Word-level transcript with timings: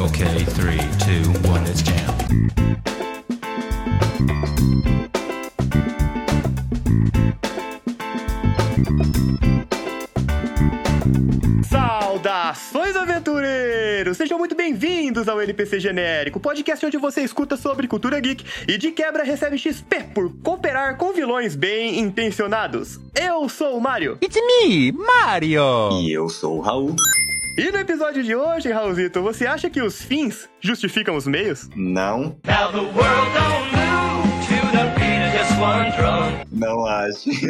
Okay, 0.00 0.44
three, 0.56 0.78
two, 0.98 1.30
one, 1.50 1.62
let's 1.62 1.82
jam. 1.82 2.16
Saudações, 11.68 12.96
aventureiros! 12.96 14.16
Sejam 14.16 14.38
muito 14.38 14.54
bem-vindos 14.54 15.28
ao 15.28 15.42
NPC 15.42 15.78
Genérico, 15.78 16.40
podcast 16.40 16.86
onde 16.86 16.96
você 16.96 17.20
escuta 17.20 17.58
sobre 17.58 17.86
cultura 17.86 18.18
geek 18.20 18.42
e 18.66 18.78
de 18.78 18.92
quebra 18.92 19.22
recebe 19.22 19.58
XP 19.58 20.04
por 20.14 20.32
cooperar 20.42 20.96
com 20.96 21.12
vilões 21.12 21.54
bem 21.54 21.98
intencionados. 22.00 22.98
Eu 23.14 23.50
sou 23.50 23.76
o 23.76 23.80
Mario. 23.82 24.16
It's 24.22 24.34
me, 24.34 24.92
Mario! 24.92 26.00
E 26.00 26.10
eu 26.10 26.30
sou 26.30 26.56
o 26.56 26.60
Raul. 26.62 26.96
E 27.58 27.70
no 27.70 27.78
episódio 27.78 28.22
de 28.22 28.34
hoje, 28.34 28.70
Raulzito, 28.70 29.22
você 29.22 29.46
acha 29.46 29.68
que 29.68 29.82
os 29.82 30.00
fins 30.00 30.48
justificam 30.60 31.16
os 31.16 31.26
meios? 31.26 31.68
Não, 31.74 32.36
não 36.50 36.86
acho. 36.86 37.28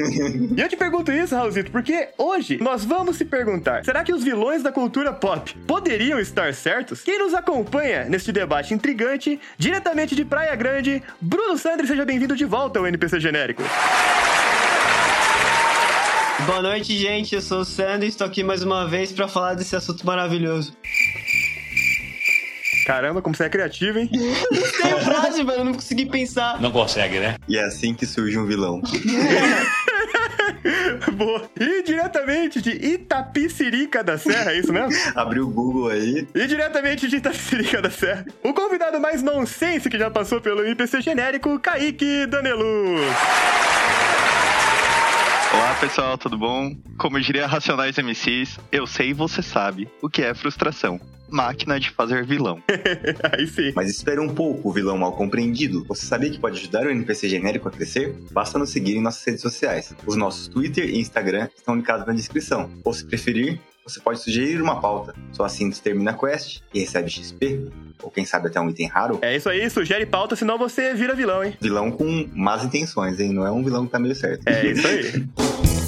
E 0.57 0.61
eu 0.61 0.69
te 0.69 0.77
pergunto 0.77 1.13
isso, 1.13 1.35
Raulzito, 1.35 1.71
porque 1.71 2.09
hoje 2.19 2.59
nós 2.61 2.85
vamos 2.85 3.17
se 3.17 3.25
perguntar: 3.25 3.85
será 3.85 4.03
que 4.03 4.13
os 4.13 4.25
vilões 4.25 4.63
da 4.63 4.73
cultura 4.73 5.13
pop 5.13 5.55
poderiam 5.67 6.19
estar 6.19 6.53
certos? 6.55 7.03
Quem 7.03 7.19
nos 7.19 7.35
acompanha 7.35 8.05
neste 8.05 8.33
debate 8.33 8.75
intrigante, 8.75 9.39
diretamente 9.57 10.15
de 10.17 10.25
Praia 10.25 10.55
Grande, 10.57 11.03
Bruno 11.21 11.57
Sandri, 11.57 11.87
seja 11.87 12.05
bem-vindo 12.05 12.35
de 12.35 12.45
volta 12.45 12.79
ao 12.79 12.87
NPC 12.87 13.21
Genérico. 13.21 13.63
Boa 16.47 16.63
noite, 16.63 16.97
gente. 16.97 17.35
Eu 17.35 17.41
sou 17.43 17.61
o 17.61 17.65
Sandro 17.65 18.05
e 18.05 18.09
estou 18.09 18.27
aqui 18.27 18.43
mais 18.43 18.63
uma 18.63 18.87
vez 18.87 19.13
para 19.13 19.29
falar 19.29 19.55
desse 19.55 19.77
assunto 19.77 20.05
maravilhoso. 20.07 20.73
Caramba, 22.87 23.21
como 23.23 23.37
você 23.37 23.45
é 23.45 23.49
criativo, 23.49 23.99
hein? 23.99 24.11
Tem 24.11 24.93
a 24.93 25.01
frase, 25.01 25.45
velho, 25.45 25.59
eu 25.59 25.65
não 25.65 25.75
consegui 25.75 26.07
pensar. 26.07 26.61
Não 26.61 26.71
consegue, 26.71 27.21
né? 27.21 27.37
E 27.49 27.57
é 27.57 27.65
assim 27.65 27.95
que 27.95 28.07
surge 28.07 28.39
um 28.39 28.47
vilão. 28.47 28.81
Boa. 31.15 31.49
E 31.59 31.83
diretamente 31.83 32.61
de 32.61 32.71
Itapicirica 32.71 34.03
da 34.03 34.19
Serra, 34.19 34.53
é 34.53 34.59
isso 34.59 34.73
mesmo? 34.73 34.91
Abriu 35.15 35.45
o 35.47 35.51
Google 35.51 35.89
aí. 35.91 36.27
E 36.35 36.47
diretamente 36.47 37.07
de 37.07 37.17
Itapicirica 37.17 37.81
da 37.81 37.91
Serra, 37.91 38.25
o 38.43 38.53
convidado 38.53 38.99
mais 38.99 39.23
nonsense 39.23 39.89
que 39.89 39.99
já 39.99 40.11
passou 40.11 40.41
pelo 40.41 40.67
IPC 40.67 41.01
genérico, 41.01 41.61
Kaique 41.61 42.27
Daneluz. 42.27 43.01
Olá 45.53 45.75
pessoal, 45.75 46.17
tudo 46.17 46.39
bom? 46.39 46.77
Como 46.97 47.21
diria 47.21 47.45
Racionais 47.45 47.99
MCs, 47.99 48.61
eu 48.71 48.87
sei 48.87 49.11
e 49.11 49.13
você 49.13 49.43
sabe 49.43 49.89
o 50.01 50.09
que 50.09 50.23
é 50.23 50.33
frustração. 50.33 51.01
Máquina 51.31 51.79
de 51.79 51.91
fazer 51.91 52.25
vilão. 52.25 52.63
Aí 53.33 53.47
sim. 53.47 53.73
Mas 53.75 53.91
espera 53.91 54.21
um 54.21 54.29
pouco, 54.29 54.69
o 54.69 54.73
vilão 54.73 54.99
mal 54.99 55.13
compreendido. 55.13 55.85
Você 55.85 56.07
sabia 56.07 56.31
que 56.31 56.39
pode 56.39 56.59
ajudar 56.59 56.87
o 56.87 56.91
NPC 56.91 57.29
genérico 57.29 57.69
a 57.69 57.71
crescer? 57.71 58.15
Basta 58.31 58.59
nos 58.59 58.71
seguir 58.71 58.97
em 58.97 59.01
nossas 59.01 59.25
redes 59.25 59.43
sociais. 59.43 59.95
Os 60.07 60.17
nossos 60.17 60.49
Twitter 60.49 60.89
e 60.89 60.99
Instagram 60.99 61.49
estão 61.57 61.75
linkados 61.75 62.07
na 62.07 62.13
descrição. 62.13 62.71
Ou 62.85 62.93
se 62.93 63.05
preferir, 63.05 63.61
você 63.85 64.01
pode 64.01 64.21
sugerir 64.21 64.61
uma 64.61 64.81
pauta. 64.81 65.15
Só 65.33 65.45
assim 65.45 65.71
você 65.71 65.83
termina 65.83 66.13
a 66.13 66.15
quest 66.15 66.61
e 66.73 66.81
recebe 66.81 67.11
XP. 67.11 67.71
Ou 68.03 68.11
quem 68.11 68.25
sabe 68.25 68.49
até 68.49 68.61
um 68.61 68.71
item 68.71 68.87
raro. 68.87 69.19
É 69.21 69.37
isso 69.37 69.49
aí, 69.49 69.69
sugere 69.69 70.07
pauta, 70.07 70.35
senão 70.37 70.57
você 70.57 70.95
vira 70.95 71.15
vilão, 71.15 71.45
hein? 71.45 71.55
Vilão 71.61 71.91
com 71.91 72.29
más 72.35 72.65
intenções, 72.65 73.21
hein? 73.21 73.33
Não 73.33 73.47
é 73.47 73.51
um 73.51 73.63
vilão 73.63 73.87
que 73.87 73.93
tá 73.93 73.99
meio 73.99 74.15
certo. 74.15 74.47
É 74.47 74.67
isso 74.67 74.87
aí. 74.87 75.27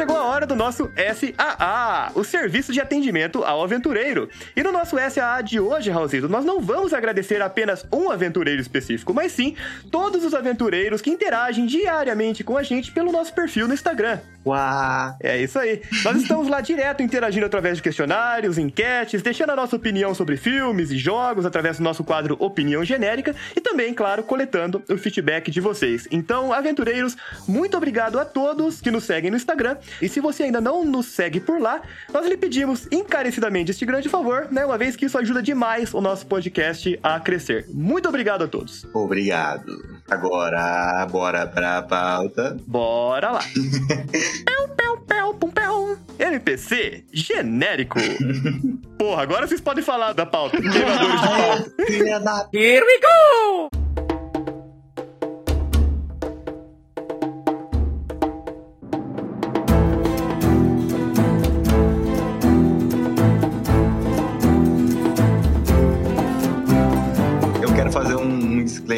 chegou 0.00 0.16
a 0.16 0.24
hora 0.24 0.46
do 0.46 0.56
nosso 0.56 0.90
SAA, 0.96 2.12
o 2.14 2.24
Serviço 2.24 2.72
de 2.72 2.80
Atendimento 2.80 3.44
ao 3.44 3.62
Aventureiro. 3.62 4.30
E 4.56 4.62
no 4.62 4.72
nosso 4.72 4.96
SAA 4.96 5.42
de 5.42 5.60
hoje, 5.60 5.90
Raulzito, 5.90 6.26
nós 6.26 6.42
não 6.42 6.58
vamos 6.58 6.94
agradecer 6.94 7.42
apenas 7.42 7.84
um 7.92 8.10
aventureiro 8.10 8.62
específico, 8.62 9.12
mas 9.12 9.32
sim 9.32 9.54
todos 9.90 10.24
os 10.24 10.32
aventureiros 10.32 11.02
que 11.02 11.10
interagem 11.10 11.66
diariamente 11.66 12.42
com 12.42 12.56
a 12.56 12.62
gente 12.62 12.92
pelo 12.92 13.12
nosso 13.12 13.34
perfil 13.34 13.68
no 13.68 13.74
Instagram. 13.74 14.20
Uau! 14.44 15.16
É 15.22 15.36
isso 15.36 15.58
aí. 15.58 15.82
Nós 16.02 16.16
estamos 16.16 16.48
lá 16.48 16.62
direto 16.62 17.02
interagindo 17.02 17.44
através 17.44 17.76
de 17.76 17.82
questionários, 17.82 18.56
enquetes, 18.56 19.20
deixando 19.20 19.50
a 19.50 19.56
nossa 19.56 19.76
opinião 19.76 20.14
sobre 20.14 20.38
filmes 20.38 20.90
e 20.90 20.96
jogos 20.96 21.44
através 21.44 21.76
do 21.76 21.82
nosso 21.82 22.02
quadro 22.02 22.36
Opinião 22.38 22.82
Genérica 22.82 23.36
e 23.54 23.60
também, 23.60 23.92
claro, 23.92 24.22
coletando 24.22 24.82
o 24.88 24.96
feedback 24.96 25.50
de 25.50 25.60
vocês. 25.60 26.08
Então, 26.10 26.54
aventureiros, 26.54 27.18
muito 27.46 27.76
obrigado 27.76 28.18
a 28.18 28.24
todos 28.24 28.80
que 28.80 28.90
nos 28.90 29.04
seguem 29.04 29.30
no 29.30 29.36
Instagram. 29.36 29.76
E 30.00 30.08
se 30.08 30.20
você 30.20 30.44
ainda 30.44 30.60
não 30.60 30.84
nos 30.84 31.06
segue 31.06 31.40
por 31.40 31.60
lá, 31.60 31.82
nós 32.12 32.26
lhe 32.26 32.36
pedimos 32.36 32.86
encarecidamente 32.90 33.70
este 33.70 33.84
grande 33.84 34.08
favor, 34.08 34.48
né? 34.50 34.64
Uma 34.64 34.78
vez 34.78 34.96
que 34.96 35.06
isso 35.06 35.18
ajuda 35.18 35.42
demais 35.42 35.92
o 35.94 36.00
nosso 36.00 36.26
podcast 36.26 36.98
a 37.02 37.18
crescer. 37.20 37.66
Muito 37.72 38.08
obrigado 38.08 38.44
a 38.44 38.48
todos. 38.48 38.86
Obrigado. 38.92 40.00
Agora, 40.10 41.06
bora 41.10 41.46
pra 41.46 41.82
pauta. 41.82 42.56
Bora 42.66 43.30
lá. 43.32 43.40
Pel, 44.44 44.68
pel, 44.76 44.96
pel, 44.98 45.34
pum, 45.34 45.50
pel. 45.50 45.98
NPC 46.18 47.04
genérico. 47.12 47.98
Porra, 48.98 49.22
agora 49.22 49.46
vocês 49.46 49.60
podem 49.60 49.82
falar 49.82 50.12
da 50.12 50.26
pauta. 50.26 50.60
Queimadores 50.60 51.20
de 51.20 51.26
pauta. 51.26 52.48
Here 52.52 52.84
we 52.84 53.00
go! 53.00 53.99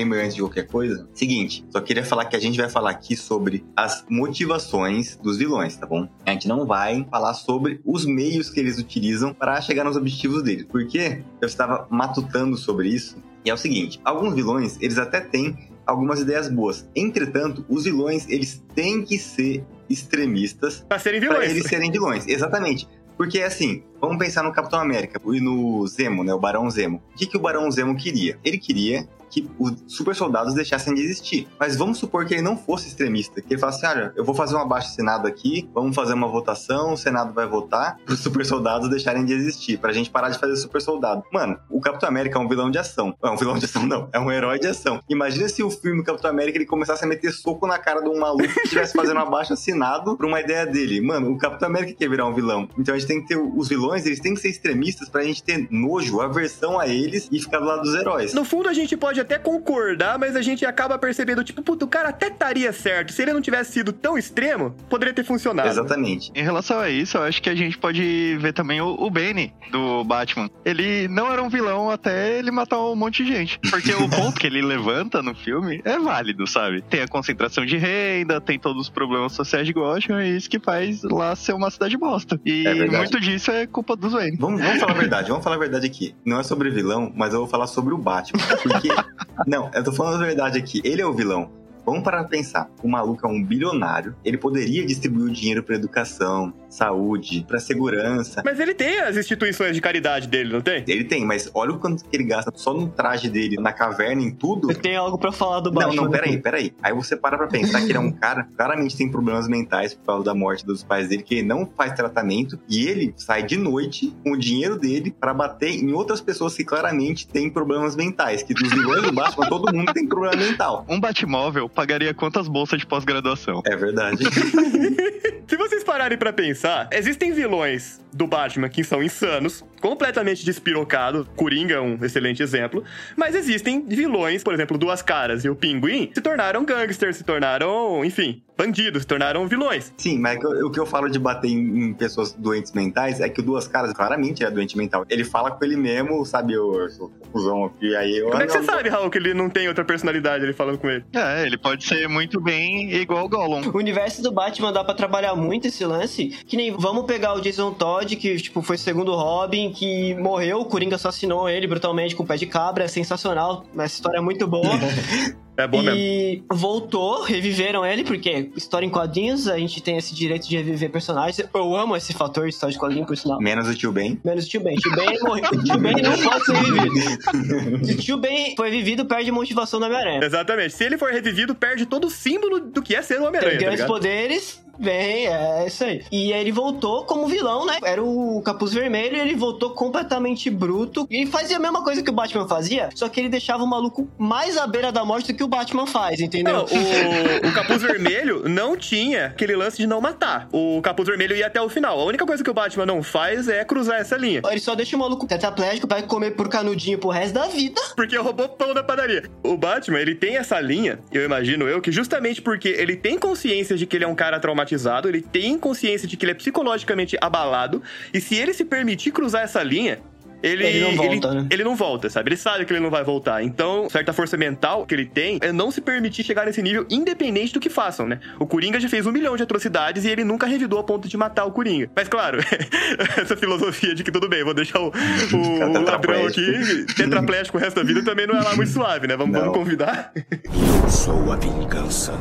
Disclaimer 0.02 0.24
antes 0.24 0.34
de 0.34 0.42
qualquer 0.42 0.66
coisa. 0.66 1.08
Seguinte, 1.14 1.64
só 1.70 1.80
queria 1.80 2.04
falar 2.04 2.24
que 2.26 2.36
a 2.36 2.40
gente 2.40 2.58
vai 2.58 2.68
falar 2.68 2.90
aqui 2.90 3.16
sobre 3.16 3.64
as 3.76 4.04
motivações 4.08 5.16
dos 5.16 5.36
vilões, 5.38 5.76
tá 5.76 5.86
bom? 5.86 6.08
A 6.26 6.30
gente 6.32 6.48
não 6.48 6.66
vai 6.66 7.06
falar 7.10 7.34
sobre 7.34 7.80
os 7.84 8.04
meios 8.04 8.50
que 8.50 8.60
eles 8.60 8.78
utilizam 8.78 9.32
para 9.32 9.60
chegar 9.60 9.84
nos 9.84 9.96
objetivos 9.96 10.42
deles. 10.42 10.66
Porque 10.68 11.22
eu 11.40 11.46
estava 11.46 11.86
matutando 11.90 12.56
sobre 12.56 12.88
isso. 12.88 13.16
E 13.44 13.50
é 13.50 13.54
o 13.54 13.56
seguinte, 13.56 14.00
alguns 14.04 14.34
vilões, 14.34 14.78
eles 14.80 14.98
até 14.98 15.20
têm 15.20 15.56
algumas 15.86 16.20
ideias 16.20 16.48
boas. 16.48 16.88
Entretanto, 16.94 17.64
os 17.68 17.84
vilões, 17.84 18.28
eles 18.28 18.62
têm 18.74 19.02
que 19.04 19.18
ser 19.18 19.64
extremistas 19.88 20.84
Pra 20.88 20.98
serem 20.98 21.20
para 21.20 21.30
vilões. 21.34 21.50
eles 21.50 21.64
serem 21.66 21.90
vilões. 21.90 22.26
Exatamente. 22.26 22.86
Porque 23.16 23.40
assim, 23.42 23.82
vamos 24.00 24.16
pensar 24.16 24.42
no 24.42 24.52
Capitão 24.52 24.80
América 24.80 25.20
e 25.26 25.40
no 25.40 25.86
Zemo, 25.86 26.24
né? 26.24 26.32
O 26.32 26.38
Barão 26.38 26.68
Zemo. 26.70 27.02
O 27.12 27.16
que, 27.16 27.26
que 27.26 27.36
o 27.36 27.40
Barão 27.40 27.70
Zemo 27.70 27.96
queria? 27.96 28.38
Ele 28.44 28.58
queria 28.58 29.06
que 29.32 29.48
os 29.58 29.72
super 29.88 30.14
soldados 30.14 30.54
deixassem 30.54 30.94
de 30.94 31.00
existir. 31.00 31.48
Mas 31.58 31.74
vamos 31.74 31.98
supor 31.98 32.26
que 32.26 32.34
ele 32.34 32.42
não 32.42 32.56
fosse 32.56 32.88
extremista, 32.88 33.40
que 33.40 33.54
ele 33.54 33.60
falasse, 33.60 33.86
olha, 33.86 34.12
eu 34.14 34.24
vou 34.24 34.34
fazer 34.34 34.54
um 34.54 34.58
abaixo 34.58 34.90
Senado 34.90 35.26
aqui, 35.26 35.68
vamos 35.74 35.96
fazer 35.96 36.12
uma 36.12 36.28
votação, 36.28 36.92
o 36.92 36.96
Senado 36.96 37.32
vai 37.32 37.46
votar 37.46 37.96
para 38.04 38.12
os 38.12 38.20
super 38.20 38.44
soldados 38.44 38.90
deixarem 38.90 39.24
de 39.24 39.32
existir, 39.32 39.78
pra 39.78 39.92
gente 39.92 40.10
parar 40.10 40.28
de 40.28 40.38
fazer 40.38 40.56
super 40.56 40.82
soldado. 40.82 41.22
Mano, 41.32 41.58
o 41.70 41.80
Capitão 41.80 42.08
América 42.08 42.38
é 42.38 42.42
um 42.42 42.48
vilão 42.48 42.70
de 42.70 42.78
ação. 42.78 43.14
É 43.22 43.30
um 43.30 43.36
vilão 43.36 43.58
de 43.58 43.64
ação 43.64 43.86
não, 43.86 44.08
é 44.12 44.20
um 44.20 44.30
herói 44.30 44.58
de 44.58 44.66
ação. 44.66 45.00
Imagina 45.08 45.48
se 45.48 45.62
o 45.62 45.70
filme 45.70 46.04
Capitão 46.04 46.30
América 46.30 46.58
ele 46.58 46.66
começasse 46.66 47.04
a 47.04 47.08
meter 47.08 47.32
soco 47.32 47.66
na 47.66 47.78
cara 47.78 48.00
de 48.00 48.08
um 48.08 48.18
maluco 48.18 48.52
que 48.52 48.60
estivesse 48.60 48.92
fazendo 48.92 49.16
um 49.16 49.22
abaixo 49.22 49.54
assinado 49.54 50.16
pra 50.16 50.26
uma 50.26 50.40
ideia 50.40 50.66
dele. 50.66 51.00
Mano, 51.00 51.32
o 51.32 51.38
Capitão 51.38 51.68
América 51.68 51.94
quer 51.94 52.08
virar 52.08 52.26
um 52.26 52.34
vilão. 52.34 52.68
Então 52.78 52.94
a 52.94 52.98
gente 52.98 53.08
tem 53.08 53.22
que 53.22 53.28
ter 53.28 53.38
os 53.38 53.68
vilões, 53.68 54.04
eles 54.04 54.20
têm 54.20 54.34
que 54.34 54.40
ser 54.40 54.50
extremistas 54.50 55.08
pra 55.08 55.22
gente 55.22 55.42
ter 55.42 55.66
nojo, 55.70 56.20
aversão 56.20 56.78
a 56.78 56.86
eles 56.86 57.28
e 57.32 57.40
ficar 57.40 57.60
do 57.60 57.66
lado 57.66 57.82
dos 57.82 57.94
heróis. 57.94 58.34
No 58.34 58.44
fundo, 58.44 58.68
a 58.68 58.72
gente 58.72 58.96
pode 58.96 59.21
até 59.22 59.38
concordar, 59.38 60.18
mas 60.18 60.36
a 60.36 60.42
gente 60.42 60.64
acaba 60.64 60.98
percebendo, 60.98 61.42
tipo, 61.42 61.62
puto, 61.62 61.84
o 61.84 61.88
cara 61.88 62.10
até 62.10 62.28
estaria 62.28 62.72
certo. 62.72 63.12
Se 63.12 63.22
ele 63.22 63.32
não 63.32 63.40
tivesse 63.40 63.72
sido 63.72 63.92
tão 63.92 64.16
extremo, 64.16 64.74
poderia 64.88 65.14
ter 65.14 65.24
funcionado. 65.24 65.68
Exatamente. 65.68 66.30
Em 66.34 66.42
relação 66.42 66.78
a 66.78 66.90
isso, 66.90 67.16
eu 67.16 67.22
acho 67.22 67.40
que 67.42 67.48
a 67.48 67.54
gente 67.54 67.78
pode 67.78 68.36
ver 68.40 68.52
também 68.52 68.80
o, 68.80 68.88
o 68.88 69.10
Bane 69.10 69.54
do 69.70 70.04
Batman. 70.04 70.50
Ele 70.64 71.08
não 71.08 71.32
era 71.32 71.42
um 71.42 71.48
vilão 71.48 71.90
até 71.90 72.38
ele 72.38 72.50
matar 72.50 72.78
um 72.80 72.94
monte 72.94 73.24
de 73.24 73.32
gente. 73.32 73.58
Porque 73.70 73.92
o 73.94 74.08
ponto 74.08 74.38
que 74.38 74.46
ele 74.46 74.62
levanta 74.62 75.22
no 75.22 75.34
filme 75.34 75.80
é 75.84 75.98
válido, 75.98 76.46
sabe? 76.46 76.82
Tem 76.82 77.02
a 77.02 77.08
concentração 77.08 77.64
de 77.64 77.76
renda, 77.76 78.40
tem 78.40 78.58
todos 78.58 78.82
os 78.82 78.88
problemas 78.88 79.32
sociais 79.32 79.66
de 79.66 79.72
Gotham, 79.72 80.18
é 80.18 80.28
isso 80.28 80.48
que 80.48 80.58
faz 80.58 81.02
lá 81.02 81.34
ser 81.34 81.52
uma 81.54 81.70
cidade 81.70 81.96
bosta. 81.96 82.40
E 82.44 82.66
É 82.66 82.86
muito 82.86 83.20
disso 83.20 83.50
é 83.50 83.66
culpa 83.66 83.96
dos 83.96 84.12
Wayne. 84.12 84.36
Vamos, 84.38 84.60
vamos 84.60 84.80
falar 84.80 84.92
a 84.92 84.96
verdade, 84.96 85.28
vamos 85.28 85.44
falar 85.44 85.56
a 85.56 85.58
verdade 85.58 85.86
aqui. 85.86 86.14
Não 86.24 86.40
é 86.40 86.42
sobre 86.42 86.70
vilão, 86.70 87.12
mas 87.14 87.32
eu 87.32 87.40
vou 87.40 87.48
falar 87.48 87.66
sobre 87.66 87.94
o 87.94 87.98
Batman. 87.98 88.42
Porque. 88.62 88.88
não, 89.46 89.70
eu 89.74 89.84
tô 89.84 89.92
falando 89.92 90.22
a 90.22 90.26
verdade 90.26 90.58
aqui. 90.58 90.80
Ele 90.84 91.02
é 91.02 91.06
o 91.06 91.12
vilão. 91.12 91.50
Vamos 91.84 92.02
parar 92.02 92.20
pra 92.20 92.28
pensar. 92.28 92.70
O 92.82 92.88
maluco 92.88 93.26
é 93.26 93.30
um 93.30 93.42
bilionário. 93.42 94.14
Ele 94.24 94.36
poderia 94.38 94.84
distribuir 94.86 95.26
o 95.26 95.32
dinheiro 95.32 95.62
pra 95.62 95.74
educação, 95.76 96.52
saúde, 96.68 97.44
pra 97.46 97.58
segurança. 97.58 98.42
Mas 98.44 98.58
ele 98.60 98.74
tem 98.74 99.00
as 99.00 99.16
instituições 99.16 99.74
de 99.74 99.80
caridade 99.80 100.26
dele, 100.28 100.52
não 100.52 100.60
tem? 100.60 100.84
Ele 100.86 101.04
tem, 101.04 101.24
mas 101.24 101.50
olha 101.54 101.72
o 101.72 101.78
quanto 101.78 102.04
que 102.04 102.16
ele 102.16 102.24
gasta 102.24 102.50
só 102.54 102.72
no 102.72 102.88
traje 102.88 103.28
dele, 103.28 103.56
na 103.56 103.72
caverna, 103.72 104.22
em 104.22 104.30
tudo. 104.30 104.70
Eu 104.70 104.76
tenho 104.76 105.00
algo 105.00 105.18
pra 105.18 105.32
falar 105.32 105.60
do 105.60 105.70
Não, 105.70 105.82
Batman. 105.82 106.02
não, 106.02 106.10
peraí, 106.10 106.38
peraí. 106.38 106.72
Aí 106.82 106.92
você 106.94 107.16
para 107.16 107.36
pra 107.36 107.46
pensar 107.46 107.80
que 107.80 107.86
ele 107.90 107.98
é 107.98 108.00
um 108.00 108.12
cara 108.12 108.44
que 108.44 108.54
claramente 108.54 108.96
tem 108.96 109.10
problemas 109.10 109.48
mentais 109.48 109.94
por 109.94 110.04
causa 110.06 110.24
da 110.24 110.34
morte 110.34 110.64
dos 110.64 110.82
pais 110.82 111.08
dele, 111.08 111.22
que 111.22 111.36
ele 111.36 111.46
não 111.48 111.66
faz 111.76 111.92
tratamento 111.92 112.58
e 112.68 112.86
ele 112.86 113.12
sai 113.16 113.42
de 113.42 113.56
noite 113.56 114.14
com 114.22 114.32
o 114.32 114.38
dinheiro 114.38 114.78
dele 114.78 115.14
pra 115.18 115.34
bater 115.34 115.70
em 115.70 115.92
outras 115.92 116.20
pessoas 116.20 116.54
que 116.54 116.64
claramente 116.64 117.26
têm 117.26 117.50
problemas 117.50 117.94
mentais. 117.96 118.42
Que 118.42 118.54
dos 118.54 118.70
vilões 118.70 119.02
do 119.02 119.12
Batman, 119.12 119.48
todo 119.48 119.74
mundo 119.74 119.92
tem 119.92 120.06
problema 120.06 120.36
mental. 120.36 120.84
Um 120.88 120.98
Batmóvel 121.00 121.68
pagaria 121.72 122.12
quantas 122.12 122.48
bolsas 122.48 122.80
de 122.80 122.86
pós-graduação? 122.86 123.62
É 123.64 123.76
verdade. 123.76 124.24
Se 125.48 125.56
vocês 125.56 125.84
pararem 125.84 126.18
pra 126.18 126.32
pensar, 126.32 126.88
existem 126.92 127.32
vilões 127.32 128.01
do 128.12 128.26
Batman 128.26 128.68
que 128.68 128.84
são 128.84 129.02
insanos, 129.02 129.64
completamente 129.80 130.44
despirocados. 130.44 131.26
Coringa 131.36 131.74
é 131.74 131.80
um 131.80 131.98
excelente 132.02 132.42
exemplo. 132.42 132.84
Mas 133.16 133.34
existem 133.34 133.84
vilões, 133.86 134.44
por 134.44 134.54
exemplo, 134.54 134.78
Duas 134.78 135.02
Caras 135.02 135.44
e 135.44 135.48
o 135.48 135.56
Pinguim, 135.56 136.10
se 136.14 136.20
tornaram 136.20 136.64
gangsters, 136.64 137.16
se 137.16 137.24
tornaram, 137.24 138.04
enfim, 138.04 138.42
bandidos, 138.56 139.02
se 139.02 139.08
tornaram 139.08 139.46
vilões. 139.48 139.92
Sim, 139.96 140.18
mas 140.18 140.38
o 140.44 140.70
que 140.70 140.78
eu 140.78 140.86
falo 140.86 141.08
de 141.08 141.18
bater 141.18 141.48
em, 141.48 141.92
pessoas 141.94 142.32
doentes 142.32 142.72
mentais 142.72 143.20
é 143.20 143.28
que 143.28 143.40
o 143.40 143.42
Duas 143.42 143.66
Caras 143.66 143.92
claramente 143.92 144.44
é 144.44 144.50
doente 144.50 144.76
mental. 144.76 145.04
Ele 145.08 145.24
fala 145.24 145.50
com 145.50 145.64
ele 145.64 145.76
mesmo, 145.76 146.24
sabe, 146.24 146.52
eu 146.52 146.88
sou 146.90 147.08
confusão 147.08 147.64
aqui, 147.64 147.94
aí 147.96 148.18
eu... 148.18 148.30
Como 148.30 148.42
é 148.42 148.46
que 148.46 148.52
você 148.52 148.58
não- 148.58 148.64
sabe, 148.64 148.88
Raul, 148.88 149.10
que 149.10 149.18
ele 149.18 149.34
não 149.34 149.50
tem 149.50 149.68
outra 149.68 149.84
personalidade 149.84 150.44
ele 150.44 150.52
falando 150.52 150.78
com 150.78 150.88
ele? 150.88 151.04
É, 151.12 151.44
ele 151.44 151.58
pode 151.58 151.84
ser 151.84 152.08
muito 152.08 152.40
bem 152.40 152.92
igual 152.94 153.24
o 153.24 153.28
Gollum. 153.28 153.68
O 153.72 153.78
universo 153.78 154.22
do 154.22 154.30
Batman 154.30 154.72
dá 154.72 154.84
pra 154.84 154.94
trabalhar 154.94 155.34
muito 155.34 155.66
esse 155.66 155.84
lance. 155.84 156.28
Que 156.46 156.56
nem 156.56 156.70
vamos 156.70 157.04
pegar 157.04 157.34
o 157.34 157.40
Jason 157.40 157.72
Todd, 157.72 158.01
que 158.16 158.36
tipo, 158.36 158.62
foi 158.62 158.76
segundo 158.76 159.14
Robin, 159.14 159.72
que 159.72 160.14
morreu, 160.14 160.60
o 160.60 160.64
Coringa 160.64 160.96
assassinou 160.96 161.48
ele 161.48 161.66
brutalmente 161.66 162.14
com 162.14 162.22
o 162.22 162.26
pé 162.26 162.36
de 162.36 162.46
cabra. 162.46 162.84
É 162.84 162.88
sensacional. 162.88 163.64
Essa 163.74 163.94
história 163.94 164.18
é 164.18 164.20
muito 164.20 164.46
boa. 164.46 164.62
É 165.54 165.66
bom 165.66 165.82
mesmo. 165.82 165.98
e 165.98 166.42
voltou, 166.50 167.22
reviveram 167.22 167.84
ele, 167.84 168.04
porque 168.04 168.50
história 168.56 168.86
em 168.86 168.90
quadrinhos, 168.90 169.46
a 169.46 169.58
gente 169.58 169.82
tem 169.82 169.98
esse 169.98 170.14
direito 170.14 170.48
de 170.48 170.56
reviver 170.56 170.90
personagens. 170.90 171.46
Eu 171.52 171.76
amo 171.76 171.94
esse 171.94 172.14
fator 172.14 172.44
de 172.44 172.54
história 172.54 172.72
de 172.72 172.78
quadrinhos, 172.78 173.06
por 173.06 173.16
sinal. 173.18 173.38
Menos 173.38 173.68
o 173.68 173.74
tio 173.74 173.92
Ben. 173.92 174.18
Menos 174.24 174.46
o 174.46 174.48
Tio 174.48 174.62
Ben. 174.62 174.74
Tio 174.76 174.94
Ben 174.94 175.18
morreu. 175.20 175.50
Tio 175.62 175.78
Ben 175.78 175.94
não 176.02 176.18
pode 176.22 176.46
ser 176.46 176.54
revivido. 176.54 177.84
Se 177.84 177.92
o 177.92 177.96
Tio 177.98 178.16
Ben 178.16 178.54
foi 178.56 178.70
revivido, 178.70 179.04
perde 179.04 179.28
a 179.28 179.32
motivação 179.32 179.78
do 179.78 179.84
Homem-Aranha. 179.84 180.24
Exatamente. 180.24 180.72
Se 180.72 180.84
ele 180.84 180.96
for 180.96 181.12
revivido, 181.12 181.54
perde 181.54 181.84
todo 181.84 182.06
o 182.06 182.10
símbolo 182.10 182.58
do 182.58 182.80
que 182.80 182.94
é 182.94 183.02
ser 183.02 183.16
o 183.16 183.18
Tem 183.18 183.26
Homem-Aranha, 183.28 183.54
tá 183.54 183.60
grandes 183.60 183.80
ligado? 183.80 183.88
poderes, 183.92 184.61
vem, 184.78 185.26
é 185.26 185.66
isso 185.66 185.84
aí. 185.84 186.04
E 186.10 186.32
aí 186.32 186.40
ele 186.40 186.52
voltou 186.52 187.04
como 187.04 187.26
vilão, 187.26 187.66
né? 187.66 187.78
Era 187.82 188.02
o 188.02 188.40
Capuz 188.44 188.72
Vermelho 188.72 189.16
e 189.16 189.20
ele 189.20 189.34
voltou 189.34 189.70
completamente 189.70 190.50
bruto. 190.50 191.06
E 191.10 191.26
fazia 191.26 191.56
a 191.56 191.60
mesma 191.60 191.82
coisa 191.82 192.02
que 192.02 192.10
o 192.10 192.12
Batman 192.12 192.46
fazia, 192.48 192.88
só 192.94 193.08
que 193.08 193.20
ele 193.20 193.28
deixava 193.28 193.62
o 193.62 193.66
maluco 193.66 194.08
mais 194.18 194.56
à 194.56 194.66
beira 194.66 194.92
da 194.92 195.04
morte 195.04 195.32
do 195.32 195.36
que 195.36 195.44
o 195.44 195.48
Batman 195.48 195.86
faz, 195.86 196.20
entendeu? 196.20 196.54
Não, 196.54 196.64
o, 196.64 197.48
o 197.48 197.52
Capuz 197.52 197.82
Vermelho 197.82 198.48
não 198.48 198.76
tinha 198.76 199.26
aquele 199.26 199.56
lance 199.56 199.76
de 199.76 199.86
não 199.86 200.00
matar. 200.00 200.48
O 200.52 200.80
Capuz 200.82 201.08
Vermelho 201.08 201.36
ia 201.36 201.46
até 201.46 201.60
o 201.60 201.68
final. 201.68 201.98
A 202.00 202.04
única 202.04 202.26
coisa 202.26 202.42
que 202.42 202.50
o 202.50 202.54
Batman 202.54 202.86
não 202.86 203.02
faz 203.02 203.48
é 203.48 203.64
cruzar 203.64 204.00
essa 204.00 204.16
linha. 204.16 204.42
Ele 204.50 204.60
só 204.60 204.74
deixa 204.74 204.96
o 204.96 204.98
maluco 204.98 205.26
tetraplégico 205.26 205.86
pra 205.86 206.02
comer 206.02 206.32
por 206.32 206.48
canudinho 206.48 206.98
pro 206.98 207.10
resto 207.10 207.34
da 207.34 207.46
vida. 207.46 207.80
Porque 207.96 208.16
roubou 208.16 208.48
pão 208.48 208.74
da 208.74 208.82
padaria. 208.82 209.24
O 209.42 209.56
Batman, 209.56 210.00
ele 210.00 210.14
tem 210.14 210.36
essa 210.36 210.60
linha, 210.60 210.98
eu 211.12 211.24
imagino 211.24 211.68
eu, 211.68 211.80
que 211.80 211.92
justamente 211.92 212.42
porque 212.42 212.68
ele 212.68 212.96
tem 212.96 213.18
consciência 213.18 213.76
de 213.76 213.86
que 213.86 213.96
ele 213.96 214.04
é 214.04 214.08
um 214.08 214.14
cara 214.14 214.38
traumatizado, 214.40 214.62
ele 215.08 215.22
tem 215.22 215.58
consciência 215.58 216.08
de 216.08 216.16
que 216.16 216.24
ele 216.24 216.32
é 216.32 216.34
psicologicamente 216.34 217.16
abalado, 217.20 217.82
e 218.12 218.20
se 218.20 218.34
ele 218.34 218.52
se 218.52 218.64
permitir 218.64 219.12
cruzar 219.12 219.42
essa 219.42 219.62
linha. 219.62 220.00
Ele, 220.42 220.66
Ele 220.66 220.80
não 220.80 220.96
volta, 220.96 221.28
ele, 221.28 221.40
né? 221.40 221.46
ele 221.50 221.64
não 221.64 221.76
volta, 221.76 222.10
sabe? 222.10 222.30
Ele 222.30 222.36
sabe 222.36 222.64
que 222.64 222.72
ele 222.72 222.80
não 222.80 222.90
vai 222.90 223.04
voltar. 223.04 223.44
Então, 223.44 223.88
certa 223.88 224.12
força 224.12 224.36
mental 224.36 224.84
que 224.84 224.92
ele 224.92 225.06
tem 225.06 225.38
é 225.40 225.52
não 225.52 225.70
se 225.70 225.80
permitir 225.80 226.24
chegar 226.24 226.44
nesse 226.44 226.60
nível, 226.60 226.84
independente 226.90 227.52
do 227.52 227.60
que 227.60 227.70
façam, 227.70 228.08
né? 228.08 228.18
O 228.40 228.46
Coringa 228.46 228.80
já 228.80 228.88
fez 228.88 229.06
um 229.06 229.12
milhão 229.12 229.36
de 229.36 229.42
atrocidades 229.44 230.04
e 230.04 230.08
ele 230.08 230.24
nunca 230.24 230.46
revidou 230.46 230.80
a 230.80 230.82
ponto 230.82 231.08
de 231.08 231.16
matar 231.16 231.44
o 231.44 231.52
Coringa. 231.52 231.88
Mas, 231.94 232.08
claro, 232.08 232.38
essa 233.16 233.36
filosofia 233.36 233.94
de 233.94 234.02
que 234.02 234.10
tudo 234.10 234.28
bem, 234.28 234.42
vou 234.42 234.52
deixar 234.52 234.80
o, 234.80 234.86
o, 235.32 235.36
o 235.36 235.72
ladrão 235.84 236.26
aqui 236.26 236.86
tetraplégico 236.96 237.56
o 237.56 237.60
resto 237.60 237.76
da 237.76 237.84
vida 237.84 238.02
também 238.02 238.26
não 238.26 238.36
é 238.36 238.42
lá 238.42 238.56
muito 238.56 238.72
suave, 238.72 239.06
né? 239.06 239.16
Vamos, 239.16 239.38
vamos 239.38 239.56
convidar. 239.56 240.12
Eu 240.14 240.90
sou 240.90 241.30
a 241.30 241.36
vingança. 241.36 242.12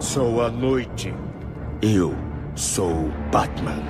Sou 0.00 0.42
a 0.42 0.50
noite. 0.50 1.12
Eu 1.80 2.12
sou 2.56 3.08
Batman. 3.30 3.80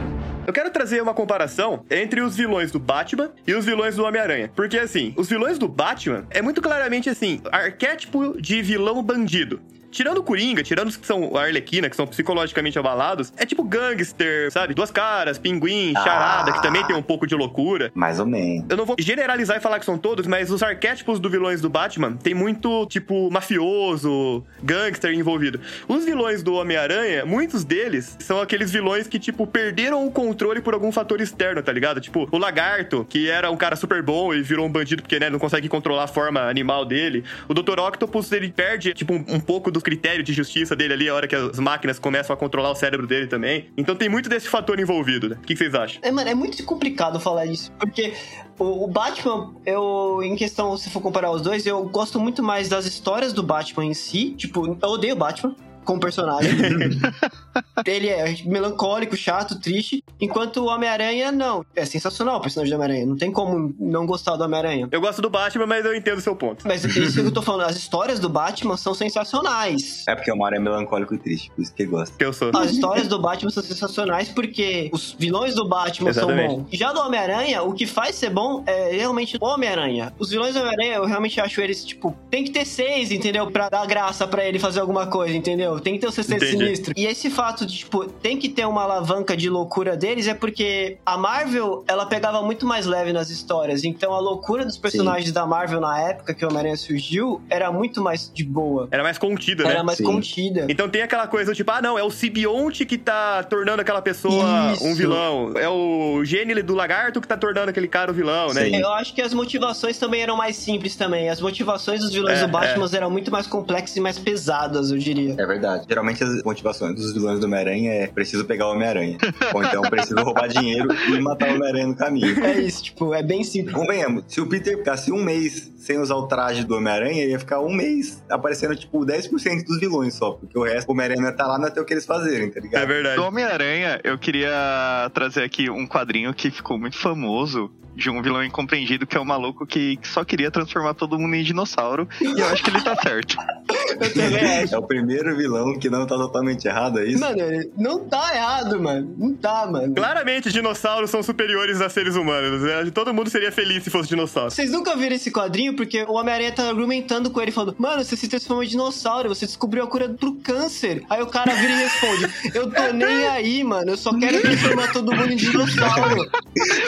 Eu 0.47 0.53
quero 0.53 0.71
trazer 0.71 1.03
uma 1.03 1.15
comparação 1.15 1.87
entre 1.91 2.21
os 2.21 2.37
vilões 2.37 2.71
do 2.71 2.79
Batman 2.79 3.31
e 3.47 3.55
os 3.55 3.65
vilões 3.65 3.97
do 3.97 4.05
Homem-Aranha. 4.05 4.53
Porque, 4.55 4.79
assim, 4.79 5.15
os 5.17 5.27
vilões 5.27 5.59
do 5.59 5.67
Batman 5.67 6.27
é 6.29 6.43
muito 6.43 6.61
claramente, 6.61 7.09
assim, 7.09 7.41
arquétipo 7.51 8.39
de 8.39 8.61
vilão 8.61 9.03
bandido. 9.03 9.59
Tirando 9.91 10.19
o 10.19 10.23
Coringa, 10.23 10.63
tirando 10.63 10.89
os 10.89 10.97
que 10.97 11.07
são 11.07 11.37
a 11.37 11.43
Arlequina, 11.43 11.89
que 11.89 11.97
são 11.97 12.07
psicologicamente 12.07 12.79
abalados, 12.79 13.33
é 13.37 13.47
tipo 13.47 13.63
gangster, 13.65 14.51
sabe? 14.53 14.75
Duas 14.75 14.91
caras, 14.91 15.39
pinguim, 15.39 15.93
charada, 15.95 16.53
que 16.53 16.63
também 16.63 16.85
tem 16.85 16.95
um 16.95 17.03
pouco 17.03 17.27
de 17.27 17.35
loucura. 17.35 17.91
Mais 17.95 18.21
ou 18.21 18.27
menos. 18.27 18.67
Eu 18.69 18.77
não 18.77 18.85
vou 18.85 18.97
generalizar 18.99 19.57
e 19.57 19.61
falar 19.61 19.79
que 19.79 19.85
são 19.85 19.97
todos, 19.97 20.27
mas 20.27 20.51
os 20.51 20.63
arquétipos 20.63 21.19
do 21.19 21.31
vilões 21.31 21.61
do 21.61 21.71
Batman 21.71 22.17
tem 22.17 22.35
muito, 22.35 22.87
tipo, 22.87 23.31
mafioso, 23.31 24.45
gangster 24.63 25.13
envolvido. 25.13 25.61
Os 25.89 26.05
vilões 26.05 26.43
do 26.43 26.55
Homem-Aranha, 26.55 27.25
muitos 27.25 27.65
deles 27.65 28.17
são 28.21 28.41
aqueles 28.41 28.71
vilões 28.71 29.07
que, 29.09 29.19
tipo, 29.19 29.47
perderam 29.47 30.07
o 30.07 30.11
controle 30.11 30.61
por 30.61 30.75
algum 30.75 30.93
fator 30.93 31.21
externo, 31.21 31.63
tá 31.63 31.73
ligado? 31.73 32.01
Tipo, 32.01 32.29
o 32.31 32.39
Lagarto, 32.39 33.07
que 33.09 33.29
era 33.29 33.51
um 33.51 33.57
cara 33.57 33.77
super 33.77 34.03
bom 34.03 34.35
e 34.35 34.43
virou 34.43 34.67
um 34.67 34.71
bandido 34.71 35.03
porque, 35.03 35.19
né, 35.19 35.31
não 35.31 35.39
consegue 35.39 35.69
controlar 35.69 36.05
a 36.05 36.09
forma 36.09 36.41
animal 36.43 36.85
dele. 36.85 37.25
O 37.49 37.55
Dr. 37.55 37.79
Octopus, 37.79 38.31
ele 38.33 38.51
perde, 38.51 38.93
tipo, 38.93 39.15
um, 39.15 39.25
um 39.29 39.41
pouco 39.41 39.71
do 39.71 39.78
critério 39.81 40.23
de 40.23 40.33
justiça 40.33 40.75
dele 40.75 40.95
ali, 40.95 41.09
a 41.09 41.15
hora 41.15 41.27
que 41.27 41.35
as 41.35 41.59
máquinas 41.59 41.99
começam 41.99 42.35
a 42.35 42.37
controlar 42.37 42.71
o 42.71 42.75
cérebro 42.75 43.07
dele 43.07 43.27
também. 43.27 43.69
Então 43.77 43.95
tem 43.95 44.09
muito 44.09 44.29
desse 44.29 44.49
fator 44.49 44.79
envolvido, 44.79 45.29
né? 45.29 45.37
O 45.37 45.41
que 45.41 45.55
que 45.55 45.59
vocês 45.59 45.75
acham? 45.75 46.01
É, 46.03 46.11
mano, 46.11 46.29
é 46.29 46.35
muito 46.35 46.63
complicado 46.65 47.21
falar 47.21 47.47
isso, 47.47 47.73
porque 47.73 48.15
o, 48.59 48.85
o 48.85 48.87
Batman, 48.89 49.55
eu, 49.65 50.21
em 50.23 50.37
questão, 50.37 50.77
se 50.77 50.91
for 50.91 51.01
comparar 51.01 51.31
os 51.31 51.43
dois, 51.43 51.67
eu 51.67 51.85
gosto 51.85 52.19
muito 52.19 52.43
mais 52.43 52.69
das 52.69 52.87
histórias 52.87 53.33
do 53.33 53.43
Batman 53.43 53.87
em 53.87 53.95
si. 53.95 54.35
Tipo, 54.37 54.67
eu 54.67 54.89
odeio 54.89 55.15
o 55.15 55.19
Batman 55.19 55.55
como 55.85 56.01
personagem. 56.01 56.51
Ele 57.85 58.09
é 58.09 58.37
melancólico, 58.45 59.17
chato, 59.17 59.59
triste, 59.61 60.05
enquanto 60.21 60.59
o 60.59 60.67
Homem-Aranha, 60.67 61.33
não. 61.33 61.65
É 61.75 61.85
sensacional 61.85 62.39
o 62.39 62.41
personagem 62.41 62.71
do 62.73 62.77
Homem-Aranha, 62.77 63.07
não 63.07 63.17
tem 63.17 63.31
como 63.31 63.75
não 63.79 64.07
gostar 64.07 64.37
do 64.37 64.45
Homem-Aranha. 64.45 64.89
Eu 64.91 65.01
gosto 65.01 65.23
do 65.23 65.31
Batman, 65.31 65.67
mas 65.67 65.85
eu 65.85 65.95
entendo 65.95 66.19
o 66.19 66.21
seu 66.21 66.35
ponto. 66.37 66.67
Mas 66.67 66.85
isso 66.85 67.21
que 67.21 67.27
eu 67.27 67.33
tô 67.33 67.43
falando, 67.43 67.69
as 67.69 67.77
histórias 67.77 68.19
do 68.19 68.29
Batman 68.29 68.77
são 68.77 68.95
sensacionais. 68.95 70.05
É 70.09 70.15
porque 70.15 70.31
o 70.33 70.37
Mario 70.37 70.57
é 70.57 70.61
melancólico 70.61 71.15
e 71.15 71.19
triste, 71.19 71.51
por 71.51 71.63
isso 71.63 71.75
que 71.75 71.83
ele 71.83 71.91
gosta. 71.91 72.17
Que 72.17 72.25
eu 72.25 72.33
sou. 72.33 72.51
As 72.55 72.71
histórias 72.71 73.09
do 73.09 73.19
Batman 73.21 73.51
são 73.51 73.63
sensacionais 73.63 74.29
porque 74.29 74.91
os 74.93 75.15
vilões 75.19 75.55
do 75.55 75.69
Batman 75.69 76.11
Exatamente. 76.11 76.51
são 76.51 76.59
bons. 76.61 76.69
Já 76.73 76.93
do 76.93 77.01
Homem-Aranha, 77.01 77.63
o 77.63 77.73
que 77.73 77.87
faz 77.87 78.15
ser 78.15 78.31
bom 78.31 78.63
é 78.67 78.97
realmente 78.97 79.37
o 79.41 79.45
Homem-Aranha. 79.45 80.13
Os 80.19 80.31
vilões 80.31 80.55
do 80.55 80.61
Homem-Aranha, 80.61 80.95
eu 80.97 81.05
realmente 81.05 81.41
acho 81.41 81.61
eles, 81.61 81.85
tipo, 81.85 82.17
tem 82.31 82.45
que 82.45 82.51
ter 82.51 82.65
seis, 82.65 83.11
entendeu? 83.11 83.51
Pra 83.51 83.69
dar 83.69 83.87
graça 83.87 84.27
pra 84.27 84.45
ele 84.45 84.59
fazer 84.59 84.81
alguma 84.81 85.07
coisa, 85.07 85.37
entendeu? 85.37 85.79
Tem 85.81 85.95
que 85.95 86.01
ter 86.01 86.07
o 86.07 86.13
sexteto 86.13 86.45
Entendi. 86.45 86.65
sinistro. 86.65 86.95
E 86.97 87.07
esse 87.07 87.31
fato 87.31 87.48
de, 87.53 87.79
tipo, 87.79 88.07
tem 88.07 88.39
que 88.39 88.49
ter 88.49 88.67
uma 88.67 88.83
alavanca 88.83 89.37
de 89.37 89.49
loucura 89.49 89.97
deles 89.97 90.27
é 90.27 90.35
porque 90.35 90.99
a 91.05 91.17
Marvel, 91.17 91.85
ela 91.87 92.07
pegava 92.07 92.43
muito 92.43 92.67
mais 92.67 92.87
leve 92.87 93.13
nas 93.13 93.31
histórias. 93.31 93.85
Então 93.85 94.13
a 94.13 94.21
loucura 94.21 94.65
dos 94.65 94.77
personagens 94.79 95.33
da 95.33 95.47
Marvel 95.47 95.81
na 95.81 96.01
época 96.01 96.35
que 96.35 96.45
o 96.45 96.49
Homem-Aranha 96.49 96.77
surgiu 96.77 97.41
era 97.49 97.71
muito 97.73 98.03
mais 98.03 98.31
de 98.33 98.45
boa. 98.45 98.89
Era 98.91 99.03
mais 99.03 99.19
contida, 99.19 99.65
né? 99.65 99.71
Era 99.71 99.83
mais 99.83 99.99
Sim. 99.99 100.05
contida. 100.05 100.67
Então 100.69 100.89
tem 100.89 101.03
aquela 101.03 101.27
coisa 101.27 101.55
tipo, 101.55 101.71
ah, 101.71 101.81
não, 101.83 101.99
é 101.99 102.03
o 102.03 102.11
simbionte 102.11 102.85
que 102.85 102.99
tá 102.99 103.43
tornando 103.43 103.81
aquela 103.83 104.03
pessoa 104.03 104.73
Isso. 104.73 104.85
um 104.85 104.95
vilão. 104.95 105.53
É 105.57 105.69
o 105.69 106.23
gene 106.25 106.63
do 106.63 106.75
lagarto 106.75 107.21
que 107.21 107.29
tá 107.29 107.37
tornando 107.37 107.71
aquele 107.71 107.89
cara 107.89 108.11
o 108.11 108.15
vilão, 108.15 108.53
né? 108.53 108.65
Sim. 108.65 108.77
Eu 108.77 108.91
acho 108.93 109.15
que 109.15 109.23
as 109.23 109.35
motivações 109.35 109.99
também 109.99 110.23
eram 110.23 110.37
mais 110.37 110.57
simples 110.57 110.97
também. 110.97 111.29
As 111.29 111.41
motivações 111.41 112.01
dos 112.01 112.13
vilões 112.13 112.39
É, 112.39 112.47
do 112.47 112.49
Batman 112.49 112.89
eram 112.93 113.11
muito 113.11 113.31
mais 113.31 113.47
complexas 113.47 113.97
e 113.97 114.01
mais 114.01 114.19
pesadas, 114.19 114.91
eu 114.91 114.99
diria. 114.99 115.35
É 115.39 115.47
verdade. 115.47 115.85
Geralmente 115.89 116.23
as 116.23 116.43
motivações 116.43 116.95
dos 116.95 117.13
vilões 117.13 117.38
do 117.39 117.47
Homem-Aranha 117.47 117.93
é 117.93 118.07
preciso 118.07 118.45
pegar 118.45 118.69
o 118.69 118.73
Homem-Aranha. 118.73 119.19
Ou 119.55 119.63
então 119.63 119.83
preciso 119.83 120.23
roubar 120.23 120.49
dinheiro 120.49 120.89
e 120.93 121.21
matar 121.21 121.51
o 121.51 121.55
Homem-Aranha 121.55 121.87
no 121.87 121.97
caminho. 121.97 122.45
É 122.45 122.59
isso, 122.61 122.85
tipo, 122.85 123.15
é 123.15 123.23
bem 123.23 123.45
simples. 123.45 123.75
Convenhamos, 123.75 124.25
se 124.29 124.41
o 124.41 124.47
Peter 124.47 124.77
ficasse 124.77 125.13
um 125.13 125.23
mês 125.23 125.73
sem 125.79 125.99
usar 125.99 126.17
o 126.17 126.27
traje 126.27 126.65
do 126.65 126.77
Homem-Aranha, 126.77 127.25
ia 127.25 127.39
ficar 127.39 127.61
um 127.61 127.73
mês 127.73 128.23
aparecendo, 128.29 128.77
tipo, 128.77 129.05
10% 129.05 129.65
dos 129.65 129.79
vilões 129.79 130.15
só. 130.15 130.33
Porque 130.33 130.59
o 130.59 130.63
resto, 130.63 130.89
o 130.89 130.93
Homem-Aranha 130.93 131.33
tá 131.33 131.47
lá, 131.47 131.59
não 131.59 131.67
ia 131.67 131.71
ter 131.71 131.81
o 131.81 131.85
que 131.85 131.95
eles 131.95 132.05
fazerem, 132.05 132.51
tá 132.51 132.61
ligado? 132.61 132.83
É 132.83 132.87
verdade. 132.87 133.17
Do 133.17 133.25
Homem-Aranha, 133.25 134.01
eu 134.05 134.19
queria 134.19 135.11
trazer 135.15 135.43
aqui 135.43 135.71
um 135.71 135.87
quadrinho 135.87 136.33
que 136.35 136.51
ficou 136.51 136.79
muito 136.79 136.99
famoso 136.99 137.71
de 137.99 138.09
um 138.09 138.23
vilão 138.23 138.45
incompreendido 138.45 139.07
que 139.07 139.17
é 139.17 139.21
o 139.21 139.25
maluco 139.25 139.67
que 139.67 139.99
só 140.05 140.25
queria 140.25 140.53
transformar 140.53 140.95
todo 140.95 141.19
mundo 141.19 141.35
em 141.35 141.43
dinossauro. 141.43 142.09
E 142.21 142.41
eu 142.41 142.47
acho 142.47 142.63
que 142.63 142.71
ele 142.71 142.81
tá 142.81 142.95
certo. 142.97 143.37
É 144.71 144.77
o 144.77 144.83
primeiro 144.83 145.37
vilão 145.37 145.79
que 145.79 145.89
não 145.89 146.07
tá 146.07 146.17
totalmente 146.17 146.67
errado, 146.67 146.99
é 147.01 147.07
isso? 147.07 147.21
Mano, 147.21 147.41
ele 147.41 147.71
não 147.77 148.05
tá 148.05 148.35
errado, 148.35 148.81
mano. 148.81 149.15
Não 149.17 149.35
tá, 149.35 149.67
mano. 149.71 149.95
Claramente, 149.95 150.51
dinossauros 150.53 151.11
são 151.11 151.23
superiores 151.23 151.81
a 151.81 151.89
seres 151.89 152.15
humanos. 152.17 152.63
né? 152.63 152.91
Todo 152.93 153.13
mundo 153.15 153.31
seria 153.31 153.51
feliz 153.53 153.83
se 153.85 153.91
fosse 153.91 154.09
dinossauro. 154.09 154.51
Vocês 154.51 154.71
nunca 154.71 154.97
viram 154.97 155.17
esse 155.17 155.31
quadrinho? 155.31 155.75
Porque 155.77 156.03
o 156.05 156.13
Homem-Aranha 156.15 156.53
tá 156.53 156.69
argumentando 156.69 157.31
com 157.31 157.41
ele, 157.41 157.51
falando: 157.51 157.75
Mano, 157.79 158.05
você 158.05 158.17
se 158.17 158.29
transformou 158.29 158.63
em 158.65 158.69
dinossauro, 158.69 159.29
você 159.29 159.47
descobriu 159.47 159.85
a 159.85 159.87
cura 159.87 160.09
pro 160.09 160.35
câncer. 160.37 161.03
Aí 161.09 161.23
o 161.23 161.27
cara 161.27 161.55
vira 161.55 161.73
e 161.73 161.77
responde: 161.77 162.29
Eu 162.55 162.71
tô 162.71 162.83
nem 162.93 163.27
aí, 163.29 163.65
mano, 163.65 163.93
eu 163.93 163.97
só 163.97 164.17
quero 164.19 164.41
transformar 164.41 164.93
todo 164.93 165.15
mundo 165.15 165.33
em 165.33 165.37
dinossauro. 165.37 166.29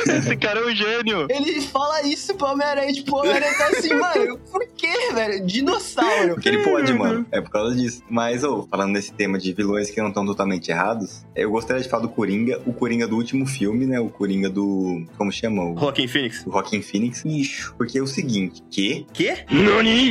Esse 0.06 0.36
cara 0.36 0.60
é 0.60 0.64
um 0.66 0.74
gênio. 0.74 1.26
Ele 1.30 1.60
fala 1.60 2.02
isso 2.02 2.34
pro 2.34 2.48
Homem-Aranha, 2.48 2.92
tipo, 2.92 3.14
o 3.16 3.20
Homem-Aranha 3.20 3.54
tá 3.56 3.66
assim, 3.68 3.94
mano, 3.94 4.38
por 4.50 4.66
quê, 4.76 5.12
velho? 5.14 5.46
Dinossauro. 5.46 6.34
Porque 6.34 6.48
ele 6.48 6.62
pode, 6.62 6.89
mano. 6.92 7.26
É 7.30 7.40
por 7.40 7.50
causa 7.50 7.74
disso. 7.74 8.02
Mas, 8.08 8.44
ô, 8.44 8.66
falando 8.70 8.92
nesse 8.92 9.12
tema 9.12 9.38
de 9.38 9.52
vilões 9.52 9.90
que 9.90 10.00
não 10.00 10.08
estão 10.08 10.24
totalmente 10.26 10.70
errados, 10.70 11.24
eu 11.34 11.50
gostaria 11.50 11.82
de 11.82 11.88
falar 11.88 12.02
do 12.02 12.08
Coringa, 12.08 12.60
o 12.66 12.72
Coringa 12.72 13.06
do 13.06 13.16
último 13.16 13.46
filme, 13.46 13.86
né? 13.86 14.00
O 14.00 14.08
Coringa 14.08 14.48
do. 14.50 15.04
Como 15.16 15.30
chama? 15.32 15.62
O, 15.64 15.78
Joaquin 15.78 16.06
Phoenix. 16.08 16.46
o 16.46 16.52
Joaquin 16.52 16.82
Phoenix. 16.82 17.24
Ixo. 17.24 17.74
Porque 17.76 17.98
é 17.98 18.02
o 18.02 18.06
seguinte, 18.06 18.62
que 18.70 19.06
Quê? 19.12 19.44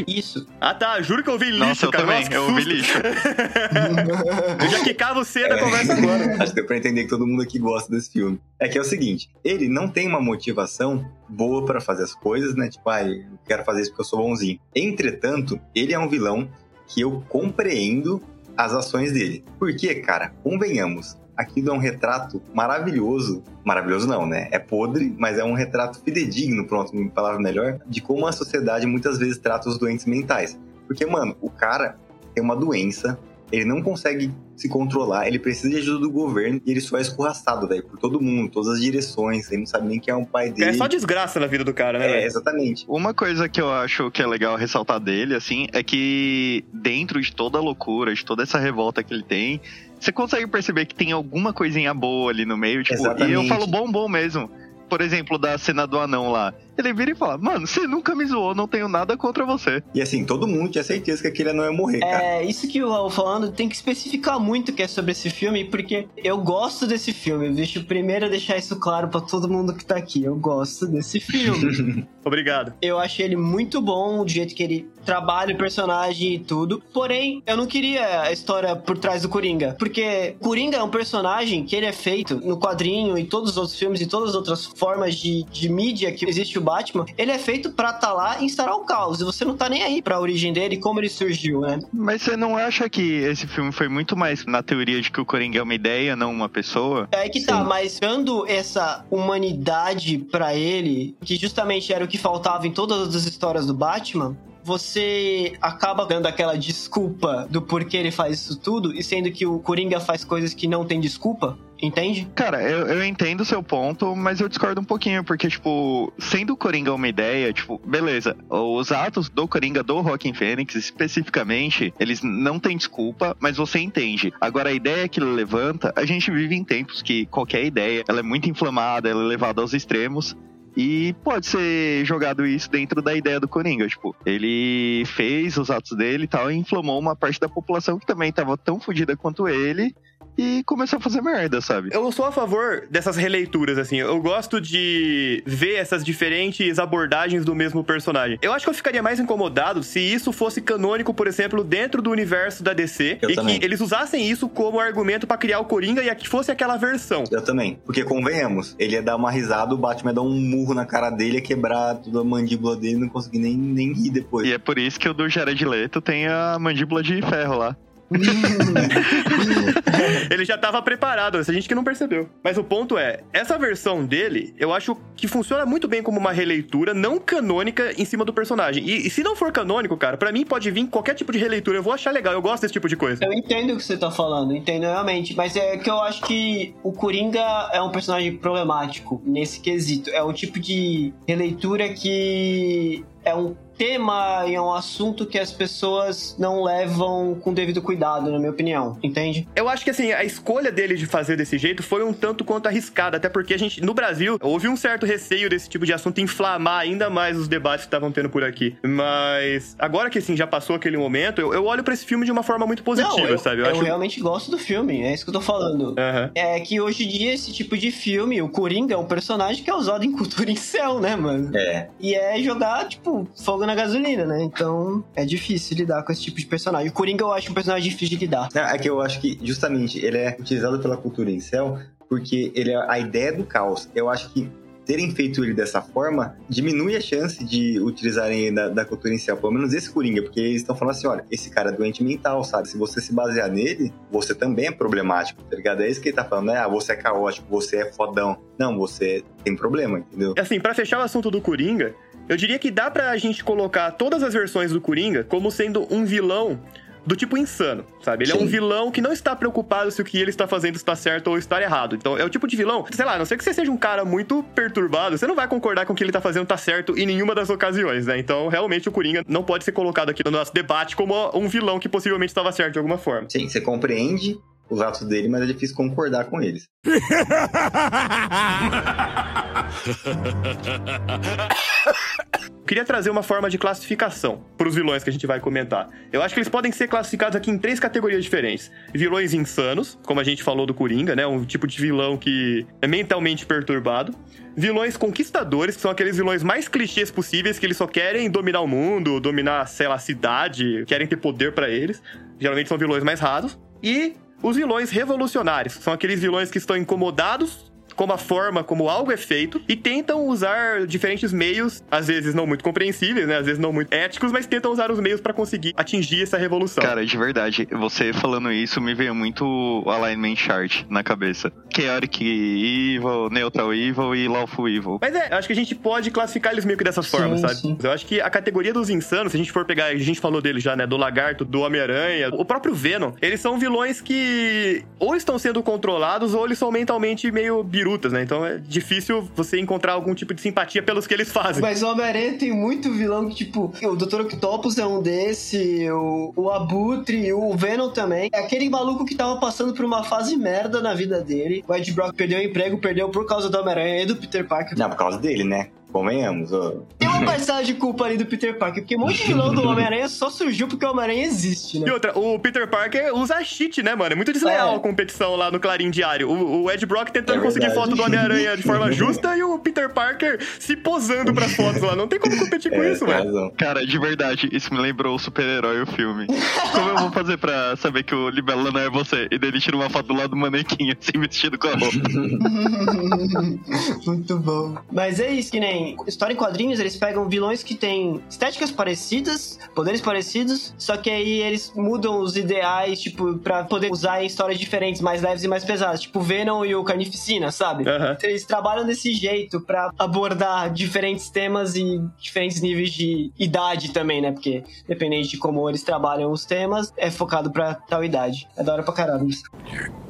Isso. 0.07 0.48
Ah 0.59 0.74
tá, 0.74 1.01
juro 1.01 1.24
que 1.24 1.29
eu 1.29 1.33
ouvi 1.33 1.45
lixo, 1.45 1.59
Nossa, 1.59 1.86
eu 1.86 1.91
cara. 1.91 2.03
também. 2.03 2.19
Nossa, 2.19 2.29
que 2.29 2.38
eu 2.38 2.43
ouvi 2.43 2.63
lixo. 2.63 3.00
Eu 4.59 4.69
já 4.69 4.83
quicava 4.83 5.24
você 5.24 5.48
da 5.48 5.57
conversa 5.59 5.93
agora. 5.93 6.36
Acho 6.41 6.51
que 6.51 6.55
deu 6.55 6.65
pra 6.65 6.77
entender 6.77 7.03
que 7.03 7.09
todo 7.09 7.25
mundo 7.25 7.41
aqui 7.41 7.59
gosta 7.59 7.91
desse 7.91 8.12
filme. 8.12 8.39
É 8.59 8.67
que 8.67 8.77
é 8.77 8.81
o 8.81 8.83
seguinte, 8.83 9.29
ele 9.43 9.67
não 9.67 9.88
tem 9.88 10.07
uma 10.07 10.19
motivação 10.21 11.05
boa 11.27 11.65
pra 11.65 11.79
fazer 11.79 12.03
as 12.03 12.13
coisas, 12.13 12.55
né? 12.55 12.69
Tipo, 12.69 12.89
ah, 12.89 13.03
eu 13.03 13.24
quero 13.48 13.63
fazer 13.63 13.81
isso 13.81 13.91
porque 13.91 14.01
eu 14.01 14.05
sou 14.05 14.19
bonzinho. 14.19 14.59
Entretanto, 14.75 15.59
ele 15.74 15.93
é 15.93 16.00
um 16.00 16.09
vilão 16.09 16.50
que 16.89 17.01
eu 17.01 17.24
compreendo 17.29 18.22
as 18.58 18.74
ações 18.74 19.13
dele. 19.13 19.46
Porque, 19.58 19.96
cara, 19.96 20.34
convenhamos, 20.43 21.17
aquilo 21.38 21.69
é 21.69 21.74
um 21.74 21.77
retrato 21.77 22.41
maravilhoso. 22.53 23.41
Maravilhoso 23.63 24.08
não, 24.08 24.25
né? 24.25 24.50
É 24.51 24.60
podre, 24.60 25.15
mas 25.17 25.38
é 25.38 25.43
um 25.46 25.53
retrato 25.53 26.01
fidedigno, 26.01 26.67
pronto, 26.67 26.91
uma 26.91 27.10
palavra 27.10 27.39
melhor, 27.39 27.79
de 27.88 28.01
como 28.01 28.27
a 28.27 28.34
sociedade 28.34 28.86
muitas 28.86 29.17
vezes 29.17 29.38
trata 29.38 29.69
os 29.69 29.77
doentes 29.77 30.05
mentais. 30.05 30.60
Porque, 30.86 31.05
mano, 31.05 31.38
o 31.39 31.50
cara 31.50 31.96
tem 32.34 32.43
uma 32.43 32.55
doença, 32.55 33.17
ele 33.51 33.65
não 33.65 33.82
consegue 33.82 34.32
se 34.56 34.68
controlar, 34.68 35.27
ele 35.27 35.39
precisa 35.39 35.70
de 35.70 35.77
ajuda 35.77 36.00
do 36.00 36.12
governo 36.12 36.62
e 36.65 36.72
ele 36.72 36.82
só 36.82 36.98
é 36.98 37.01
escorraçado, 37.01 37.68
velho, 37.68 37.84
por 37.84 37.98
todo 37.98 38.22
mundo, 38.22 38.51
todas 38.51 38.75
as 38.75 38.82
direções, 38.82 39.50
ele 39.50 39.62
não 39.62 39.65
sabe 39.65 39.88
nem 39.88 40.00
quem 40.00 40.13
é 40.13 40.18
o 40.18 40.25
pai 40.25 40.50
dele. 40.51 40.72
É 40.72 40.74
só 40.74 40.88
desgraça 40.88 41.39
na 41.39 41.48
vida 41.48 41.63
do 41.63 41.74
cara, 41.74 41.98
né? 41.98 42.06
É, 42.06 42.12
velho? 42.12 42.25
exatamente. 42.25 42.86
Uma 42.88 43.13
coisa 43.13 43.48
que 43.48 43.62
eu 43.62 43.72
acho 43.72 44.12
que 44.12 44.22
é 44.22 44.27
legal 44.27 44.56
ressaltar 44.58 45.00
dele, 45.00 45.34
assim, 45.34 45.68
é 45.72 45.82
que 45.82 46.65
dentro 46.74 47.22
de 47.22 47.34
toda 47.34 47.58
a 47.58 47.62
loucura, 47.62 48.13
de 48.13 48.25
toda 48.25 48.44
essa 48.44 48.60
revolta 48.60 49.01
que 49.01 49.13
ele 49.13 49.24
tem, 49.24 49.62
você 50.00 50.12
consegue 50.12 50.48
perceber 50.48 50.86
que 50.86 50.96
tem 50.96 51.12
alguma 51.12 51.53
coisinha 51.53 51.94
boa 51.94 52.32
ali 52.32 52.46
no 52.46 52.58
meio, 52.58 52.84
tipo, 52.84 52.96
e 52.96 53.03
eu 53.03 53.12
Exatamente. 53.12 53.50
falo 53.50 53.68
bom, 53.68 53.91
bom 53.91 54.08
mesmo. 54.08 54.50
Por 54.89 55.01
exemplo, 55.01 55.38
da 55.38 55.58
cena 55.58 55.86
do 55.86 56.00
anão 56.00 56.32
lá. 56.32 56.53
Ele 56.79 56.93
vira 56.93 57.12
e 57.12 57.15
fala, 57.15 57.38
mano, 57.38 57.67
você 57.67 57.86
nunca 57.86 58.15
me 58.15 58.25
zoou, 58.25 58.55
não 58.55 58.65
tenho 58.65 58.88
nada 58.88 59.17
contra 59.17 59.45
você. 59.45 59.83
E 59.93 60.01
assim, 60.01 60.24
todo 60.24 60.48
mundo 60.48 60.71
tinha 60.71 60.83
certeza 60.83 61.21
que 61.21 61.27
aquele 61.27 61.51
não 61.51 61.65
ia 61.65 61.74
morrer, 61.74 62.00
cara. 62.00 62.24
É, 62.24 62.45
isso 62.45 62.69
que 62.69 62.81
o 62.81 62.89
Raul 62.89 63.09
falando 63.09 63.51
tem 63.51 63.67
que 63.67 63.75
especificar 63.75 64.39
muito 64.39 64.71
que 64.71 64.81
é 64.81 64.88
sobre 64.88 65.12
esse 65.12 65.29
filme, 65.29 65.65
porque 65.65 66.07
eu 66.15 66.38
gosto 66.38 66.88
desse 66.88 67.12
filme. 67.12 67.50
Deixa 67.50 67.81
primeiro 67.81 68.29
deixar 68.29 68.57
isso 68.57 68.79
claro 68.79 69.09
pra 69.09 69.19
todo 69.19 69.50
mundo 69.50 69.74
que 69.74 69.83
tá 69.83 69.98
aqui. 69.98 70.24
Eu 70.24 70.38
gosto 70.38 70.88
desse 70.88 71.19
filme. 71.19 72.07
Obrigado. 72.24 72.74
eu 72.81 73.00
achei 73.00 73.25
ele 73.25 73.36
muito 73.36 73.81
bom, 73.81 74.21
o 74.21 74.27
jeito 74.27 74.55
que 74.55 74.63
ele 74.63 74.88
trabalha 75.03 75.53
o 75.53 75.57
personagem 75.57 76.36
e 76.36 76.39
tudo. 76.39 76.81
Porém, 76.93 77.43
eu 77.45 77.57
não 77.57 77.65
queria 77.65 78.21
a 78.21 78.31
história 78.31 78.75
por 78.75 78.98
trás 78.98 79.24
do 79.24 79.29
Coringa. 79.29 79.75
Porque 79.77 80.36
Coringa 80.39 80.77
é 80.77 80.83
um 80.83 80.89
personagem 80.89 81.65
que 81.65 81.75
ele 81.75 81.86
é 81.86 81.91
feito 81.91 82.36
no 82.36 82.57
quadrinho 82.57 83.17
e 83.17 83.25
todos 83.25 83.51
os 83.51 83.57
outros 83.57 83.77
filmes 83.77 84.00
e 84.01 84.05
todas 84.05 84.29
as 84.29 84.36
outras 84.36 84.65
formas 84.65 85.15
de, 85.15 85.43
de 85.51 85.67
mídia 85.69 86.12
que 86.12 86.25
existe 86.25 86.57
o 86.57 86.62
Batman. 86.70 87.06
Ele 87.18 87.32
é 87.32 87.40
feito 87.40 87.72
pra 87.72 87.92
tá 87.92 88.14
lá 88.14 88.40
e 88.40 88.46
instaurar 88.46 88.76
o 88.76 88.86
caos. 88.86 89.20
E 89.20 89.24
você 89.24 89.44
não 89.44 89.58
tá 89.58 89.68
nem 89.68 89.84
aí 89.84 90.02
pra 90.02 90.20
origem 90.20 90.54
dele 90.54 90.76
e 90.76 90.80
como 90.80 91.00
ele 91.00 91.10
surgiu, 91.10 91.62
né? 91.62 91.80
Mas 91.92 92.22
você 92.22 92.38
não 92.38 92.56
acha 92.56 92.88
que 92.88 93.02
esse 93.02 93.48
filme 93.48 93.72
foi 93.72 93.88
muito 93.88 94.16
mais 94.16 94.46
na 94.46 94.62
teoria 94.62 95.02
de 95.02 95.12
que 95.12 95.20
o 95.20 95.26
Coringa 95.26 95.60
é 95.60 95.64
uma 95.64 95.74
ideia, 95.74 96.16
não 96.16 96.32
uma 96.32 96.50
pessoa? 96.50 97.08
É 97.12 97.22
aí 97.22 97.30
que 97.30 97.42
tá, 97.42 97.64
mas 97.64 98.00
dando 98.00 98.46
essa 98.48 99.06
humanidade 99.10 100.18
pra 100.18 100.56
ele, 100.56 101.16
que 101.24 101.36
justamente 101.36 101.92
era 101.92 102.04
o 102.04 102.08
que 102.08 102.18
faltava 102.18 102.68
em 102.68 102.72
todas 102.72 103.16
as 103.16 103.26
histórias 103.26 103.66
do 103.66 103.74
Batman, 103.74 104.38
você 104.64 105.54
acaba 105.62 106.06
dando 106.06 106.28
aquela 106.28 106.58
desculpa 106.58 107.48
do 107.50 107.62
porquê 107.62 107.98
ele 107.98 108.12
faz 108.12 108.42
isso 108.42 108.60
tudo, 108.60 108.94
e 108.94 109.02
sendo 109.02 109.32
que 109.32 109.46
o 109.46 109.60
Coringa 109.60 110.00
faz 110.00 110.24
coisas 110.24 110.54
que 110.54 110.68
não 110.68 110.86
tem 110.86 111.00
desculpa, 111.00 111.58
entende? 111.81 112.27
Cara, 112.36 112.62
eu, 112.62 112.88
eu 112.88 113.03
entendo 113.03 113.41
o 113.41 113.45
seu 113.45 113.62
ponto, 113.63 114.15
mas 114.15 114.39
eu 114.39 114.48
discordo 114.48 114.81
um 114.81 114.83
pouquinho, 114.83 115.24
porque, 115.24 115.48
tipo, 115.48 116.12
sendo 116.17 116.53
o 116.53 116.57
Coringa 116.57 116.93
uma 116.93 117.07
ideia, 117.07 117.51
tipo, 117.53 117.79
beleza, 117.86 118.36
os 118.50 118.91
atos 118.91 119.29
do 119.29 119.48
Coringa 119.48 119.83
do 119.83 120.01
Rockin' 120.01 120.33
Fênix, 120.33 120.75
especificamente, 120.75 121.93
eles 122.00 122.21
não 122.21 122.59
têm 122.59 122.77
desculpa, 122.77 123.36
mas 123.39 123.57
você 123.57 123.79
entende. 123.79 124.33
Agora, 124.39 124.69
a 124.69 124.74
ideia 124.74 125.07
que 125.07 125.19
ele 125.19 125.31
levanta, 125.31 125.93
a 125.95 126.05
gente 126.05 126.29
vive 126.31 126.55
em 126.55 126.63
tempos 126.63 127.01
que 127.01 127.25
qualquer 127.27 127.63
ideia, 127.65 128.03
ela 128.07 128.19
é 128.19 128.24
muito 128.24 128.50
inflamada, 128.50 129.09
ela 129.09 129.24
é 129.24 129.27
levada 129.27 129.62
aos 129.62 129.74
extremos, 129.74 130.36
e 130.75 131.13
pode 131.24 131.48
ser 131.48 132.05
jogado 132.05 132.45
isso 132.45 132.69
dentro 132.69 133.01
da 133.01 133.13
ideia 133.13 133.39
do 133.39 133.48
Coringa. 133.48 133.88
Tipo, 133.88 134.15
ele 134.25 135.03
fez 135.07 135.57
os 135.57 135.69
atos 135.69 135.98
dele 135.98 136.25
e 136.25 136.27
tal, 136.27 136.51
e 136.51 136.55
inflamou 136.55 137.00
uma 137.00 137.15
parte 137.15 137.39
da 137.39 137.50
população 137.50 138.00
que 138.00 138.05
também 138.05 138.31
tava 138.31 138.57
tão 138.57 138.79
fodida 138.79 139.17
quanto 139.17 139.48
ele. 139.48 139.93
E 140.39 140.63
começou 140.63 140.98
a 140.98 141.01
fazer 141.01 141.22
merda, 141.22 141.60
sabe? 141.60 141.89
Eu 141.91 142.10
sou 142.13 142.24
a 142.24 142.31
favor 142.31 142.88
dessas 142.89 143.17
releituras, 143.17 143.77
assim. 143.77 143.98
Eu 143.98 144.22
gosto 144.22 144.62
de 144.62 145.43
ver 145.46 145.75
essas 145.75 146.01
diferentes 146.01 146.79
abordagens 146.79 147.43
do 147.43 147.53
mesmo 147.53 147.84
personagem. 147.84 148.39
Eu 148.41 148.53
acho 148.53 148.65
que 148.65 148.69
eu 148.69 148.74
ficaria 148.74 149.03
mais 149.03 149.19
incomodado 149.19 149.84
se 149.84 150.00
isso 150.00 150.31
fosse 150.31 150.62
canônico, 150.62 151.13
por 151.13 151.27
exemplo, 151.27 151.62
dentro 151.62 152.01
do 152.01 152.10
universo 152.10 152.63
da 152.63 152.72
DC. 152.72 153.19
Eu 153.22 153.31
e 153.31 153.36
também. 153.36 153.60
que 153.60 153.65
eles 153.65 153.81
usassem 153.81 154.29
isso 154.29 154.48
como 154.48 154.79
argumento 154.79 155.27
pra 155.27 155.36
criar 155.36 155.60
o 155.60 155.65
Coringa 155.65 156.01
e 156.01 156.15
que 156.15 156.29
fosse 156.29 156.50
aquela 156.50 156.77
versão. 156.77 157.25
Eu 157.29 157.41
também. 157.41 157.77
Porque 157.86 158.05
convenhamos, 158.05 158.77
ele 158.79 158.93
ia 158.93 159.01
dar 159.01 159.17
uma 159.17 159.29
risada, 159.31 159.74
o 159.74 159.77
Batman 159.77 160.12
ia 160.12 160.15
dar 160.15 160.22
um 160.22 160.39
murro 160.39 160.74
na 160.74 160.86
cara 160.86 161.10
dele, 161.10 161.36
ia 161.36 161.41
quebrar 161.41 161.96
toda 161.96 162.22
a 162.22 162.24
mandíbula 162.24 162.77
dele 162.77 162.96
e 162.96 163.00
não 163.00 163.10
conseguir 163.10 163.39
nem, 163.39 163.58
nem 163.58 163.91
rir 163.91 164.10
depois. 164.10 164.48
E 164.48 164.53
é 164.53 164.58
por 164.58 164.79
isso 164.79 164.98
que 164.98 165.10
o 165.10 165.13
do 165.13 165.27
Jared 165.27 165.65
Leto 165.65 166.00
tem 166.00 166.27
a 166.27 166.58
mandíbula 166.58 167.03
de 167.03 167.22
ferro 167.22 167.58
lá. 167.58 167.75
Ele 170.32 170.46
já 170.46 170.58
tava 170.58 170.82
preparado, 170.82 171.38
essa 171.38 171.54
gente 171.54 171.68
que 171.68 171.75
não 171.75 171.84
percebeu. 171.84 172.30
Mas 172.44 172.58
o 172.58 172.63
ponto 172.63 172.98
é, 172.98 173.22
essa 173.32 173.58
versão 173.58 174.06
dele, 174.06 174.54
eu 174.58 174.74
acho 174.74 174.98
que 175.16 175.28
funciona 175.28 175.66
muito 175.66 175.88
bem 175.88 176.01
como 176.01 176.20
uma 176.20 176.32
releitura 176.32 176.94
não 176.94 177.20
canônica 177.20 177.94
em 177.98 178.06
cima 178.06 178.25
do 178.25 178.34
personagem. 178.34 178.84
E, 178.84 179.08
e 179.08 179.10
se 179.10 179.24
não 179.24 179.36
for 179.36 179.51
canônico, 179.51 179.96
cara, 179.98 180.18
pra 180.18 180.32
mim 180.32 180.46
pode 180.46 180.70
vir 180.72 180.88
qualquer 180.88 181.13
tipo 181.13 181.32
de 181.32 181.38
releitura. 181.38 181.78
Eu 181.78 181.84
vou 181.84 181.94
achar 181.94 182.12
legal, 182.12 182.34
eu 182.34 182.42
gosto 182.42 182.63
desse 182.63 182.74
tipo 182.74 182.88
de 182.88 182.96
coisa. 182.96 183.24
Eu 183.24 183.34
entendo 183.34 183.74
o 183.74 183.78
que 183.78 183.84
você 183.84 183.98
tá 183.98 184.10
falando, 184.10 184.56
entendo 184.56 184.84
realmente, 184.84 185.36
mas 185.36 185.56
é 185.56 185.78
que 185.78 185.89
eu 185.89 186.00
acho 186.01 186.22
que 186.24 186.74
o 186.84 186.92
Coringa 186.92 187.70
é 187.72 187.82
um 187.82 187.92
personagem 187.92 188.36
problemático 188.38 189.22
nesse 189.25 189.60
quesito. 189.60 190.10
É 190.10 190.24
um 190.24 190.34
tipo 190.34 190.60
de 190.60 191.13
releitura 191.28 191.89
que 191.89 193.06
é 193.24 193.36
um 193.36 193.56
tema 193.80 194.44
e 194.46 194.56
é 194.56 194.62
um 194.62 194.74
assunto 194.74 195.26
que 195.26 195.40
as 195.40 195.54
pessoas 195.54 196.36
não 196.38 196.62
levam 196.62 197.40
com 197.42 197.54
devido 197.54 197.82
cuidado, 197.82 198.30
na 198.30 198.38
minha 198.38 198.52
opinião, 198.52 199.00
entende? 199.02 199.48
Eu 199.56 199.70
acho 199.70 199.86
que 199.86 199.90
assim, 199.90 200.12
a 200.12 200.22
escolha 200.22 200.70
dele 200.70 200.96
de 200.96 201.06
fazer 201.06 201.38
desse 201.38 201.58
jeito 201.58 201.82
foi 201.82 202.04
um 202.04 202.12
tanto 202.12 202.44
quanto 202.44 202.68
arriscada, 202.68 203.16
até 203.16 203.30
porque 203.30 203.54
a 203.54 203.58
gente, 203.58 203.82
no 203.82 203.94
Brasil, 203.94 204.38
houve 204.42 204.68
um 204.68 204.76
certo 204.76 205.06
receio 205.06 205.50
desse 205.50 205.70
tipo 205.70 205.86
de 205.86 205.94
assunto 205.94 206.20
inflamar 206.20 206.82
ainda 206.82 207.10
mais 207.10 207.38
os 207.38 207.48
debates 207.48 207.86
que 207.86 207.88
estavam 207.88 208.12
tendo 208.12 208.30
por 208.30 208.44
aqui. 208.44 208.76
Mas 208.84 209.78
agora 209.80 210.10
que 210.10 210.18
assim, 210.18 210.36
já 210.36 210.46
passou 210.46 210.76
aquele 210.76 210.98
momento, 210.98 211.40
eu, 211.40 211.54
eu 211.54 211.64
olho 211.64 211.82
pra 211.82 211.94
esse 211.94 212.06
filme 212.06 212.26
de 212.26 212.32
uma 212.34 212.44
forma 212.44 212.68
muito 212.68 212.84
positiva, 212.84 213.16
não, 213.16 213.30
eu, 213.30 213.38
sabe? 213.38 213.62
eu 213.62 213.80
realmente 213.80 214.20
gosto 214.20 214.52
do 214.52 214.58
filme, 214.58 215.04
é 215.04 215.14
isso 215.14 215.24
que 215.24 215.30
eu 215.30 215.36
tô 215.36 215.42
falando. 215.42 215.96
Aham. 215.98 216.32
É 216.36 216.60
que 216.60 216.82
hoje 216.82 217.06
em 217.06 217.08
dia 217.08 217.34
esse 217.34 217.54
tipo 217.54 217.78
de 217.78 217.92
filme, 217.92 218.42
o 218.42 218.50
Coringa 218.50 218.94
é 218.94 218.98
um 218.98 219.06
personagem 219.06 219.64
que 219.64 219.70
é 219.70 219.74
usado 219.74 220.04
em 220.04 220.12
cultura 220.12 220.52
em 220.52 220.58
céu, 220.58 221.00
né, 221.00 221.16
mano? 221.16 221.56
É. 221.56 221.88
E 221.98 222.14
é 222.14 222.38
jogar, 222.42 222.86
tipo, 222.90 223.09
fogo 223.36 223.66
na 223.66 223.75
gasolina, 223.75 224.25
né? 224.25 224.44
Então 224.44 225.04
é 225.16 225.25
difícil 225.25 225.78
lidar 225.78 226.04
com 226.04 226.12
esse 226.12 226.22
tipo 226.22 226.38
de 226.38 226.46
personagem. 226.46 226.89
O 226.89 226.94
Coringa 226.94 227.24
eu 227.24 227.32
acho 227.32 227.51
um 227.51 227.54
personagem 227.54 227.89
difícil 227.89 228.18
de 228.18 228.25
lidar. 228.25 228.50
É 228.54 228.78
que 228.78 228.89
eu 228.89 229.01
acho 229.01 229.20
que, 229.20 229.39
justamente, 229.42 230.04
ele 230.04 230.18
é 230.18 230.38
utilizado 230.39 230.80
pela 230.80 230.98
cultura 230.98 231.30
em 231.30 231.39
céu 231.39 231.80
porque 232.08 232.51
ele 232.56 232.72
é 232.72 232.92
a 232.92 233.00
ideia 233.00 233.32
do 233.32 233.44
caos. 233.44 233.88
Eu 233.94 234.10
acho 234.10 234.34
que 234.34 234.50
terem 234.89 235.12
feito 235.12 235.44
ele 235.44 235.54
dessa 235.54 235.84
forma 235.84 236.36
diminui 236.50 236.96
a 236.96 237.00
chance 237.00 237.46
de 237.46 237.80
utilizarem 237.80 238.51
da, 238.51 238.70
da 238.70 238.84
cultura 238.84 239.13
em 239.13 239.20
céu. 239.20 239.38
Pelo 239.38 239.54
menos 239.54 239.72
esse 239.72 239.88
Coringa, 239.88 240.24
porque 240.24 240.39
eles 240.39 240.62
estão 240.62 240.75
falando 240.75 240.96
assim, 240.96 241.06
olha, 241.06 241.24
esse 241.30 241.51
cara 241.51 241.70
é 241.70 241.72
doente 241.72 242.04
mental, 242.04 242.44
sabe? 242.44 242.68
Se 242.68 242.75
você 242.75 243.00
se 243.00 243.13
basear 243.13 243.51
nele, 243.51 243.94
você 244.12 244.34
também 244.34 244.66
é 244.66 244.72
problemático, 244.72 245.44
tá 245.44 245.56
ligado? 245.56 245.84
É 245.84 245.88
isso 245.88 246.01
que 246.01 246.10
ele 246.10 246.16
tá 246.16 246.25
falando, 246.25 246.48
né? 246.48 246.58
Ah, 246.58 246.68
você 246.68 246.94
é 246.94 246.96
caótico, 246.96 247.46
você 247.48 247.84
é 247.84 247.94
fodão. 247.94 248.39
Não, 248.58 248.75
você 248.75 249.24
tem 249.44 249.56
problema, 249.56 250.00
entendeu? 250.00 250.34
Assim, 250.39 250.60
pra 250.60 250.74
fechar 250.74 250.98
o 250.98 251.04
assunto 251.04 251.30
do 251.30 251.39
Coringa, 251.39 251.94
Eu 252.29 252.38
diria 252.38 252.59
que 252.59 252.69
dá 252.69 252.91
pra 252.91 253.17
gente 253.17 253.43
colocar 253.43 253.89
todas 253.91 254.21
as 254.21 254.36
versões 254.36 254.71
do 254.71 254.79
Coringa 254.79 255.24
como 255.24 255.50
sendo 255.50 255.91
um 255.91 256.05
vilão 256.05 256.62
do 257.03 257.15
tipo 257.15 257.36
insano, 257.36 257.83
sabe? 258.03 258.24
Ele 258.24 258.33
é 258.33 258.36
um 258.36 258.41
Sim. 258.41 258.45
vilão 258.45 258.91
que 258.91 259.01
não 259.01 259.12
está 259.12 259.36
preocupado 259.36 259.89
se 259.89 260.00
o 260.00 260.05
que 260.05 260.15
ele 260.19 260.29
está 260.29 260.48
fazendo 260.48 260.75
está 260.75 260.95
certo 260.95 261.29
ou 261.29 261.39
está 261.39 261.59
errado. 261.59 261.95
Então, 261.95 262.15
é 262.15 262.24
o 262.24 262.29
tipo 262.29 262.48
de 262.48 262.55
vilão, 262.55 262.86
sei 262.91 263.03
lá, 263.03 263.15
a 263.15 263.17
não 263.17 263.25
ser 263.25 263.36
que 263.36 263.43
você 263.43 263.51
seja 263.51 263.71
um 263.71 263.77
cara 263.77 264.05
muito 264.05 264.43
perturbado, 264.53 265.17
você 265.17 265.25
não 265.25 265.33
vai 265.33 265.48
concordar 265.48 265.88
com 265.88 265.93
o 265.93 265.95
que 265.95 266.03
ele 266.03 266.12
tá 266.12 266.21
fazendo 266.21 266.45
tá 266.45 266.57
certo 266.57 266.95
em 266.95 267.07
nenhuma 267.07 267.33
das 267.33 267.50
ocasiões, 267.50 268.05
né? 268.05 268.19
Então, 268.19 268.48
realmente, 268.48 268.88
o 268.88 268.91
Coringa 268.91 269.24
não 269.27 269.43
pode 269.43 269.63
ser 269.63 269.71
colocado 269.71 270.09
aqui 270.09 270.24
no 270.24 270.29
nosso 270.29 270.53
debate 270.53 270.95
como 270.95 271.15
um 271.33 271.48
vilão 271.48 271.79
que 271.79 271.89
possivelmente 271.89 272.29
estava 272.29 272.51
certo 272.51 272.74
de 272.74 272.77
alguma 272.79 273.00
forma. 273.00 273.27
Sim, 273.27 273.50
você 273.50 273.59
compreende 273.59 274.38
os 274.70 274.82
atos 274.82 275.08
dele, 275.08 275.28
mas 275.28 275.42
é 275.42 275.46
difícil 275.46 275.76
concordar 275.76 276.26
com 276.26 276.42
eles. 276.42 276.68
Queria 282.70 282.86
trazer 282.86 283.10
uma 283.10 283.24
forma 283.24 283.50
de 283.50 283.58
classificação 283.58 284.44
para 284.56 284.68
os 284.68 284.76
vilões 284.76 285.04
que 285.04 285.10
a 285.10 285.14
gente 285.14 285.26
vai 285.26 285.40
comentar. 285.40 285.90
Eu 286.14 286.22
acho 286.22 286.36
que 286.36 286.40
eles 286.40 286.48
podem 286.48 286.72
ser 286.72 286.88
classificados 286.88 287.36
aqui 287.36 287.50
em 287.50 287.58
três 287.58 287.80
categorias 287.80 288.24
diferentes: 288.24 288.70
vilões 288.94 289.34
insanos, 289.34 289.98
como 290.04 290.20
a 290.20 290.24
gente 290.24 290.44
falou 290.44 290.68
do 290.68 290.74
Coringa, 290.74 291.16
né? 291.16 291.26
Um 291.26 291.44
tipo 291.44 291.66
de 291.66 291.82
vilão 291.82 292.16
que 292.16 292.68
é 292.80 292.86
mentalmente 292.86 293.44
perturbado. 293.44 294.14
Vilões 294.56 294.96
conquistadores, 294.96 295.78
que 295.78 295.82
são 295.82 295.90
aqueles 295.90 296.18
vilões 296.18 296.44
mais 296.44 296.68
clichês 296.68 297.10
possíveis, 297.10 297.58
que 297.58 297.66
eles 297.66 297.76
só 297.76 297.88
querem 297.88 298.30
dominar 298.30 298.62
o 298.62 298.68
mundo, 298.68 299.20
dominar, 299.20 299.66
sei 299.66 299.88
lá, 299.88 299.96
a 299.96 300.00
cidade, 300.00 300.84
querem 300.86 301.08
ter 301.08 301.18
poder 301.18 301.54
para 301.54 301.70
eles. 301.70 302.00
Geralmente 302.38 302.70
são 302.70 302.78
vilões 302.78 303.04
mais 303.04 303.20
rasos. 303.20 303.58
E 303.82 304.14
os 304.41 304.55
vilões 304.55 304.89
revolucionários, 304.89 305.74
são 305.75 305.93
aqueles 305.93 306.19
vilões 306.19 306.50
que 306.50 306.58
estão 306.58 306.77
incomodados 306.77 307.69
como 308.00 308.13
a 308.13 308.18
forma 308.18 308.63
como 308.63 308.88
algo 308.88 309.12
é 309.12 309.18
feito 309.18 309.62
e 309.68 309.75
tentam 309.75 310.25
usar 310.25 310.88
diferentes 310.88 311.34
meios, 311.34 311.84
às 311.91 312.08
vezes 312.08 312.34
não 312.34 312.48
muito 312.48 312.63
compreensíveis, 312.63 313.27
né? 313.27 313.36
Às 313.36 313.46
vezes 313.46 313.60
não 313.60 313.74
muito 313.74 313.94
éticos, 313.94 314.32
mas 314.32 314.48
tentam 314.48 314.72
usar 314.72 314.89
os 314.89 315.01
meios 315.01 315.20
pra 315.20 315.34
conseguir 315.34 315.74
atingir 315.75 316.24
essa 316.24 316.38
revolução. 316.38 316.82
Cara, 316.82 317.06
de 317.06 317.18
verdade, 317.18 317.68
você 317.70 318.13
falando 318.13 318.53
isso 318.53 318.79
me 318.79 318.96
veio 318.96 319.13
muito 319.13 319.44
o 319.46 319.91
Alignment 319.91 320.38
Chart 320.38 320.86
na 320.88 321.03
cabeça. 321.03 321.51
Chaotic 321.75 322.22
Evil, 322.22 323.29
Neutral 323.29 323.74
Evil 323.74 324.15
e 324.15 324.29
Lawful 324.29 324.70
Evil. 324.70 324.98
Mas 325.01 325.13
é, 325.13 325.34
acho 325.34 325.48
que 325.48 325.51
a 325.51 325.56
gente 325.58 325.75
pode 325.75 326.10
classificar 326.10 326.53
eles 326.53 326.63
meio 326.63 326.77
que 326.77 326.86
dessas 326.86 327.06
Sim, 327.06 327.18
formas, 327.18 327.41
sabe? 327.41 327.56
sim. 327.56 327.77
Eu 327.84 327.91
acho 327.91 328.06
que 328.06 328.22
a 328.22 328.29
categoria 328.29 328.72
dos 328.72 328.89
insanos, 328.89 329.34
se 329.34 329.38
a 329.38 329.39
gente 329.39 329.51
for 329.51 329.65
pegar, 329.65 329.88
a 329.88 329.98
gente 329.98 330.22
falou 330.22 330.41
dele 330.41 330.62
já, 330.62 330.74
né? 330.74 330.88
Do 330.88 330.96
Lagarto, 330.96 331.44
do 331.44 331.60
Homem-Aranha, 331.60 332.29
o 332.32 332.46
próprio 332.46 332.74
Venom, 332.74 333.12
eles 333.22 333.41
são 333.41 333.60
vilões 333.60 334.00
que 334.00 334.86
ou 334.98 335.18
estão 335.18 335.38
sendo 335.38 335.62
controlados 335.62 336.34
ou 336.34 336.46
eles 336.46 336.58
são 336.58 336.72
mentalmente 336.72 337.29
meio 337.29 337.62
birutas, 337.89 338.13
né? 338.13 338.22
Então 338.22 338.46
é 338.46 338.58
difícil 338.58 339.27
você 339.36 339.60
encontrar 339.60 339.93
algum 339.93 340.13
tipo 340.13 340.34
de 340.34 340.41
simpatia 340.41 340.84
pelos 340.84 341.08
que 341.08 341.13
eles 341.13 341.31
fazem. 341.31 341.62
Mas 341.62 341.81
o 341.81 341.88
Homem-Aranha 341.91 342.38
tem 342.38 342.51
muito 342.51 342.91
vilão 342.91 343.27
que, 343.27 343.46
tipo, 343.46 343.74
o 343.84 343.96
Dr. 343.96 344.22
Octopus 344.22 344.77
é 344.77 344.86
um 344.86 345.01
desse, 345.01 345.89
o, 345.89 346.34
o 346.36 346.50
Abutre, 346.50 347.34
o 347.34 347.55
Venom 347.55 347.89
também. 347.89 348.29
É 348.31 348.39
aquele 348.39 348.69
maluco 348.69 349.05
que 349.05 349.15
tava 349.15 349.39
passando 349.39 349.74
por 349.74 349.84
uma 349.84 350.03
fase 350.03 350.38
merda 350.38 350.81
na 350.81 350.93
vida 350.93 351.22
dele. 351.22 351.63
O 351.67 351.74
Ed 351.74 351.91
Brock 351.91 352.15
perdeu 352.15 352.39
o 352.39 352.43
emprego, 352.43 352.77
perdeu 352.77 353.10
por 353.10 353.25
causa 353.25 353.50
do 353.50 353.58
Homem-Aranha 353.58 354.03
e 354.03 354.05
do 354.05 354.15
Peter 354.15 354.48
Parker. 354.48 354.77
Não, 354.77 354.89
por 354.89 354.98
causa 354.98 355.17
dele, 355.17 355.43
né? 355.43 355.69
Convenhamos. 355.91 356.53
ó. 356.53 356.74
Tem 357.00 357.08
uma 357.08 357.25
parcela 357.25 357.63
de 357.63 357.74
culpa 357.74 358.05
ali 358.05 358.17
do 358.17 358.25
Peter 358.25 358.58
Parker, 358.58 358.84
porque 358.84 358.96
um 358.96 359.00
monte 359.00 359.17
de 359.17 359.24
vilão 359.24 359.53
do 359.53 359.67
Homem-Aranha 359.67 360.08
só 360.08 360.29
surgiu 360.29 360.67
porque 360.67 360.86
o 360.86 360.91
Homem-Aranha 360.91 361.25
existe, 361.25 361.77
E 361.77 361.79
né? 361.81 361.91
outra, 361.91 362.17
o 362.17 362.38
Peter 362.39 362.67
Parker 362.69 363.13
usa 363.15 363.43
cheat, 363.43 363.81
né, 363.81 363.96
mano? 363.96 364.13
É 364.13 364.15
muito 364.15 364.31
desleal 364.31 364.74
É. 364.74 364.75
a 364.75 364.79
competição 364.79 365.36
lá 365.36 365.50
no 365.50 365.60
Clarim 365.60 365.89
Diário. 365.89 366.29
O, 366.29 366.63
o 366.63 366.72
Ed 366.72 366.86
Brock 366.86 367.10
tentando 367.10 367.39
É 367.39 367.43
conseguir 367.43 367.74
foto 367.74 367.96
do 367.96 368.03
Homem-Aranha 368.03 368.55
de 368.55 368.63
forma 368.63 368.89
justa 368.93 369.36
e 369.36 369.41
o 369.43 369.58
Peter 369.58 369.89
Parker 369.89 370.39
se 370.60 370.75
posando 370.75 371.34
pras 371.34 371.53
fotos 371.55 371.81
lá. 371.81 371.96
Não 371.96 372.08
tem 372.08 372.19
como 372.19 372.38
competir 372.38 372.72
com 372.72 372.84
É, 372.84 372.91
isso, 372.93 373.05
mano. 373.05 373.51
Cara, 373.58 373.86
de 373.86 374.00
verdade, 374.00 374.48
isso 374.51 374.72
me 374.74 374.79
lembrou 374.79 375.15
o 375.15 375.19
super-herói 375.19 375.81
o 375.81 375.88
filme. 375.88 376.27
Como 376.72 376.89
eu 376.89 376.98
vou 376.98 377.12
fazer 377.12 377.38
pra 377.38 377.75
saber 377.77 378.03
que 378.03 378.13
o 378.13 378.29
Libélula 378.29 378.72
não 378.72 378.79
é 378.79 378.89
você? 378.89 379.27
E 379.31 379.39
daí 379.39 379.50
ele 379.50 379.60
tira 379.60 379.75
uma 379.75 379.89
foto 379.89 380.08
do 380.08 380.13
lado 380.13 380.29
do 380.29 380.36
manequim, 380.38 380.91
assim, 380.91 381.19
vestido 381.19 381.58
com 381.58 381.67
a 381.67 381.72
roupa. 381.72 381.98
Muito 384.05 384.38
bom. 384.39 384.75
Mas 384.91 385.19
é 385.19 385.31
isso, 385.31 385.51
que 385.51 385.60
nem 385.60 385.78
história 386.07 386.33
em 386.33 386.38
quadrinhos, 386.38 386.79
eles 386.79 386.95
pegam 386.95 387.27
vilões 387.27 387.63
que 387.63 387.75
têm 387.75 388.21
estéticas 388.29 388.71
parecidas, 388.71 389.59
poderes 389.75 390.01
parecidos, 390.01 390.74
só 390.77 390.98
que 390.98 391.09
aí 391.09 391.41
eles 391.41 391.71
mudam 391.75 392.19
os 392.19 392.36
ideais, 392.36 393.01
tipo, 393.01 393.38
pra 393.39 393.63
poder 393.63 393.91
usar 393.91 394.24
em 394.24 394.25
histórias 394.25 394.59
diferentes, 394.59 395.01
mais 395.01 395.21
leves 395.21 395.43
e 395.43 395.48
mais 395.48 395.63
pesadas, 395.63 396.01
tipo 396.01 396.21
Venom 396.21 396.65
e 396.65 396.75
o 396.75 396.83
Carnificina, 396.83 397.51
sabe? 397.51 397.88
Aham. 397.88 398.17
Eles 398.24 398.45
trabalham 398.45 398.86
desse 398.86 399.13
jeito 399.13 399.62
pra 399.62 399.91
abordar 399.98 400.71
diferentes 400.71 401.29
temas 401.29 401.75
e 401.75 402.01
diferentes 402.18 402.61
níveis 402.61 402.92
de 402.92 403.31
idade 403.37 403.92
também, 403.92 404.22
né? 404.22 404.31
Porque 404.31 404.63
dependente 404.87 405.29
de 405.29 405.37
como 405.37 405.68
eles 405.70 405.83
trabalham 405.83 406.31
os 406.31 406.46
temas, 406.46 406.94
é 406.98 407.09
focado 407.09 407.51
pra 407.51 407.75
tal 407.75 408.03
idade. 408.03 408.48
É 408.57 408.63
da 408.63 408.74
hora 408.74 408.83
pra 408.83 408.94
caralho 408.94 409.27
isso. 409.27 409.44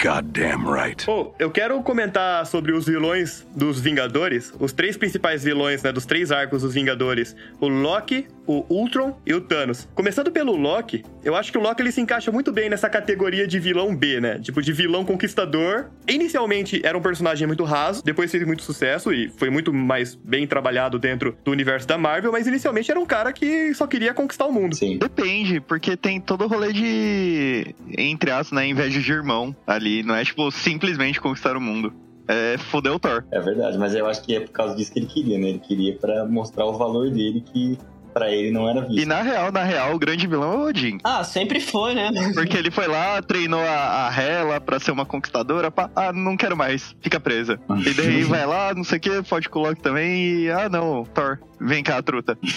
Goddamn 0.02 0.72
right. 0.72 1.06
Pô, 1.06 1.34
eu 1.38 1.52
quero 1.52 1.82
comentar 1.84 2.46
sobre 2.46 2.72
os 2.72 2.86
vilões 2.86 3.46
dos 3.56 3.80
Vingadores, 3.80 4.54
os 4.60 4.72
três 4.72 4.96
principais 4.98 5.44
vilões, 5.44 5.59
né, 5.84 5.92
dos 5.92 6.06
três 6.06 6.32
arcos 6.32 6.62
dos 6.62 6.74
Vingadores, 6.74 7.36
o 7.60 7.68
Loki, 7.68 8.28
o 8.48 8.66
Ultron 8.70 9.20
e 9.26 9.34
o 9.34 9.42
Thanos. 9.42 9.88
Começando 9.94 10.32
pelo 10.32 10.56
Loki, 10.56 11.04
eu 11.24 11.36
acho 11.36 11.52
que 11.52 11.58
o 11.58 11.62
Loki 11.62 11.82
ele 11.82 11.92
se 11.92 12.02
encaixa 12.02 12.32
muito 12.32 12.52
bem 12.52 12.70
nessa 12.70 12.90
categoria 12.90 13.48
de 13.48 13.60
vilão 13.60 13.96
B, 13.96 14.20
né? 14.20 14.40
Tipo 14.40 14.62
de 14.62 14.74
vilão 14.74 15.06
conquistador. 15.06 15.86
Inicialmente 16.08 16.82
era 16.84 16.98
um 16.98 17.02
personagem 17.02 17.46
muito 17.46 17.64
raso, 17.64 18.04
depois 18.04 18.32
fez 18.32 18.46
muito 18.46 18.64
sucesso 18.64 19.14
e 19.14 19.30
foi 19.38 19.50
muito 19.50 19.74
mais 19.74 20.16
bem 20.16 20.48
trabalhado 20.48 20.98
dentro 20.98 21.38
do 21.44 21.52
universo 21.52 21.88
da 21.88 21.98
Marvel, 21.98 22.32
mas 22.32 22.48
inicialmente 22.48 22.90
era 22.90 23.00
um 23.00 23.06
cara 23.06 23.32
que 23.32 23.74
só 23.74 23.86
queria 23.86 24.14
conquistar 24.14 24.46
o 24.46 24.52
mundo. 24.52 24.76
Sim. 24.76 24.98
Depende, 24.98 25.60
porque 25.60 25.96
tem 25.96 26.20
todo 26.20 26.46
o 26.46 26.48
rolê 26.48 26.74
de, 26.74 27.76
entre 27.98 28.32
aspas, 28.32 28.52
né, 28.52 28.68
inveja 28.68 29.00
de 29.00 29.12
irmão 29.12 29.56
ali. 29.68 30.04
Não 30.04 30.16
é, 30.16 30.24
tipo, 30.24 30.50
simplesmente 30.52 31.20
conquistar 31.20 31.56
o 31.56 31.62
mundo. 31.62 31.94
É 32.32 32.60
foder 32.60 32.94
o 32.94 33.00
Thor. 33.00 33.26
É 33.32 33.40
verdade, 33.40 33.76
mas 33.80 33.96
eu 33.96 34.06
acho 34.06 34.22
que 34.22 34.36
é 34.36 34.42
por 34.42 34.52
causa 34.52 34.76
disso 34.76 34.94
que 34.94 35.00
ele 35.00 35.08
queria, 35.08 35.40
né? 35.40 35.50
Ele 35.50 35.60
queria 35.60 35.98
pra 35.98 36.26
mostrar 36.26 36.64
o 36.66 36.78
valor 36.78 37.10
dele 37.10 37.42
que 37.42 37.76
pra 38.14 38.32
ele 38.32 38.52
não 38.52 38.68
era 38.70 38.86
E 38.90 38.96
visto. 38.96 39.08
na 39.08 39.22
real, 39.22 39.52
na 39.52 39.64
real, 39.64 39.94
o 39.96 40.00
grande 40.00 40.28
vilão 40.28 40.54
é 40.54 40.58
o 40.58 40.68
Odin. 40.68 40.98
Ah, 41.04 41.24
sempre 41.24 41.60
foi, 41.60 41.94
né? 41.96 42.10
Porque 42.34 42.58
ele 42.58 42.72
foi 42.72 42.88
lá, 42.88 43.22
treinou 43.22 43.62
a, 43.62 44.08
a 44.08 44.22
Hela 44.22 44.60
pra 44.60 44.80
ser 44.80 44.92
uma 44.92 45.06
conquistadora. 45.06 45.72
Pá, 45.72 45.90
ah, 45.96 46.12
não 46.14 46.36
quero 46.38 46.56
mais, 46.58 46.96
fica 47.02 47.20
presa. 47.20 47.60
E 47.86 47.94
daí 47.94 48.24
vai 48.24 48.46
lá, 48.46 48.74
não 48.74 48.84
sei 48.84 48.98
o 48.98 49.02
que, 49.02 49.22
pode 49.24 49.50
com 49.50 49.60
o 49.60 49.64
Loki 49.64 49.82
também. 49.82 50.44
E, 50.44 50.52
ah, 50.52 50.68
não, 50.70 51.04
Thor, 51.06 51.40
vem 51.60 51.84
cá, 51.84 52.02
truta. 52.02 52.38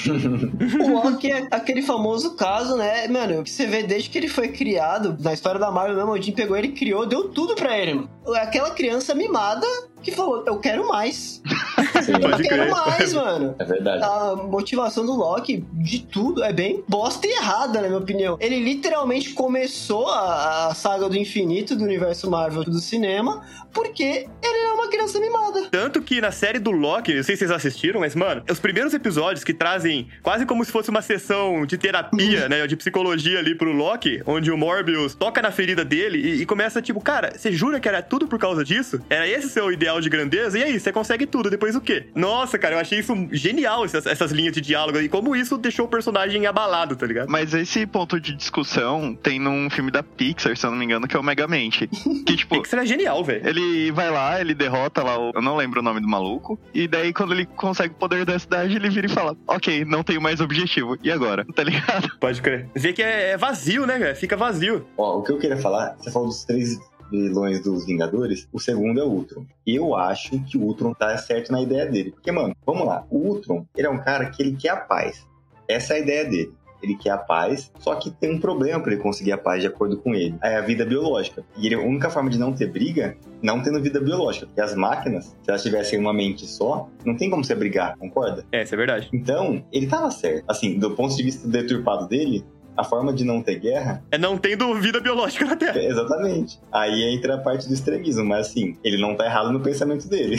O 0.83 0.93
Loki 1.05 1.31
é 1.31 1.47
aquele 1.51 1.83
famoso 1.83 2.37
caso, 2.37 2.77
né? 2.77 3.07
Mano, 3.09 3.43
que 3.43 3.51
você 3.51 3.67
vê 3.67 3.83
desde 3.83 4.11
que 4.11 4.19
ele 4.19 4.29
foi 4.29 4.49
criado, 4.49 5.17
na 5.21 5.33
história 5.33 5.59
da 5.61 5.71
Marvel 5.71 5.97
mesmo, 5.97 6.11
o 6.11 6.15
Odin 6.15 6.33
pegou 6.33 6.57
ele, 6.57 6.69
criou, 6.69 7.07
deu 7.07 7.29
tudo 7.29 7.55
pra 7.55 7.77
ele, 7.77 7.95
mano. 7.95 8.09
Aquela 8.37 8.71
criança 8.71 9.15
mimada 9.15 9.67
que 10.03 10.13
falou, 10.13 10.45
eu 10.47 10.59
quero 10.59 10.87
mais. 10.89 11.41
Sim, 12.03 12.13
Eu 12.15 12.21
quero 12.21 12.43
crer. 12.49 12.71
mais, 12.71 13.13
mano. 13.13 13.55
é 13.59 13.65
verdade. 13.65 14.03
A 14.03 14.35
motivação 14.37 15.07
do 15.07 15.13
Loki, 15.13 15.65
de 15.73 16.01
tudo, 16.05 16.43
é 16.43 16.53
bem 16.53 16.83
bosta 16.89 17.27
e 17.27 17.31
errada, 17.31 17.81
na 17.81 17.87
minha 17.89 17.99
opinião. 18.01 18.37
Ele 18.41 18.59
literalmente 18.59 19.31
começou 19.35 20.09
a, 20.09 20.69
a 20.69 20.75
saga 20.75 21.09
do 21.09 21.17
infinito 21.17 21.77
do 21.77 21.85
universo 21.85 22.29
Marvel 22.31 22.65
do 22.65 22.79
cinema, 22.81 23.45
porque 23.73 24.03
ele 24.43 24.59
é 24.69 24.73
uma 24.73 24.89
criança 24.89 25.21
mimada. 25.21 25.69
Tanto 25.71 26.03
que 26.03 26.21
na 26.21 26.33
série 26.33 26.59
do 26.59 26.71
Loki, 26.71 27.15
não 27.15 27.23
sei 27.23 27.37
se 27.37 27.41
vocês 27.41 27.51
assistiram, 27.51 28.01
mas, 28.01 28.15
mano, 28.17 28.43
os 28.51 28.59
primeiros 28.59 28.93
episódios 28.95 29.45
que 29.45 29.55
trazem 29.55 30.09
quase 30.23 30.45
como 30.45 30.65
se 30.65 30.73
fosse 30.73 30.91
uma 30.91 31.03
sessão 31.03 31.65
de 31.65 31.79
terapia, 31.79 32.49
né, 32.49 32.67
de 32.67 32.77
psicologia 32.77 33.39
ali 33.39 33.55
pro 33.55 33.73
Loki, 33.73 34.23
onde 34.27 34.51
o 34.51 34.57
Morbius 34.59 35.15
toca 35.15 35.41
na 35.41 35.51
ferida 35.53 35.85
dele 35.85 36.19
e, 36.19 36.43
e 36.43 36.47
começa 36.47 36.83
tipo, 36.83 37.01
cara, 37.01 37.33
você 37.37 37.53
jura 37.53 37.79
que 37.79 37.89
era 37.89 38.03
tudo 38.03 38.27
por 38.27 38.39
causa 38.39 38.65
disso? 38.65 39.01
Era 39.09 39.27
esse 39.29 39.49
seu 39.49 39.71
ideal 39.73 39.92
de 40.01 40.09
grandeza? 40.09 40.59
E 40.59 40.63
aí, 40.63 40.81
você 40.81 40.93
consegue 40.93 41.27
tudo, 41.27 41.51
depois 41.51 41.77
o 41.77 41.81
quê? 41.81 42.07
Nossa, 42.15 42.59
cara, 42.59 42.75
eu 42.75 42.79
achei 42.79 42.99
isso 42.99 43.15
genial, 43.31 43.85
essas, 43.85 44.07
essas 44.07 44.31
linhas 44.31 44.53
de 44.53 44.61
diálogo 44.61 44.99
e 44.99 45.09
como 45.09 45.35
isso 45.35 45.57
deixou 45.59 45.87
o 45.87 45.89
personagem 45.89 46.47
abalado, 46.47 46.97
tá 46.97 47.07
ligado? 47.07 47.29
Mas 47.29 47.55
esse 47.55 47.87
ponto 47.87 48.21
de 48.21 48.35
discussão 48.35 49.15
tem 49.15 49.39
num 49.39 49.69
filme 49.71 49.91
da 49.91 50.03
Pixar, 50.03 50.57
se 50.57 50.67
eu 50.67 50.71
não 50.71 50.79
me 50.79 50.85
engano, 50.85 51.07
que 51.07 51.17
é 51.17 51.21
o 51.21 51.23
Megamente. 51.23 51.89
Que, 52.27 52.37
tipo, 52.37 52.61
Pixar 52.61 52.81
é 52.81 52.87
genial, 52.87 53.25
velho. 53.25 53.47
Ele 53.47 53.91
vai 53.93 54.11
lá, 54.11 54.41
ele 54.41 54.55
derrota 54.55 55.03
lá 55.03 55.19
o. 55.19 55.33
Eu 55.35 55.43
não 55.43 55.57
lembro 55.57 55.81
o 55.81 55.83
nome 55.83 56.01
do 56.01 56.09
maluco. 56.09 56.59
E 56.73 56.87
daí, 56.87 57.13
quando 57.13 57.33
ele 57.33 57.47
consegue 57.47 57.95
o 57.95 57.97
poder 57.97 58.25
da 58.25 58.39
cidade, 58.39 58.77
ele 58.77 58.89
vira 58.89 59.07
e 59.07 59.11
fala: 59.11 59.37
Ok, 59.47 59.85
não 59.85 60.03
tenho 60.03 60.21
mais 60.21 60.41
objetivo. 60.41 60.97
E 61.03 61.11
agora? 61.11 61.45
Tá 61.55 61.63
ligado? 61.63 62.09
Pode 62.19 62.41
crer. 62.41 62.69
Vê 62.75 62.93
que 62.93 63.03
é, 63.03 63.31
é 63.31 63.37
vazio, 63.37 63.87
né, 63.87 63.99
cara? 63.99 64.15
Fica 64.15 64.37
vazio. 64.37 64.87
Ó, 64.97 65.19
o 65.19 65.23
que 65.23 65.33
eu 65.33 65.39
queria 65.39 65.57
falar, 65.57 65.97
você 65.99 66.11
falou 66.11 66.29
dos 66.29 66.45
três 66.45 66.79
vilões 67.21 67.61
dos 67.63 67.85
Vingadores, 67.85 68.49
o 68.53 68.59
segundo 68.59 69.01
é 69.01 69.05
o 69.05 69.09
Ultron. 69.09 69.45
Eu 69.67 69.95
acho 69.95 70.39
que 70.45 70.57
o 70.57 70.63
Ultron 70.63 70.95
tá 70.95 71.17
certo 71.19 71.53
na 71.53 71.61
ideia 71.61 71.87
dele. 71.87 72.11
Porque, 72.13 72.33
mano, 72.33 72.57
vamos 72.65 72.87
lá, 72.87 73.05
o 73.11 73.19
Ultron, 73.19 73.65
ele 73.77 73.87
é 73.87 73.91
um 73.91 73.99
cara 73.99 74.31
que 74.31 74.43
ele 74.43 74.57
quer 74.57 74.71
a 74.71 74.77
paz. 74.77 75.27
Essa 75.69 75.95
é 75.95 75.97
a 75.97 76.01
ideia 76.01 76.25
dele. 76.25 76.53
ele 76.83 76.97
quer 76.97 77.11
a 77.11 77.19
paz, 77.19 77.71
só 77.79 77.95
que 77.95 78.11
tem 78.11 78.35
um 78.35 78.41
problema 78.41 78.81
para 78.81 78.93
ele 78.93 79.01
conseguir 79.01 79.33
a 79.33 79.39
paz 79.39 79.61
de 79.61 79.69
acordo 79.69 79.97
com 79.99 80.15
ele. 80.15 80.35
É 80.43 80.57
a 80.57 80.61
vida 80.61 80.85
biológica. 80.85 81.45
E 81.57 81.67
ele, 81.67 81.77
a 81.77 81.81
única 81.81 82.11
forma 82.11 82.29
de 82.29 82.39
não 82.39 82.53
ter 82.53 82.67
briga, 82.67 83.17
não 83.41 83.63
tendo 83.63 83.81
vida 83.81 84.01
biológica. 84.01 84.47
Porque 84.47 84.61
as 84.61 84.75
máquinas, 84.75 85.27
se 85.27 85.49
elas 85.49 85.63
tivessem 85.63 85.99
uma 85.99 86.13
mente 86.13 86.47
só, 86.47 86.89
não 87.05 87.17
tem 87.17 87.31
como 87.31 87.45
você 87.45 87.55
brigar, 87.55 87.97
concorda? 87.97 88.45
É, 88.51 88.63
isso 88.63 88.75
é 88.75 88.77
verdade. 88.77 89.09
Então, 89.13 89.65
ele 89.73 89.87
tava 89.87 90.11
certo. 90.11 90.45
Assim, 90.49 90.79
do 90.79 90.91
ponto 90.91 91.17
de 91.17 91.23
vista 91.23 91.47
deturpado 91.47 92.09
dele, 92.09 92.45
a 92.77 92.85
forma 92.85 93.13
de 93.13 93.25
não 93.25 93.43
ter 93.43 93.57
guerra 93.59 94.03
É 94.11 94.19
não 94.19 94.37
tendo 94.37 94.75
vida 94.75 95.01
biológica 95.01 95.45
na 95.45 95.57
Terra. 95.57 95.79
é 95.79 95.87
exatamente. 95.87 96.59
Aí 96.73 97.03
entra 97.15 97.35
a 97.35 97.39
parte 97.39 97.67
do 97.69 97.75
extremismo, 97.75 98.25
mas 98.25 98.49
assim, 98.49 98.77
ele 98.83 99.01
não 99.01 99.15
tá 99.15 99.25
errado 99.27 99.53
no 99.53 99.61
pensamento 99.61 100.09
dele. 100.09 100.37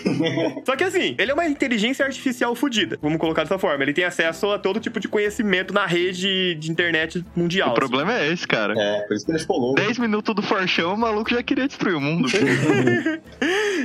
Só 0.64 0.76
que 0.76 0.84
assim, 0.84 1.14
ele 1.18 1.30
é 1.30 1.34
uma 1.34 1.46
inteligência 1.46 2.04
artificial 2.04 2.54
fodida, 2.54 2.98
vamos 3.00 3.18
colocar 3.18 3.42
dessa 3.42 3.58
forma. 3.58 3.82
Ele 3.82 3.92
tem 3.92 4.04
acesso 4.04 4.50
a 4.50 4.58
todo 4.58 4.80
tipo 4.80 5.00
de 5.00 5.08
conhecimento 5.08 5.72
na 5.72 5.86
rede 5.86 6.54
de 6.54 6.70
internet 6.70 7.24
mundial. 7.34 7.70
O 7.70 7.74
problema 7.74 8.18
é 8.18 8.32
esse, 8.32 8.46
cara. 8.46 8.74
É, 8.78 9.00
por 9.02 9.16
isso 9.16 9.24
que 9.24 9.32
ele 9.32 9.38
ficou 9.38 9.58
louco. 9.58 9.80
10 9.80 9.98
minutos 9.98 10.34
do 10.34 10.42
forchão, 10.42 10.94
o 10.94 10.98
maluco 10.98 11.30
já 11.30 11.42
queria 11.42 11.66
destruir 11.66 11.96
o 11.96 12.00
mundo. 12.00 12.28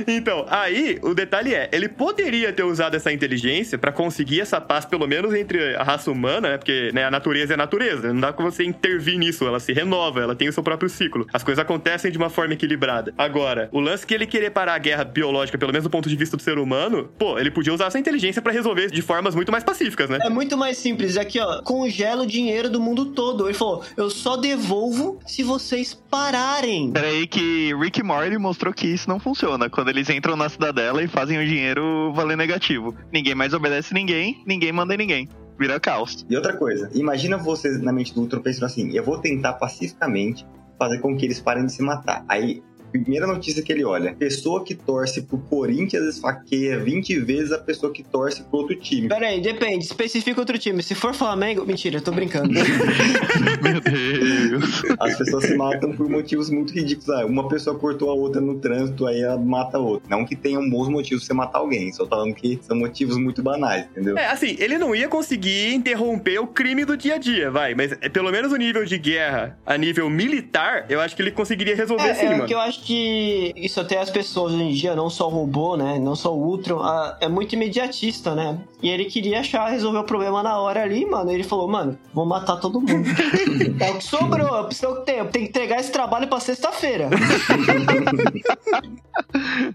Então, 0.06 0.46
aí, 0.48 0.98
o 1.02 1.12
detalhe 1.14 1.54
é, 1.54 1.68
ele 1.72 1.88
poderia 1.88 2.52
ter 2.52 2.62
usado 2.62 2.94
essa 2.94 3.12
inteligência 3.12 3.76
pra 3.76 3.90
conseguir 3.90 4.40
essa 4.40 4.60
paz, 4.60 4.84
pelo 4.84 5.06
menos 5.06 5.34
entre 5.34 5.74
a 5.74 5.82
raça 5.82 6.10
humana, 6.10 6.50
né? 6.50 6.56
Porque 6.58 6.90
né, 6.94 7.04
a 7.04 7.10
natureza 7.10 7.52
é 7.52 7.54
a 7.54 7.56
natureza, 7.56 7.77
não 8.12 8.20
dá 8.20 8.32
pra 8.32 8.44
você 8.44 8.64
intervir 8.64 9.18
nisso, 9.18 9.46
ela 9.46 9.60
se 9.60 9.72
renova, 9.72 10.20
ela 10.20 10.34
tem 10.34 10.48
o 10.48 10.52
seu 10.52 10.62
próprio 10.62 10.88
ciclo. 10.88 11.26
As 11.32 11.42
coisas 11.42 11.62
acontecem 11.62 12.10
de 12.10 12.18
uma 12.18 12.28
forma 12.28 12.54
equilibrada. 12.54 13.14
Agora, 13.16 13.68
o 13.72 13.80
lance 13.80 14.06
que 14.06 14.14
ele 14.14 14.26
querer 14.26 14.50
parar 14.50 14.74
a 14.74 14.78
guerra 14.78 15.04
biológica, 15.04 15.56
pelo 15.56 15.72
menos 15.72 15.84
do 15.84 15.90
ponto 15.90 16.08
de 16.08 16.16
vista 16.16 16.36
do 16.36 16.42
ser 16.42 16.58
humano, 16.58 17.08
pô, 17.18 17.38
ele 17.38 17.50
podia 17.50 17.72
usar 17.72 17.86
essa 17.86 17.98
inteligência 17.98 18.42
pra 18.42 18.52
resolver 18.52 18.90
de 18.90 19.02
formas 19.02 19.34
muito 19.34 19.52
mais 19.52 19.64
pacíficas, 19.64 20.10
né? 20.10 20.18
É 20.22 20.30
muito 20.30 20.56
mais 20.56 20.76
simples. 20.76 21.16
Aqui, 21.16 21.38
ó, 21.40 21.62
congela 21.62 22.22
o 22.22 22.26
dinheiro 22.26 22.68
do 22.68 22.80
mundo 22.80 23.06
todo. 23.06 23.46
Ele 23.46 23.54
falou: 23.54 23.84
eu 23.96 24.10
só 24.10 24.36
devolvo 24.36 25.20
se 25.26 25.42
vocês 25.42 25.94
pararem. 26.10 26.90
Peraí 26.92 27.26
que 27.26 27.74
Rick 27.74 28.02
Morty 28.02 28.38
mostrou 28.38 28.72
que 28.72 28.86
isso 28.86 29.08
não 29.08 29.18
funciona. 29.18 29.70
Quando 29.70 29.88
eles 29.88 30.08
entram 30.10 30.36
na 30.36 30.48
cidadela 30.48 31.02
e 31.02 31.08
fazem 31.08 31.38
o 31.38 31.46
dinheiro 31.46 32.12
valer 32.14 32.36
negativo. 32.36 32.94
Ninguém 33.12 33.34
mais 33.34 33.54
obedece 33.54 33.94
ninguém, 33.94 34.42
ninguém 34.46 34.72
manda 34.72 34.94
em 34.94 34.98
ninguém. 34.98 35.28
Vira 35.58 35.80
caos. 35.80 36.24
E 36.30 36.36
outra 36.36 36.56
coisa, 36.56 36.88
imagina 36.94 37.36
você 37.36 37.76
na 37.78 37.92
mente 37.92 38.14
do 38.14 38.20
Ultron 38.20 38.40
pensando 38.40 38.66
assim: 38.66 38.92
eu 38.92 39.02
vou 39.02 39.18
tentar 39.18 39.54
pacificamente 39.54 40.46
fazer 40.78 41.00
com 41.00 41.16
que 41.16 41.24
eles 41.24 41.40
parem 41.40 41.66
de 41.66 41.72
se 41.72 41.82
matar. 41.82 42.24
Aí, 42.28 42.62
primeira 42.90 43.26
notícia 43.26 43.62
que 43.62 43.72
ele 43.72 43.84
olha: 43.84 44.14
pessoa 44.14 44.64
que 44.64 44.74
torce 44.74 45.22
pro 45.22 45.38
Corinthians 45.38 46.04
esfaqueia 46.14 46.78
20 46.78 47.18
vezes 47.20 47.52
a 47.52 47.58
pessoa 47.58 47.92
que 47.92 48.02
torce 48.02 48.42
pro 48.42 48.60
outro 48.60 48.76
time. 48.76 49.08
Pera 49.08 49.28
aí, 49.28 49.40
depende. 49.40 49.84
Especifica 49.84 50.40
outro 50.40 50.58
time. 50.58 50.82
Se 50.82 50.94
for 50.94 51.14
Flamengo. 51.14 51.64
Mentira, 51.66 51.98
eu 51.98 52.02
tô 52.02 52.12
brincando. 52.12 52.48
Meu 53.62 53.80
Deus. 53.80 54.82
As 54.98 55.16
pessoas 55.16 55.44
se 55.44 55.56
matam 55.56 55.92
por 55.92 56.08
motivos 56.08 56.50
muito 56.50 56.72
ridículos. 56.72 57.08
Ah, 57.10 57.26
uma 57.26 57.48
pessoa 57.48 57.78
cortou 57.78 58.10
a 58.10 58.14
outra 58.14 58.40
no 58.40 58.58
trânsito, 58.58 59.06
aí 59.06 59.20
ela 59.22 59.36
mata 59.36 59.78
a 59.78 59.80
outra. 59.80 60.08
Não 60.08 60.24
que 60.24 60.36
tenham 60.36 60.68
bons 60.68 60.88
motivos 60.88 61.24
pra 61.24 61.28
você 61.28 61.34
matar 61.34 61.58
alguém, 61.58 61.92
só 61.92 62.06
falando 62.06 62.34
que 62.34 62.58
são 62.62 62.76
motivos 62.76 63.16
muito 63.16 63.42
banais, 63.42 63.86
entendeu? 63.90 64.16
É, 64.16 64.26
assim, 64.26 64.56
ele 64.58 64.78
não 64.78 64.94
ia 64.94 65.08
conseguir 65.08 65.74
interromper 65.74 66.38
o 66.40 66.46
crime 66.46 66.84
do 66.84 66.96
dia 66.96 67.14
a 67.14 67.18
dia, 67.18 67.50
vai. 67.50 67.74
Mas 67.74 67.92
é, 68.00 68.08
pelo 68.08 68.30
menos 68.30 68.52
o 68.52 68.56
nível 68.56 68.84
de 68.84 68.98
guerra 68.98 69.58
a 69.66 69.76
nível 69.76 70.08
militar, 70.10 70.86
eu 70.88 71.00
acho 71.00 71.14
que 71.16 71.22
ele 71.22 71.30
conseguiria 71.30 71.74
resolver 71.76 72.14
sim, 72.14 72.26
É, 72.26 72.26
é 72.26 72.30
mano. 72.30 72.46
que 72.46 72.54
eu 72.54 72.60
acho 72.60 72.77
que 72.84 73.52
isso 73.56 73.80
até 73.80 73.98
as 73.98 74.10
pessoas 74.10 74.52
hoje 74.54 74.62
em 74.62 74.72
dia, 74.72 74.94
não 74.94 75.10
só 75.10 75.26
o 75.26 75.30
robô, 75.30 75.76
né? 75.76 75.98
Não 75.98 76.16
só 76.16 76.34
o 76.34 76.42
Ultron, 76.42 76.80
ah, 76.82 77.16
é 77.20 77.28
muito 77.28 77.54
imediatista, 77.54 78.34
né? 78.34 78.58
E 78.82 78.88
ele 78.88 79.04
queria 79.06 79.40
achar, 79.40 79.68
resolver 79.68 79.98
o 79.98 80.04
problema 80.04 80.42
na 80.42 80.58
hora 80.58 80.82
ali, 80.82 81.04
mano. 81.04 81.30
Ele 81.30 81.44
falou, 81.44 81.68
mano, 81.68 81.98
vou 82.14 82.24
matar 82.24 82.56
todo 82.56 82.80
mundo. 82.80 83.08
é 83.80 83.90
o 83.90 83.98
que 83.98 84.04
sobrou, 84.04 84.56
é 84.56 84.60
o 84.60 84.68
que 84.68 84.84
eu 84.84 84.96
tenho. 85.02 85.26
Tem 85.26 85.42
que 85.42 85.48
entregar 85.48 85.80
esse 85.80 85.92
trabalho 85.92 86.28
pra 86.28 86.40
sexta-feira. 86.40 87.10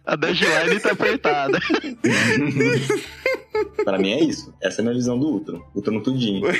A 0.06 0.16
deadline 0.16 0.80
tá 0.80 0.92
apertada. 0.92 1.60
Pra 3.84 3.98
mim 3.98 4.12
é 4.12 4.24
isso. 4.24 4.54
Essa 4.62 4.80
é 4.80 4.82
a 4.82 4.84
minha 4.84 4.96
visão 4.96 5.18
do 5.18 5.28
Ultron. 5.28 5.62
Ultron 5.76 6.00
tudinho. 6.00 6.44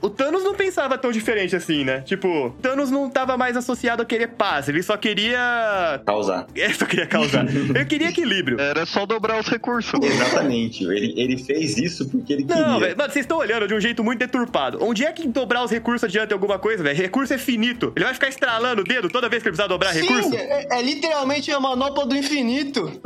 O 0.00 0.08
Thanos 0.08 0.42
não 0.42 0.54
pensava 0.54 0.96
tão 0.96 1.10
diferente 1.12 1.54
assim, 1.54 1.84
né? 1.84 2.00
Tipo, 2.00 2.46
o 2.46 2.50
Thanos 2.50 2.90
não 2.90 3.08
tava 3.10 3.36
mais 3.36 3.56
associado 3.56 4.02
a 4.02 4.04
querer 4.04 4.28
paz, 4.28 4.68
ele 4.68 4.82
só 4.82 4.96
queria. 4.96 6.00
Causar. 6.06 6.46
É, 6.54 6.72
só 6.72 6.86
queria 6.86 7.06
causar. 7.06 7.46
Ele 7.48 7.84
queria 7.84 8.08
equilíbrio. 8.08 8.60
Era 8.60 8.86
só 8.86 9.04
dobrar 9.04 9.38
os 9.38 9.46
recursos. 9.46 10.00
Exatamente. 10.02 10.84
Ele, 10.84 11.14
ele 11.16 11.36
fez 11.38 11.76
isso 11.76 12.08
porque 12.08 12.32
ele 12.32 12.44
queria. 12.44 12.66
Não, 12.66 12.80
velho, 12.80 12.96
mano, 12.96 13.12
vocês 13.12 13.24
estão 13.24 13.38
olhando 13.38 13.68
de 13.68 13.74
um 13.74 13.80
jeito 13.80 14.02
muito 14.02 14.18
deturpado. 14.18 14.78
Onde 14.80 15.04
é 15.04 15.12
que 15.12 15.28
dobrar 15.28 15.64
os 15.64 15.70
recursos 15.70 16.04
adianta 16.04 16.34
alguma 16.34 16.58
coisa, 16.58 16.82
velho? 16.82 16.96
Recurso 16.96 17.34
é 17.34 17.38
finito. 17.38 17.92
Ele 17.94 18.04
vai 18.04 18.14
ficar 18.14 18.28
estralando 18.28 18.82
o 18.82 18.84
dedo 18.84 19.08
toda 19.08 19.28
vez 19.28 19.42
que 19.42 19.48
ele 19.48 19.56
precisar 19.56 19.68
dobrar 19.68 19.92
recurso? 19.92 20.30
Sim, 20.30 20.36
é, 20.36 20.78
é 20.78 20.82
literalmente 20.82 21.50
a 21.50 21.60
manopla 21.60 22.06
do 22.06 22.16
infinito. 22.16 23.00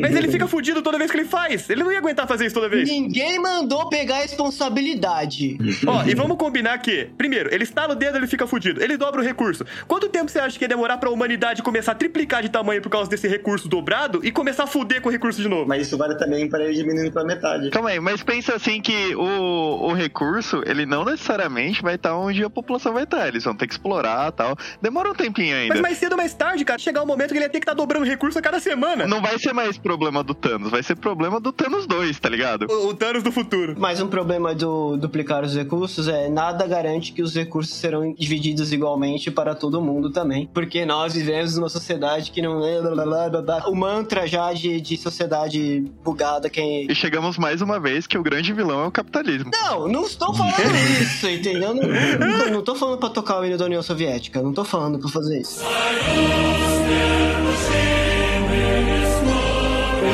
Mas 0.00 0.14
ele 0.14 0.28
fica 0.28 0.46
fudido 0.46 0.82
toda 0.82 0.98
vez 0.98 1.10
que 1.10 1.16
ele 1.16 1.28
faz. 1.28 1.68
Ele 1.68 1.82
não 1.82 1.92
ia 1.92 1.98
aguentar 1.98 2.26
fazer 2.26 2.37
isso 2.46 2.54
toda 2.54 2.68
vez. 2.68 2.88
Ninguém 2.88 3.38
mandou 3.38 3.88
pegar 3.88 4.16
a 4.16 4.20
responsabilidade. 4.20 5.58
Ó, 5.86 6.04
e 6.04 6.14
vamos 6.14 6.36
combinar 6.36 6.78
que, 6.78 7.08
primeiro, 7.16 7.52
ele 7.52 7.64
estala 7.64 7.92
o 7.92 7.96
dedo, 7.96 8.16
ele 8.18 8.26
fica 8.26 8.46
fudido. 8.46 8.82
Ele 8.82 8.96
dobra 8.96 9.20
o 9.20 9.24
recurso. 9.24 9.64
Quanto 9.86 10.08
tempo 10.08 10.30
você 10.30 10.38
acha 10.38 10.58
que 10.58 10.64
ia 10.64 10.68
demorar 10.68 10.98
pra 10.98 11.10
humanidade 11.10 11.62
começar 11.62 11.92
a 11.92 11.94
triplicar 11.94 12.42
de 12.42 12.48
tamanho 12.48 12.82
por 12.82 12.90
causa 12.90 13.10
desse 13.10 13.28
recurso 13.28 13.68
dobrado 13.68 14.20
e 14.22 14.30
começar 14.30 14.64
a 14.64 14.66
fuder 14.66 15.00
com 15.00 15.08
o 15.08 15.12
recurso 15.12 15.40
de 15.40 15.48
novo? 15.48 15.66
Mas 15.66 15.86
isso 15.86 15.96
vale 15.96 16.16
também 16.16 16.48
para 16.48 16.64
ele 16.64 16.74
diminuindo 16.74 17.12
pela 17.12 17.24
metade. 17.24 17.70
Calma 17.70 17.90
aí, 17.90 18.00
mas 18.00 18.22
pensa 18.22 18.54
assim 18.54 18.80
que 18.80 19.14
o, 19.14 19.88
o 19.88 19.92
recurso, 19.92 20.62
ele 20.66 20.86
não 20.86 21.04
necessariamente 21.04 21.82
vai 21.82 21.94
estar 21.94 22.16
onde 22.16 22.42
a 22.42 22.50
população 22.50 22.92
vai 22.92 23.04
estar. 23.04 23.28
Eles 23.28 23.44
vão 23.44 23.54
ter 23.54 23.66
que 23.66 23.74
explorar 23.74 24.28
e 24.28 24.32
tal. 24.32 24.56
Demora 24.80 25.10
um 25.10 25.14
tempinho 25.14 25.54
ainda. 25.54 25.74
Mas 25.74 25.80
mais 25.80 25.98
cedo 25.98 26.12
ou 26.12 26.18
mais 26.18 26.34
tarde, 26.34 26.64
cara, 26.64 26.78
chegar 26.78 27.02
o 27.02 27.06
momento 27.06 27.30
que 27.30 27.38
ele 27.38 27.44
ia 27.44 27.48
ter 27.48 27.60
que 27.60 27.64
estar 27.64 27.74
dobrando 27.74 28.04
recurso 28.04 28.38
a 28.38 28.42
cada 28.42 28.60
semana. 28.60 29.06
Não 29.06 29.20
vai 29.20 29.38
ser 29.38 29.52
mais 29.52 29.78
problema 29.78 30.22
do 30.22 30.34
Thanos, 30.34 30.70
vai 30.70 30.82
ser 30.82 30.96
problema 30.96 31.40
do 31.40 31.52
Thanos 31.52 31.86
2, 31.86 32.18
tá 32.18 32.27
ligado? 32.28 32.66
O, 32.70 32.88
o 32.88 32.94
Thanos 32.94 33.22
do 33.22 33.32
futuro. 33.32 33.74
Mas 33.78 34.00
um 34.00 34.08
problema 34.08 34.54
do 34.54 34.96
duplicar 34.96 35.44
os 35.44 35.54
recursos 35.54 36.08
é 36.08 36.28
nada 36.28 36.66
garante 36.66 37.12
que 37.12 37.22
os 37.22 37.34
recursos 37.34 37.74
serão 37.74 38.14
divididos 38.14 38.72
igualmente 38.72 39.30
para 39.30 39.54
todo 39.54 39.80
mundo 39.80 40.10
também. 40.10 40.48
Porque 40.52 40.84
nós 40.84 41.14
vivemos 41.14 41.56
numa 41.56 41.68
sociedade 41.68 42.30
que 42.30 42.42
não 42.42 42.64
é. 42.64 42.80
blá, 42.80 42.90
blá, 42.90 43.04
blá, 43.04 43.28
blá, 43.28 43.42
blá. 43.42 43.68
O 43.68 43.74
mantra 43.74 44.26
já 44.26 44.52
de, 44.52 44.80
de 44.80 44.96
sociedade 44.96 45.84
bugada 46.04 46.48
que. 46.50 46.86
E 46.88 46.94
chegamos 46.94 47.38
mais 47.38 47.60
uma 47.60 47.78
vez 47.78 48.06
que 48.06 48.18
o 48.18 48.22
grande 48.22 48.52
vilão 48.52 48.84
é 48.84 48.86
o 48.86 48.90
capitalismo. 48.90 49.50
Não, 49.52 49.88
não 49.88 50.04
estou 50.04 50.34
falando 50.34 50.54
isso, 51.00 51.28
entendeu? 51.28 51.74
Não, 51.74 51.88
não, 52.18 52.50
não 52.50 52.62
tô 52.62 52.74
falando 52.74 52.98
pra 52.98 53.08
tocar 53.08 53.40
o 53.40 53.44
hino 53.44 53.56
da 53.56 53.64
União 53.64 53.82
Soviética. 53.82 54.42
Não 54.42 54.52
tô 54.52 54.64
falando 54.64 54.98
pra 54.98 55.08
fazer 55.08 55.40
isso. 55.40 55.62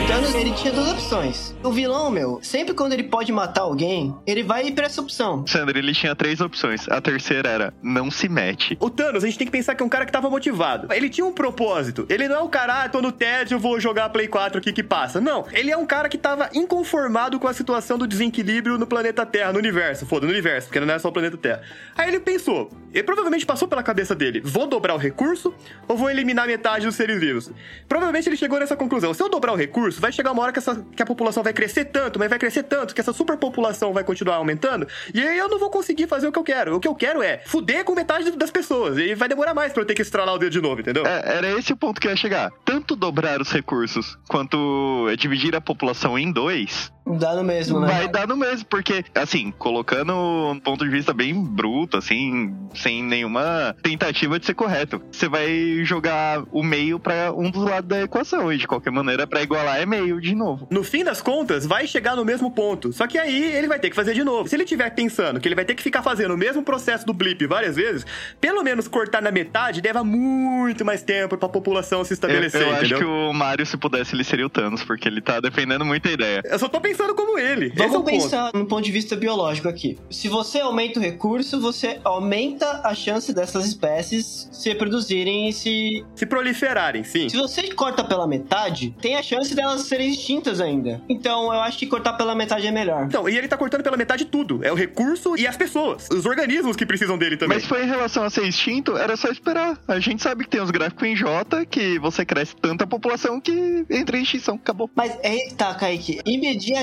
Thanos, 0.07 0.35
ele 0.35 0.53
tinha 0.53 0.71
duas 0.71 0.91
opções. 0.91 1.55
O 1.63 1.73
vilão, 1.73 2.11
meu, 2.11 2.39
sempre 2.43 2.75
quando 2.75 2.93
ele 2.93 3.05
pode 3.05 3.33
matar 3.33 3.63
alguém, 3.63 4.15
ele 4.27 4.43
vai 4.43 4.71
pra 4.71 4.85
essa 4.85 5.01
opção. 5.01 5.47
Sandra, 5.47 5.79
ele 5.79 5.95
tinha 5.95 6.15
três 6.15 6.43
opções. 6.43 6.87
A 6.91 7.01
terceira 7.01 7.49
era 7.49 7.75
não 7.83 8.11
se 8.11 8.29
mete. 8.29 8.77
O 8.81 8.91
Thanos, 8.91 9.25
a 9.25 9.27
gente 9.27 9.39
tem 9.39 9.47
que 9.47 9.51
pensar 9.51 9.75
que 9.75 9.83
é 9.83 9.87
um 9.87 9.89
cara 9.89 10.05
que 10.05 10.13
tava 10.13 10.29
motivado. 10.29 10.93
Ele 10.93 11.09
tinha 11.09 11.25
um 11.25 11.33
propósito. 11.33 12.07
Ele 12.11 12.29
não 12.29 12.37
é 12.37 12.41
o 12.41 12.49
cara, 12.49 12.85
ah, 12.85 12.89
tô 12.89 13.01
no 13.01 13.11
tédio, 13.11 13.59
vou 13.59 13.81
jogar 13.81 14.11
Play 14.11 14.29
4 14.29 14.59
aqui 14.59 14.73
que 14.73 14.83
passa. 14.83 15.23
Não. 15.23 15.47
Ele 15.53 15.71
é 15.71 15.77
um 15.77 15.87
cara 15.87 16.09
que 16.09 16.19
tava 16.19 16.51
inconformado 16.53 17.41
com 17.41 17.49
a 17.49 17.55
situação 17.55 17.97
do 17.97 18.07
desequilíbrio 18.07 18.77
no 18.77 18.87
planeta 18.87 19.25
Terra, 19.25 19.53
no 19.55 19.59
universo. 19.59 20.05
Foda, 20.05 20.27
no 20.27 20.33
universo, 20.33 20.69
porque 20.69 20.81
não 20.81 20.93
é 20.93 20.99
só 20.99 21.09
o 21.09 21.13
planeta 21.13 21.39
Terra. 21.39 21.63
Aí 21.97 22.09
ele 22.09 22.21
pensou, 22.21 22.71
ele 22.93 23.03
provavelmente 23.03 23.47
passou 23.47 23.67
pela 23.67 23.83
cabeça 23.83 24.15
dele: 24.15 24.41
vou 24.45 24.67
dobrar 24.67 24.95
o 24.95 24.99
recurso 24.99 25.55
ou 25.89 25.97
vou 25.97 26.11
eliminar 26.11 26.47
metade 26.47 26.85
dos 26.85 26.95
seres 26.95 27.19
vivos? 27.19 27.51
Provavelmente 27.89 28.29
ele 28.29 28.37
chegou 28.37 28.61
nessa 28.61 28.77
conclusão: 28.77 29.15
se 29.15 29.23
eu 29.23 29.29
dobrar 29.29 29.53
o 29.53 29.57
recurso, 29.57 29.94
vai 30.01 30.13
chegar 30.13 30.33
uma 30.33 30.43
hora 30.43 30.53
que, 30.53 30.59
essa, 30.59 30.85
que 30.97 31.03
a 31.03 31.07
população 31.07 31.43
vai 31.43 31.53
crescer 31.53 31.87
tanto, 31.87 32.19
mas 32.19 32.29
vai 32.29 32.39
crescer 32.39 32.63
tanto, 32.65 32.95
que 32.95 33.01
essa 33.01 33.13
superpopulação 33.13 33.93
vai 33.93 34.05
continuar 34.05 34.37
aumentando, 34.37 34.87
e 35.13 35.21
aí 35.21 35.39
eu 35.39 35.49
não 35.49 35.59
vou 35.59 35.71
conseguir 35.71 36.07
fazer 36.07 36.27
o 36.27 36.33
que 36.33 36.39
eu 36.39 36.45
quero. 36.45 36.77
O 36.77 36.81
que 36.81 36.89
eu 36.89 36.95
quero 36.95 37.23
é 37.23 37.39
fuder 37.47 37.85
com 37.85 37.95
metade 37.95 38.31
das 38.33 38.51
pessoas, 38.51 38.99
e 38.99 39.15
vai 39.15 39.29
demorar 39.29 39.55
mais 39.55 39.73
pra 39.73 39.83
eu 39.83 39.87
ter 39.87 39.95
que 39.95 40.03
estralar 40.03 40.35
o 40.35 40.39
dedo 40.39 40.51
de 40.51 40.61
novo, 40.61 40.81
entendeu? 40.81 41.07
É, 41.07 41.37
era 41.37 41.59
esse 41.59 41.73
o 41.73 41.77
ponto 41.77 42.01
que 42.01 42.07
eu 42.07 42.11
ia 42.11 42.17
chegar. 42.17 42.51
Tanto 42.65 42.97
dobrar 42.97 43.41
os 43.41 43.51
recursos 43.51 44.19
quanto 44.29 45.09
é, 45.11 45.17
dividir 45.17 45.55
a 45.55 45.61
população 45.61 46.19
em 46.19 46.33
dois, 46.33 46.93
Dá 47.07 47.35
no 47.35 47.45
mesmo, 47.45 47.81
né? 47.81 47.87
vai 47.87 48.09
dar 48.09 48.27
no 48.27 48.37
mesmo. 48.37 48.65
Porque, 48.67 49.05
assim, 49.15 49.53
colocando 49.59 50.15
um 50.15 50.59
ponto 50.59 50.85
de 50.85 50.91
vista 50.91 51.13
bem 51.13 51.35
bruto, 51.35 51.99
assim, 51.99 52.55
sem 52.75 53.03
nenhuma 53.03 53.77
tentativa 53.83 54.39
de 54.39 54.47
ser 54.47 54.55
correto, 54.55 55.03
você 55.13 55.29
vai 55.29 55.85
jogar 55.85 56.43
o 56.51 56.63
meio 56.63 56.99
pra 56.99 57.31
um 57.33 57.51
dos 57.51 57.63
lados 57.63 57.89
da 57.89 58.03
equação. 58.03 58.51
E 58.53 58.57
de 58.57 58.67
qualquer 58.67 58.91
maneira, 58.91 59.27
pra 59.27 59.43
igualar 59.43 59.81
é 59.81 59.87
meio 59.87 60.21
de 60.21 60.35
novo. 60.35 60.67
No 60.71 60.83
fim 60.83 61.05
das 61.05 61.21
contas, 61.21 61.67
vai 61.67 61.87
chegar 61.87 62.17
no 62.17 62.25
mesmo 62.25 62.51
ponto. 62.51 62.93
Só 62.93 63.07
que 63.07 63.19
aí 63.19 63.53
ele 63.55 63.69
vai 63.69 63.79
ter 63.79 63.91
que 63.91 63.97
fazer 63.97 64.15
de 64.15 64.25
novo. 64.25 64.49
Se 64.49 64.57
ele 64.57 64.65
estiver 64.65 64.89
pensando 64.91 65.39
que 65.39 65.47
ele 65.47 65.55
vai 65.55 65.65
ter 65.65 65.75
que 65.75 65.83
ficar 65.83 66.03
fazendo 66.03 66.33
o 66.33 66.39
mesmo 66.39 66.63
processo 66.63 67.05
do 67.05 67.13
blip 67.13 67.47
várias 67.47 67.77
vezes, 67.77 68.07
pelo 68.41 68.63
menos 68.63 68.89
cortar 68.89 69.21
na 69.21 69.31
metade 69.31 69.83
leva 69.83 70.03
muito 70.03 70.85
mais 70.85 71.03
tempo 71.03 71.37
pra 71.37 71.49
população 71.49 72.03
se 72.03 72.13
Eu, 72.13 72.15
estabelecer, 72.15 72.63
eu 72.63 72.75
acho 72.75 72.97
que 72.97 73.05
o 73.05 73.33
Mario, 73.33 73.67
se 73.67 73.77
pudesse, 73.77 74.15
ele 74.15 74.25
seria 74.25 74.47
o 74.47 74.51
Thanos, 74.51 74.83
porque 74.83 75.07
ele 75.07 75.21
tá 75.21 75.39
defendendo 75.39 75.85
muita 75.85 76.11
ideia. 76.11 76.43
Eu 76.45 76.59
só 76.59 76.69
tô 76.69 76.81
pensando 76.81 76.94
pensando 76.95 77.15
como 77.15 77.39
ele. 77.39 77.67
Esse 77.67 77.83
é 77.83 77.87
o 77.87 77.91
Vamos 77.91 78.11
ponto. 78.11 78.23
pensar 78.23 78.51
no 78.55 78.67
ponto 78.67 78.85
de 78.85 78.93
vista 78.93 79.17
biológico 79.17 79.69
aqui. 79.69 79.99
Se 80.11 80.29
você 80.29 80.61
aumenta 80.61 80.99
o 80.99 81.03
recurso, 81.03 81.61
você 81.61 82.01
aumenta 82.05 82.81
a 82.85 82.95
chance 82.95 83.33
dessas 83.33 83.67
espécies 83.67 84.49
se 84.53 84.69
reproduzirem 84.69 85.49
e 85.49 85.53
se. 85.53 86.05
Se 86.15 86.27
proliferarem, 86.27 87.05
sim. 87.05 87.29
Se 87.29 87.37
você 87.37 87.63
corta 87.75 88.05
pela 88.05 88.27
metade, 88.27 88.95
tem 89.01 89.17
a 89.17 89.23
chance 89.23 89.55
delas 89.55 89.83
serem 89.83 90.11
extintas 90.11 90.61
ainda. 90.61 91.03
Então 91.09 91.53
eu 91.53 91.61
acho 91.61 91.79
que 91.79 91.87
cortar 91.87 92.15
pela 92.15 92.35
metade 92.35 92.67
é 92.67 92.71
melhor. 92.71 93.05
Então, 93.07 93.29
e 93.29 93.37
ele 93.37 93.49
tá 93.49 93.57
cortando 93.57 93.83
pela 93.83 93.97
metade 93.97 94.25
tudo. 94.25 94.65
É 94.65 94.71
o 94.71 94.75
recurso 94.75 95.37
e 95.37 95.47
as 95.47 95.57
pessoas. 95.57 96.09
Os 96.11 96.25
organismos 96.25 96.77
que 96.77 96.87
precisam 96.87 97.19
dele 97.19 97.37
também. 97.37 97.59
Mas 97.59 97.67
foi 97.67 97.85
em 97.85 97.87
relação 97.87 98.23
a 98.23 98.31
ser 98.31 98.47
extinto, 98.47 98.97
era 98.97 99.17
só 99.17 99.29
esperar. 99.29 99.79
A 99.89 99.99
gente 99.99 100.23
sabe 100.23 100.45
que 100.45 100.51
tem 100.51 100.61
os 100.61 100.71
gráficos 100.71 101.07
em 101.07 101.17
J, 101.17 101.65
que 101.67 101.99
você 101.99 102.25
cresce 102.25 102.55
tanta 102.57 102.87
população 102.87 103.41
que 103.41 103.85
entra 103.91 104.19
em 104.19 104.23
extinção. 104.23 104.55
Acabou. 104.57 104.91
Mas 104.95 105.17
é 105.23 105.49
tá, 105.57 105.75
Kaique. 105.75 106.21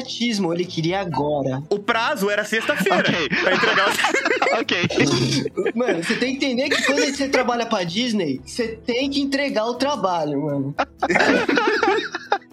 Imediatismo 0.01 0.53
ele 0.53 0.65
queria 0.65 0.99
agora. 0.99 1.61
O 1.69 1.79
prazo 1.79 2.29
era 2.29 2.43
sexta-feira 2.43 2.99
Ok. 2.99 3.29
pra 3.41 3.53
entregar 3.55 3.89
os... 3.89 3.97
ok. 4.59 4.77
Mano, 5.75 6.03
você 6.03 6.15
tem 6.15 6.37
que 6.37 6.45
entender 6.45 6.69
que 6.69 6.83
quando 6.83 6.99
você 7.05 7.29
trabalha 7.29 7.65
pra 7.65 7.83
Disney, 7.83 8.41
você 8.43 8.79
tem 8.85 9.09
que 9.09 9.21
entregar 9.21 9.65
o 9.65 9.75
trabalho, 9.75 10.41
mano. 10.41 10.75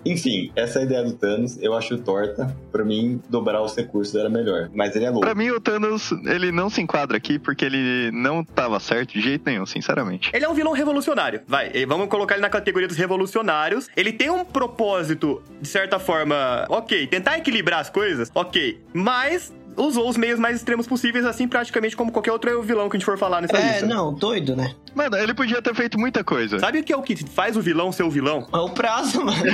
Enfim, 0.04 0.50
essa 0.56 0.78
é 0.78 0.82
a 0.82 0.84
ideia 0.84 1.04
do 1.04 1.12
Thanos, 1.12 1.58
eu 1.60 1.74
acho 1.74 1.98
torta. 1.98 2.56
Pra 2.70 2.84
mim, 2.84 3.20
dobrar 3.28 3.62
os 3.62 3.76
recursos 3.76 4.14
era 4.14 4.28
melhor. 4.28 4.70
Mas 4.72 4.94
ele 4.94 5.04
é 5.04 5.10
louco. 5.10 5.24
Pra 5.26 5.34
mim, 5.34 5.50
o 5.50 5.60
Thanos, 5.60 6.12
ele 6.24 6.52
não 6.52 6.70
se 6.70 6.80
enquadra 6.80 7.16
aqui 7.16 7.38
porque 7.38 7.64
ele 7.64 8.10
não 8.12 8.44
tava 8.44 8.78
certo 8.80 9.12
de 9.12 9.20
jeito 9.20 9.42
nenhum, 9.44 9.66
sinceramente. 9.66 10.30
Ele 10.32 10.44
é 10.44 10.48
um 10.48 10.54
vilão 10.54 10.72
revolucionário. 10.72 11.40
Vai, 11.46 11.84
vamos 11.86 12.08
colocar 12.08 12.36
ele 12.36 12.42
na 12.42 12.48
categoria 12.48 12.88
dos 12.88 12.96
revolucionários. 12.96 13.88
Ele 13.96 14.12
tem 14.12 14.30
um 14.30 14.44
propósito, 14.44 15.42
de 15.60 15.68
certa 15.68 15.98
forma, 15.98 16.64
ok. 16.68 17.06
Tentar 17.08 17.37
equilibrar 17.38 17.80
as 17.80 17.90
coisas, 17.90 18.30
ok. 18.34 18.80
Mas 18.92 19.52
usou 19.76 20.08
os 20.08 20.16
meios 20.16 20.40
mais 20.40 20.56
extremos 20.56 20.88
possíveis, 20.88 21.24
assim, 21.24 21.46
praticamente 21.46 21.96
como 21.96 22.10
qualquer 22.10 22.32
outro 22.32 22.60
vilão 22.62 22.88
que 22.88 22.96
a 22.96 22.98
gente 22.98 23.06
for 23.06 23.16
falar 23.16 23.40
nessa 23.40 23.56
É, 23.56 23.70
lista. 23.74 23.86
não, 23.86 24.12
doido, 24.12 24.56
né? 24.56 24.74
Mano, 24.92 25.16
ele 25.16 25.32
podia 25.32 25.62
ter 25.62 25.72
feito 25.72 25.96
muita 25.96 26.24
coisa. 26.24 26.58
Sabe 26.58 26.80
o 26.80 26.82
que 26.82 26.92
é 26.92 26.96
o 26.96 27.02
que 27.02 27.14
faz 27.28 27.56
o 27.56 27.60
vilão 27.62 27.92
ser 27.92 28.02
o 28.02 28.10
vilão? 28.10 28.48
É 28.52 28.56
o 28.56 28.70
prazo, 28.70 29.24
mano. 29.24 29.38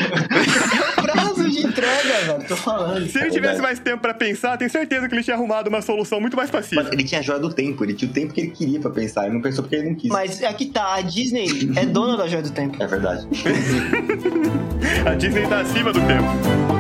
É 0.96 1.00
o 1.00 1.12
prazo 1.12 1.50
de 1.50 1.66
entrega, 1.66 2.20
velho. 2.24 2.48
Tô 2.48 2.56
falando. 2.56 3.06
Se 3.06 3.18
ele 3.20 3.30
tivesse 3.30 3.60
mais 3.60 3.78
tempo 3.78 4.00
pra 4.00 4.14
pensar, 4.14 4.56
tenho 4.56 4.70
certeza 4.70 5.06
que 5.06 5.14
ele 5.14 5.22
tinha 5.22 5.36
arrumado 5.36 5.68
uma 5.68 5.82
solução 5.82 6.18
muito 6.18 6.34
mais 6.34 6.50
Mas 6.50 6.62
pacífica. 6.70 6.94
ele 6.94 7.04
tinha 7.04 7.20
a 7.20 7.22
joia 7.22 7.38
do 7.38 7.52
tempo, 7.52 7.84
ele 7.84 7.92
tinha 7.92 8.10
o 8.10 8.14
tempo 8.14 8.32
que 8.32 8.40
ele 8.40 8.50
queria 8.50 8.80
pra 8.80 8.90
pensar. 8.90 9.26
Ele 9.26 9.34
não 9.34 9.42
pensou 9.42 9.62
porque 9.62 9.76
ele 9.76 9.90
não 9.90 9.94
quis. 9.96 10.10
Mas 10.10 10.42
aqui 10.42 10.66
tá, 10.66 10.94
a 10.94 11.02
Disney 11.02 11.46
é 11.76 11.84
dona 11.84 12.16
da 12.16 12.26
joia 12.26 12.42
do 12.42 12.50
tempo. 12.50 12.82
É 12.82 12.86
verdade. 12.86 13.28
A 15.06 15.14
Disney 15.14 15.46
tá 15.46 15.60
acima 15.60 15.92
do 15.92 16.00
tempo. 16.00 16.73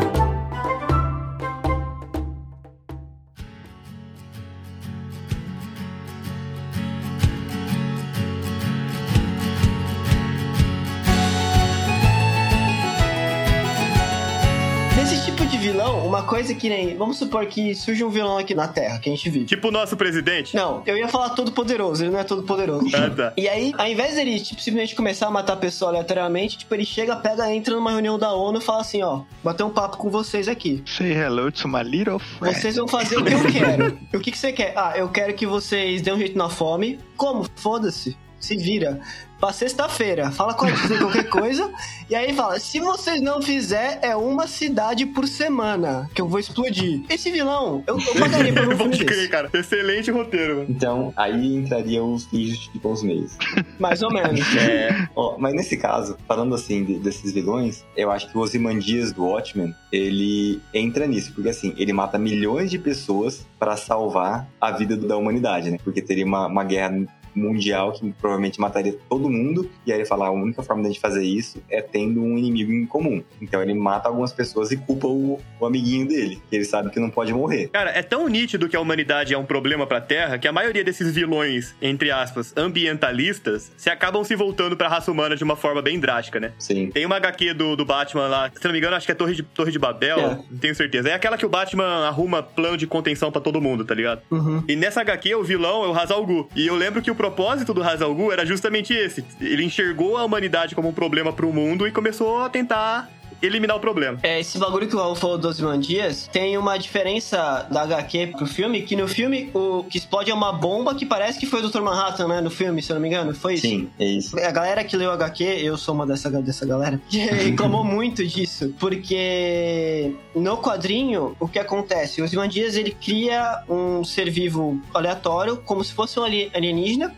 Coisa 16.44 16.54
que 16.54 16.68
nem. 16.68 16.96
Vamos 16.96 17.16
supor 17.16 17.46
que 17.46 17.74
surge 17.74 18.04
um 18.04 18.10
vilão 18.10 18.36
aqui 18.36 18.54
na 18.54 18.68
Terra, 18.68 18.98
que 18.98 19.08
a 19.08 19.12
gente 19.12 19.30
vive. 19.30 19.46
Tipo 19.46 19.68
o 19.68 19.70
nosso 19.70 19.96
presidente. 19.96 20.54
Não, 20.54 20.82
eu 20.86 20.96
ia 20.96 21.08
falar 21.08 21.30
todo 21.30 21.50
poderoso, 21.52 22.04
ele 22.04 22.10
não 22.10 22.20
é 22.20 22.24
todo 22.24 22.42
poderoso. 22.42 22.84
Ah, 22.94 23.10
tá. 23.10 23.32
E 23.36 23.48
aí, 23.48 23.72
ao 23.76 23.86
invés 23.86 24.14
dele, 24.14 24.38
tipo, 24.38 24.60
simplesmente 24.60 24.94
começar 24.94 25.26
a 25.26 25.30
matar 25.30 25.54
a 25.54 25.56
pessoa 25.56 25.90
aleatoriamente, 25.90 26.58
tipo, 26.58 26.74
ele 26.74 26.84
chega, 26.84 27.16
pega, 27.16 27.52
entra 27.52 27.74
numa 27.74 27.90
reunião 27.90 28.18
da 28.18 28.32
ONU 28.32 28.58
e 28.58 28.60
fala 28.60 28.82
assim, 28.82 29.02
ó, 29.02 29.22
bater 29.42 29.62
um 29.64 29.70
papo 29.70 29.96
com 29.96 30.10
vocês 30.10 30.48
aqui. 30.48 30.82
Say 30.86 31.12
hello 31.12 31.50
to 31.50 31.68
my 31.68 31.82
little 31.82 32.18
friend. 32.18 32.58
Vocês 32.58 32.76
vão 32.76 32.86
fazer 32.86 33.16
o 33.16 33.24
que 33.24 33.32
eu 33.32 33.52
quero. 33.52 33.98
O 34.14 34.20
que, 34.20 34.30
que 34.30 34.38
você 34.38 34.52
quer? 34.52 34.72
Ah, 34.76 34.92
eu 34.96 35.08
quero 35.08 35.34
que 35.34 35.46
vocês 35.46 36.02
dêem 36.02 36.16
um 36.16 36.18
jeito 36.18 36.36
na 36.36 36.48
fome. 36.48 36.98
Como? 37.16 37.46
Foda-se. 37.56 38.16
Se 38.44 38.56
vira. 38.56 39.00
Pra 39.40 39.52
sexta-feira. 39.52 40.30
Fala 40.30 40.54
com 40.54 40.64
a 40.64 40.70
Disney 40.70 40.96
qualquer 40.98 41.28
coisa. 41.28 41.70
E 42.08 42.14
aí 42.14 42.34
fala: 42.34 42.58
se 42.60 42.78
vocês 42.80 43.22
não 43.22 43.40
fizer, 43.40 43.98
é 44.02 44.14
uma 44.14 44.46
cidade 44.46 45.06
por 45.06 45.26
semana 45.26 46.08
que 46.14 46.20
eu 46.20 46.28
vou 46.28 46.38
explodir. 46.38 47.00
Esse 47.08 47.30
vilão, 47.30 47.82
eu, 47.86 47.98
eu 47.98 48.14
pagaria 48.20 48.52
pra 48.52 48.68
um 48.68 48.76
filme 48.76 48.98
crer, 48.98 49.08
desse. 49.08 49.28
cara. 49.28 49.50
Excelente 49.54 50.10
roteiro. 50.10 50.66
Então, 50.68 51.14
aí 51.16 51.56
entrariam 51.56 52.12
os 52.12 52.26
que 52.26 52.46
justificam 52.50 52.92
os 52.92 53.02
meios. 53.02 53.32
Mais 53.80 54.02
ou 54.02 54.12
menos. 54.12 54.40
É. 54.56 55.08
Ó, 55.16 55.36
mas 55.38 55.54
nesse 55.54 55.78
caso, 55.78 56.18
falando 56.28 56.54
assim 56.54 56.84
de- 56.84 56.98
desses 56.98 57.32
vilões, 57.32 57.82
eu 57.96 58.10
acho 58.10 58.30
que 58.30 58.36
o 58.36 58.42
Ozymandias 58.42 59.10
do 59.12 59.24
Watchmen, 59.24 59.74
ele 59.90 60.60
entra 60.74 61.06
nisso, 61.06 61.32
porque 61.34 61.48
assim, 61.48 61.72
ele 61.78 61.92
mata 61.94 62.18
milhões 62.18 62.70
de 62.70 62.78
pessoas 62.78 63.46
pra 63.58 63.78
salvar 63.78 64.46
a 64.60 64.70
vida 64.72 64.94
da 64.94 65.16
humanidade, 65.16 65.70
né? 65.70 65.78
Porque 65.82 66.02
teria 66.02 66.26
uma, 66.26 66.46
uma 66.48 66.64
guerra 66.64 66.94
mundial 67.34 67.92
que 67.92 68.12
provavelmente 68.12 68.60
mataria 68.60 68.96
todo 69.08 69.28
mundo, 69.30 69.70
e 69.86 69.92
aí 69.92 69.98
ele 69.98 70.04
fala, 70.06 70.26
a 70.26 70.30
única 70.30 70.62
forma 70.62 70.82
da 70.82 70.88
gente 70.88 71.00
fazer 71.00 71.24
isso 71.24 71.62
é 71.70 71.80
tendo 71.82 72.20
um 72.22 72.38
inimigo 72.38 72.72
em 72.72 72.86
comum. 72.86 73.22
Então 73.40 73.62
ele 73.62 73.74
mata 73.74 74.08
algumas 74.08 74.32
pessoas 74.32 74.70
e 74.70 74.76
culpa 74.76 75.06
o, 75.06 75.40
o 75.60 75.66
amiguinho 75.66 76.06
dele, 76.06 76.40
que 76.48 76.56
ele 76.56 76.64
sabe 76.64 76.90
que 76.90 77.00
não 77.00 77.10
pode 77.10 77.32
morrer. 77.32 77.68
Cara, 77.68 77.90
é 77.90 78.02
tão 78.02 78.28
nítido 78.28 78.68
que 78.68 78.76
a 78.76 78.80
humanidade 78.80 79.34
é 79.34 79.38
um 79.38 79.44
problema 79.44 79.86
pra 79.86 80.00
Terra 80.00 80.38
que 80.38 80.46
a 80.48 80.52
maioria 80.52 80.84
desses 80.84 81.12
vilões, 81.14 81.74
entre 81.80 82.10
aspas, 82.10 82.52
ambientalistas, 82.56 83.72
se 83.76 83.90
acabam 83.90 84.22
se 84.24 84.34
voltando 84.36 84.76
pra 84.76 84.88
raça 84.88 85.10
humana 85.10 85.36
de 85.36 85.44
uma 85.44 85.56
forma 85.56 85.82
bem 85.82 85.98
drástica, 85.98 86.38
né? 86.40 86.52
Sim. 86.58 86.90
Tem 86.90 87.04
uma 87.04 87.16
HQ 87.16 87.54
do, 87.54 87.76
do 87.76 87.84
Batman 87.84 88.28
lá, 88.28 88.50
se 88.54 88.64
não 88.64 88.72
me 88.72 88.78
engano, 88.78 88.96
acho 88.96 89.06
que 89.06 89.12
é 89.12 89.14
Torre 89.14 89.34
de, 89.34 89.42
Torre 89.42 89.72
de 89.72 89.78
Babel, 89.78 90.18
É. 90.18 90.28
não 90.50 90.58
tenho 90.58 90.74
certeza. 90.74 91.08
É 91.08 91.14
aquela 91.14 91.36
que 91.36 91.46
o 91.46 91.48
Batman 91.48 92.06
arruma 92.06 92.42
plano 92.42 92.76
de 92.76 92.86
contenção 92.86 93.30
pra 93.30 93.40
todo 93.40 93.60
mundo, 93.60 93.84
tá 93.84 93.94
ligado? 93.94 94.22
Uhum. 94.30 94.62
E 94.68 94.76
nessa 94.76 95.00
HQ, 95.00 95.34
o 95.34 95.42
vilão 95.42 95.84
é 95.84 95.88
o 95.88 95.94
Hazal 95.94 96.24
Gu. 96.24 96.48
E 96.54 96.66
eu 96.66 96.74
lembro 96.76 97.02
que 97.02 97.10
o 97.10 97.14
propósito 97.24 97.72
do 97.72 97.82
Hazal 97.82 98.14
Gu 98.14 98.32
era 98.32 98.44
justamente 98.44 98.92
esse. 98.92 99.24
Ele 99.40 99.64
enxergou 99.64 100.18
a 100.18 100.24
humanidade 100.24 100.74
como 100.74 100.90
um 100.90 100.92
problema 100.92 101.32
pro 101.32 101.50
mundo 101.50 101.88
e 101.88 101.90
começou 101.90 102.42
a 102.42 102.50
tentar 102.50 103.10
eliminar 103.46 103.76
o 103.76 103.80
problema. 103.80 104.18
É, 104.22 104.40
esse 104.40 104.58
bagulho 104.58 104.86
que 104.88 104.94
o 104.94 104.98
Raul 104.98 105.14
falou 105.14 105.38
dos 105.38 105.60
Dias 105.80 106.28
tem 106.32 106.56
uma 106.56 106.76
diferença 106.78 107.66
da 107.70 107.82
HQ 107.82 108.28
pro 108.36 108.46
filme, 108.46 108.82
que 108.82 108.96
no 108.96 109.06
filme 109.08 109.50
o 109.54 109.84
que 109.84 109.98
explode 109.98 110.30
é 110.30 110.34
uma 110.34 110.52
bomba 110.52 110.94
que 110.94 111.06
parece 111.06 111.38
que 111.38 111.46
foi 111.46 111.62
o 111.62 111.68
Dr. 111.68 111.80
Manhattan, 111.80 112.28
né? 112.28 112.40
No 112.40 112.50
filme, 112.50 112.82
se 112.82 112.90
eu 112.90 112.94
não 112.94 113.00
me 113.02 113.08
engano. 113.08 113.34
Foi 113.34 113.54
isso? 113.54 113.66
Sim, 113.66 113.88
é 113.98 114.04
isso. 114.04 114.38
A 114.38 114.50
galera 114.50 114.84
que 114.84 114.96
leu 114.96 115.10
HQ, 115.12 115.42
eu 115.44 115.76
sou 115.76 115.94
uma 115.94 116.06
dessa, 116.06 116.30
dessa 116.30 116.66
galera, 116.66 117.00
que 117.08 117.18
reclamou 117.24 117.82
muito 117.84 118.26
disso, 118.26 118.74
porque 118.78 120.12
no 120.34 120.56
quadrinho, 120.58 121.36
o 121.38 121.48
que 121.48 121.58
acontece? 121.58 122.20
O 122.20 122.24
Ozymandias, 122.24 122.76
ele 122.76 122.90
cria 122.92 123.62
um 123.68 124.04
ser 124.04 124.30
vivo 124.30 124.80
aleatório, 124.92 125.56
como 125.58 125.82
se 125.84 125.92
fosse 125.92 126.18
um 126.18 126.24
ali- 126.24 126.50
alienígena, 126.54 127.14